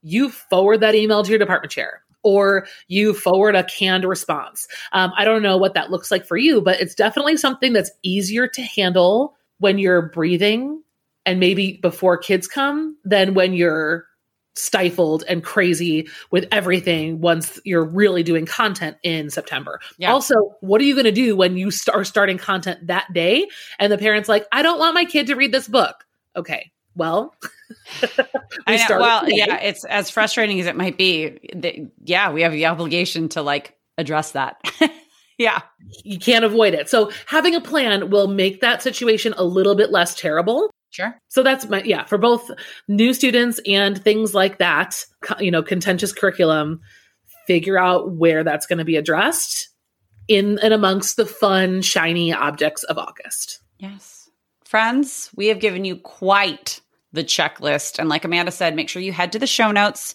You 0.01 0.29
forward 0.29 0.79
that 0.79 0.95
email 0.95 1.23
to 1.23 1.29
your 1.29 1.39
department 1.39 1.71
chair 1.71 2.01
or 2.23 2.65
you 2.87 3.13
forward 3.13 3.55
a 3.55 3.63
canned 3.63 4.03
response. 4.03 4.67
Um, 4.93 5.11
I 5.15 5.25
don't 5.25 5.43
know 5.43 5.57
what 5.57 5.75
that 5.75 5.91
looks 5.91 6.09
like 6.09 6.25
for 6.25 6.37
you, 6.37 6.61
but 6.61 6.81
it's 6.81 6.95
definitely 6.95 7.37
something 7.37 7.73
that's 7.73 7.91
easier 8.01 8.47
to 8.47 8.61
handle 8.63 9.35
when 9.59 9.77
you're 9.77 10.01
breathing 10.01 10.81
and 11.25 11.39
maybe 11.39 11.73
before 11.81 12.17
kids 12.17 12.47
come 12.47 12.97
than 13.03 13.35
when 13.35 13.53
you're 13.53 14.05
stifled 14.55 15.23
and 15.27 15.43
crazy 15.43 16.07
with 16.31 16.47
everything 16.51 17.21
once 17.21 17.59
you're 17.65 17.83
really 17.83 18.23
doing 18.23 18.45
content 18.45 18.97
in 19.03 19.29
September. 19.29 19.79
Yeah. 19.97 20.11
Also, 20.11 20.55
what 20.61 20.81
are 20.81 20.85
you 20.85 20.95
going 20.95 21.05
to 21.05 21.11
do 21.11 21.35
when 21.35 21.57
you 21.57 21.71
start 21.71 22.07
starting 22.07 22.37
content 22.37 22.87
that 22.87 23.11
day 23.13 23.47
and 23.79 23.91
the 23.91 23.97
parents 23.97 24.29
like, 24.29 24.47
I 24.51 24.61
don't 24.61 24.79
want 24.79 24.95
my 24.95 25.05
kid 25.05 25.27
to 25.27 25.35
read 25.35 25.51
this 25.51 25.67
book? 25.67 26.05
Okay, 26.35 26.71
well, 26.95 27.35
we 28.01 28.09
I 28.67 28.87
know, 28.89 28.99
well, 28.99 29.21
today. 29.21 29.35
yeah, 29.37 29.57
it's 29.57 29.85
as 29.85 30.09
frustrating 30.09 30.59
as 30.59 30.67
it 30.67 30.75
might 30.75 30.97
be. 30.97 31.39
The, 31.53 31.89
yeah, 32.03 32.31
we 32.31 32.41
have 32.41 32.51
the 32.51 32.65
obligation 32.67 33.29
to 33.29 33.41
like 33.41 33.75
address 33.97 34.31
that. 34.31 34.61
yeah. 35.37 35.61
You 36.03 36.19
can't 36.19 36.45
avoid 36.45 36.73
it. 36.73 36.89
So 36.89 37.11
having 37.25 37.55
a 37.55 37.61
plan 37.61 38.09
will 38.09 38.27
make 38.27 38.61
that 38.61 38.81
situation 38.81 39.33
a 39.37 39.43
little 39.43 39.75
bit 39.75 39.91
less 39.91 40.15
terrible. 40.15 40.71
Sure. 40.95 41.19
So 41.27 41.43
that's 41.43 41.67
my 41.67 41.83
yeah, 41.83 42.05
for 42.05 42.17
both 42.17 42.49
new 42.87 43.13
students 43.13 43.59
and 43.67 44.01
things 44.01 44.33
like 44.33 44.59
that, 44.59 45.03
you 45.39 45.51
know, 45.51 45.61
contentious 45.61 46.13
curriculum, 46.13 46.79
figure 47.47 47.77
out 47.77 48.13
where 48.13 48.45
that's 48.45 48.65
going 48.65 48.79
to 48.79 48.85
be 48.85 48.95
addressed 48.95 49.67
in 50.29 50.57
and 50.59 50.73
amongst 50.73 51.17
the 51.17 51.25
fun, 51.25 51.81
shiny 51.81 52.31
objects 52.31 52.83
of 52.83 52.97
August. 52.97 53.59
Yes. 53.77 54.29
Friends, 54.63 55.29
we 55.35 55.47
have 55.47 55.59
given 55.59 55.83
you 55.83 55.97
quite 55.97 56.79
the 57.15 57.23
checklist. 57.23 57.97
And 57.97 58.09
like 58.09 58.23
Amanda 58.23 58.51
said, 58.51 58.75
make 58.75 58.89
sure 58.89 59.01
you 59.01 59.11
head 59.11 59.31
to 59.31 59.39
the 59.39 59.47
show 59.47 59.71
notes 59.71 60.13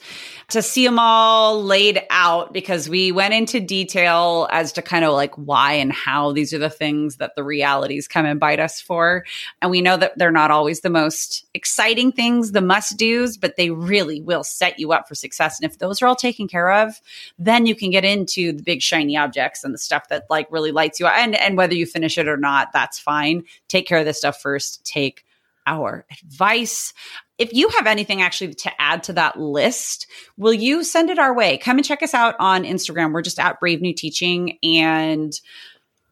to 0.48 0.62
see 0.62 0.84
them 0.84 0.98
all 0.98 1.62
laid 1.62 2.02
out 2.10 2.52
because 2.52 2.88
we 2.88 3.12
went 3.12 3.34
into 3.34 3.60
detail 3.60 4.48
as 4.50 4.72
to 4.72 4.82
kind 4.82 5.04
of 5.04 5.12
like 5.12 5.34
why 5.36 5.72
and 5.74 5.92
how 5.92 6.32
these 6.32 6.52
are 6.52 6.58
the 6.58 6.70
things 6.70 7.16
that 7.16 7.34
the 7.36 7.44
realities 7.44 8.06
come 8.06 8.26
and 8.26 8.38
bite 8.38 8.60
us 8.60 8.80
for. 8.80 9.24
And 9.62 9.70
we 9.70 9.80
know 9.80 9.96
that 9.96 10.18
they're 10.18 10.30
not 10.30 10.50
always 10.50 10.80
the 10.80 10.90
most 10.90 11.46
exciting 11.54 12.12
things, 12.12 12.52
the 12.52 12.60
must 12.60 12.96
do's, 12.96 13.36
but 13.36 13.56
they 13.56 13.70
really 13.70 14.20
will 14.20 14.44
set 14.44 14.78
you 14.78 14.92
up 14.92 15.08
for 15.08 15.14
success. 15.14 15.60
And 15.60 15.70
if 15.70 15.78
those 15.78 16.02
are 16.02 16.06
all 16.06 16.16
taken 16.16 16.48
care 16.48 16.70
of, 16.70 17.00
then 17.38 17.66
you 17.66 17.74
can 17.74 17.90
get 17.90 18.04
into 18.04 18.52
the 18.52 18.62
big 18.62 18.82
shiny 18.82 19.16
objects 19.16 19.64
and 19.64 19.72
the 19.72 19.78
stuff 19.78 20.08
that 20.08 20.26
like 20.28 20.50
really 20.50 20.72
lights 20.72 21.00
you 21.00 21.06
up. 21.06 21.14
And, 21.14 21.34
and 21.34 21.56
whether 21.56 21.74
you 21.74 21.86
finish 21.86 22.18
it 22.18 22.28
or 22.28 22.36
not, 22.36 22.72
that's 22.72 22.98
fine. 22.98 23.44
Take 23.68 23.86
care 23.86 23.98
of 23.98 24.04
this 24.04 24.18
stuff 24.18 24.40
first. 24.40 24.84
Take 24.84 25.24
our 25.70 26.04
advice. 26.22 26.92
If 27.38 27.54
you 27.54 27.68
have 27.70 27.86
anything 27.86 28.20
actually 28.20 28.54
to 28.54 28.72
add 28.80 29.04
to 29.04 29.14
that 29.14 29.38
list, 29.38 30.06
will 30.36 30.52
you 30.52 30.84
send 30.84 31.08
it 31.08 31.18
our 31.18 31.34
way? 31.34 31.56
Come 31.56 31.78
and 31.78 31.84
check 31.84 32.02
us 32.02 32.12
out 32.12 32.34
on 32.38 32.64
Instagram. 32.64 33.12
We're 33.12 33.22
just 33.22 33.38
at 33.38 33.60
Brave 33.60 33.80
New 33.80 33.94
Teaching 33.94 34.58
and 34.62 35.32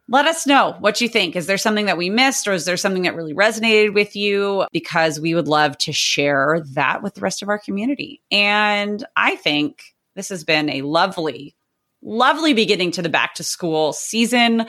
let 0.09 0.26
us 0.26 0.46
know 0.46 0.76
what 0.78 1.00
you 1.00 1.09
think. 1.09 1.36
Is 1.36 1.46
there 1.46 1.59
something 1.59 1.86
that 1.86 1.98
we 1.98 2.09
missed 2.09 2.48
or 2.48 2.52
is 2.52 2.64
there 2.64 2.78
something 2.78 3.02
that 3.02 3.14
really 3.14 3.34
resonated 3.34 3.92
with 3.92 4.16
you? 4.16 4.64
Because 4.72 5.20
we 5.20 5.34
would 5.34 5.48
love 5.48 5.76
to 5.78 5.92
share 5.92 6.62
that 6.72 7.02
with 7.02 7.14
the 7.14 7.20
rest 7.20 7.42
of 7.42 7.48
our 7.48 7.59
community. 7.59 8.22
And 8.30 9.04
I 9.16 9.36
think 9.36 9.82
this 10.14 10.30
has 10.30 10.44
been 10.44 10.70
a 10.70 10.82
lovely, 10.82 11.56
lovely 12.00 12.54
beginning 12.54 12.92
to 12.92 13.02
the 13.02 13.11
back 13.11 13.34
to 13.34 13.44
school 13.44 13.92
season 13.92 14.66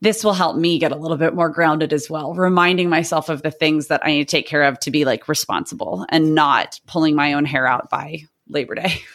this 0.00 0.24
will 0.24 0.32
help 0.32 0.56
me 0.56 0.78
get 0.78 0.92
a 0.92 0.96
little 0.96 1.16
bit 1.16 1.34
more 1.34 1.50
grounded 1.50 1.92
as 1.92 2.08
well, 2.08 2.34
reminding 2.34 2.88
myself 2.88 3.28
of 3.28 3.42
the 3.42 3.50
things 3.50 3.88
that 3.88 4.00
I 4.04 4.12
need 4.12 4.28
to 4.28 4.36
take 4.36 4.46
care 4.46 4.62
of 4.62 4.78
to 4.80 4.90
be 4.90 5.04
like 5.04 5.28
responsible 5.28 6.06
and 6.08 6.34
not 6.34 6.80
pulling 6.86 7.14
my 7.14 7.34
own 7.34 7.44
hair 7.44 7.66
out 7.66 7.90
by 7.90 8.22
Labor 8.48 8.74
Day. 8.74 9.02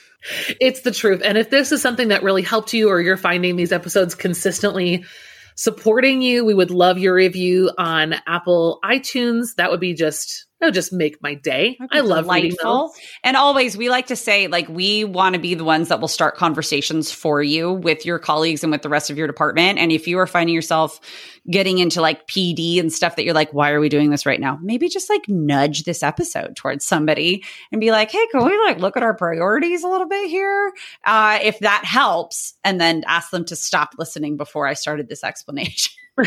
It's 0.60 0.82
the 0.82 0.92
truth. 0.92 1.22
And 1.24 1.38
if 1.38 1.52
this 1.52 1.72
is 1.72 1.84
something 1.84 2.08
that 2.08 2.24
really 2.24 2.42
helped 2.42 2.74
you 2.74 2.90
or 2.90 3.00
you're 3.00 3.16
finding 3.16 3.58
these 3.58 3.72
episodes 3.72 4.16
consistently 4.16 5.06
supporting 5.54 6.24
you, 6.24 6.44
we 6.44 6.56
would 6.56 6.72
love 6.72 6.98
your 6.98 7.14
review 7.14 7.70
on 7.78 8.16
Apple 8.26 8.80
iTunes. 8.84 9.54
That 9.58 9.70
would 9.70 9.80
be 9.80 9.94
just 9.94 10.48
that 10.66 10.70
would 10.70 10.74
just 10.74 10.91
make 10.91 11.22
my 11.22 11.36
day. 11.36 11.78
I 11.91 11.99
love 11.99 12.24
delightful. 12.24 12.91
And 13.24 13.38
always, 13.38 13.78
we 13.78 13.88
like 13.89 14.07
to 14.07 14.16
say, 14.16 14.47
like, 14.47 14.68
we 14.68 15.03
want 15.03 15.36
to 15.36 15.39
be 15.39 15.53
the 15.53 15.63
ones 15.63 15.89
that 15.89 16.01
will 16.01 16.07
start 16.07 16.38
conversations 16.38 17.11
for 17.11 17.43
you 17.43 17.72
with 17.72 18.03
your 18.03 18.18
colleagues 18.18 18.63
and 18.63 18.72
with 18.72 18.82
the 18.82 18.89
rest 18.89 19.11
of 19.11 19.18
your 19.18 19.28
department. 19.28 19.78
And 19.78 19.91
if 19.91 20.07
you 20.07 20.18
are 20.18 20.26
finding 20.26 20.55
yourself 20.55 20.99
getting 21.47 21.78
into 21.78 22.01
like 22.01 22.26
PD 22.26 22.80
and 22.80 22.91
stuff 22.91 23.16
that 23.16 23.26
you're 23.26 23.36
like, 23.36 23.53
why 23.53 23.70
are 23.70 23.80
we 23.80 23.89
doing 23.89 24.09
this 24.09 24.26
right 24.26 24.39
now? 24.39 24.57
Maybe 24.63 24.89
just 24.89 25.07
like 25.07 25.30
nudge 25.30 25.84
this 25.84 26.01
episode 26.01 26.55
towards 26.55 26.84
somebody 26.84 27.43
and 27.72 27.80
be 27.80 27.91
like, 27.91 28.09
hey, 28.09 28.26
can 28.32 28.43
we 28.43 28.57
like 28.61 28.80
look 28.80 28.97
at 28.97 29.03
our 29.03 29.13
priorities 29.13 29.84
a 29.84 29.88
little 29.88 30.07
bit 30.07 30.28
here? 30.32 30.74
Uh, 31.03 31.38
if 31.43 31.59
that 31.59 31.86
helps, 31.86 32.55
and 32.63 32.82
then 32.82 33.03
ask 33.05 33.30
them 33.30 33.45
to 33.45 33.55
stop 33.55 33.91
listening 33.99 34.36
before 34.36 34.66
I 34.66 34.74
started 34.74 35.09
this 35.09 35.24
explanation. 35.24 35.93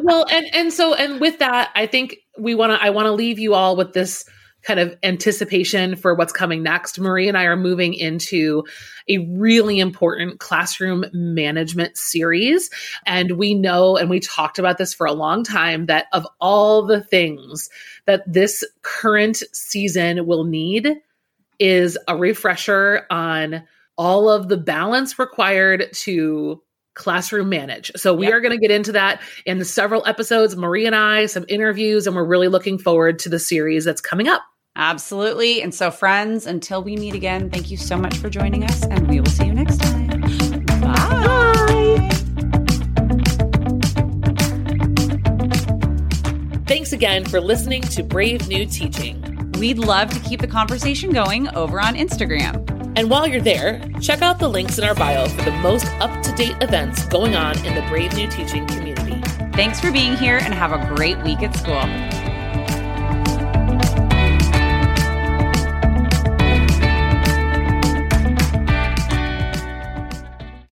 well, 0.00 0.26
and 0.30 0.46
and 0.52 0.72
so 0.72 0.94
and 0.94 1.20
with 1.20 1.38
that, 1.38 1.70
I 1.74 1.86
think 1.86 2.16
we 2.38 2.54
want 2.54 2.72
to 2.72 2.82
I 2.82 2.90
want 2.90 3.06
to 3.06 3.12
leave 3.12 3.38
you 3.38 3.54
all 3.54 3.76
with 3.76 3.92
this 3.92 4.24
kind 4.62 4.80
of 4.80 4.94
anticipation 5.02 5.96
for 5.96 6.14
what's 6.14 6.32
coming 6.32 6.62
next. 6.62 6.98
Marie 6.98 7.28
and 7.28 7.36
I 7.36 7.44
are 7.44 7.56
moving 7.56 7.94
into 7.94 8.64
a 9.08 9.18
really 9.36 9.78
important 9.78 10.38
classroom 10.38 11.04
management 11.12 11.96
series. 11.96 12.70
And 13.06 13.32
we 13.32 13.54
know, 13.54 13.96
and 13.96 14.10
we 14.10 14.20
talked 14.20 14.58
about 14.58 14.78
this 14.78 14.92
for 14.92 15.06
a 15.06 15.12
long 15.12 15.44
time, 15.44 15.86
that 15.86 16.06
of 16.12 16.26
all 16.40 16.86
the 16.86 17.00
things 17.00 17.70
that 18.06 18.22
this 18.30 18.64
current 18.82 19.38
season 19.52 20.26
will 20.26 20.44
need 20.44 20.96
is 21.58 21.98
a 22.08 22.16
refresher 22.16 23.06
on 23.10 23.62
all 23.96 24.30
of 24.30 24.48
the 24.48 24.56
balance 24.56 25.18
required 25.18 25.88
to 25.92 26.62
classroom 26.94 27.48
manage. 27.48 27.92
So 27.96 28.14
we 28.14 28.26
yep. 28.26 28.34
are 28.34 28.40
going 28.40 28.52
to 28.52 28.58
get 28.58 28.70
into 28.70 28.92
that 28.92 29.22
in 29.46 29.64
several 29.64 30.06
episodes, 30.06 30.56
Marie 30.56 30.86
and 30.86 30.96
I, 30.96 31.26
some 31.26 31.44
interviews, 31.48 32.06
and 32.06 32.16
we're 32.16 32.24
really 32.24 32.48
looking 32.48 32.78
forward 32.78 33.18
to 33.20 33.28
the 33.28 33.38
series 33.38 33.84
that's 33.84 34.00
coming 34.00 34.28
up. 34.28 34.42
Absolutely. 34.76 35.62
And 35.62 35.74
so, 35.74 35.90
friends, 35.90 36.46
until 36.46 36.82
we 36.82 36.96
meet 36.96 37.14
again, 37.14 37.50
thank 37.50 37.70
you 37.70 37.76
so 37.76 37.96
much 37.96 38.16
for 38.16 38.30
joining 38.30 38.64
us, 38.64 38.82
and 38.84 39.08
we 39.08 39.20
will 39.20 39.30
see 39.30 39.46
you 39.46 39.54
next 39.54 39.78
time. 39.78 40.08
Bye. 40.80 42.08
Thanks 46.66 46.92
again 46.92 47.24
for 47.24 47.40
listening 47.40 47.82
to 47.82 48.04
Brave 48.04 48.46
New 48.46 48.64
Teaching. 48.64 49.50
We'd 49.58 49.78
love 49.78 50.10
to 50.10 50.20
keep 50.20 50.40
the 50.40 50.46
conversation 50.46 51.10
going 51.10 51.48
over 51.54 51.80
on 51.80 51.94
Instagram. 51.94 52.79
And 52.96 53.08
while 53.08 53.26
you're 53.26 53.40
there, 53.40 53.80
check 54.00 54.22
out 54.22 54.38
the 54.38 54.48
links 54.48 54.78
in 54.78 54.84
our 54.84 54.94
bio 54.94 55.28
for 55.28 55.42
the 55.42 55.52
most 55.52 55.86
up 56.00 56.22
to 56.22 56.32
date 56.32 56.56
events 56.60 57.04
going 57.06 57.36
on 57.36 57.56
in 57.64 57.74
the 57.74 57.82
Brave 57.88 58.14
New 58.14 58.28
Teaching 58.28 58.66
community. 58.66 59.20
Thanks 59.52 59.80
for 59.80 59.90
being 59.90 60.16
here 60.16 60.38
and 60.38 60.52
have 60.52 60.72
a 60.72 60.94
great 60.94 61.18
week 61.22 61.42
at 61.42 61.54
school. 61.56 62.19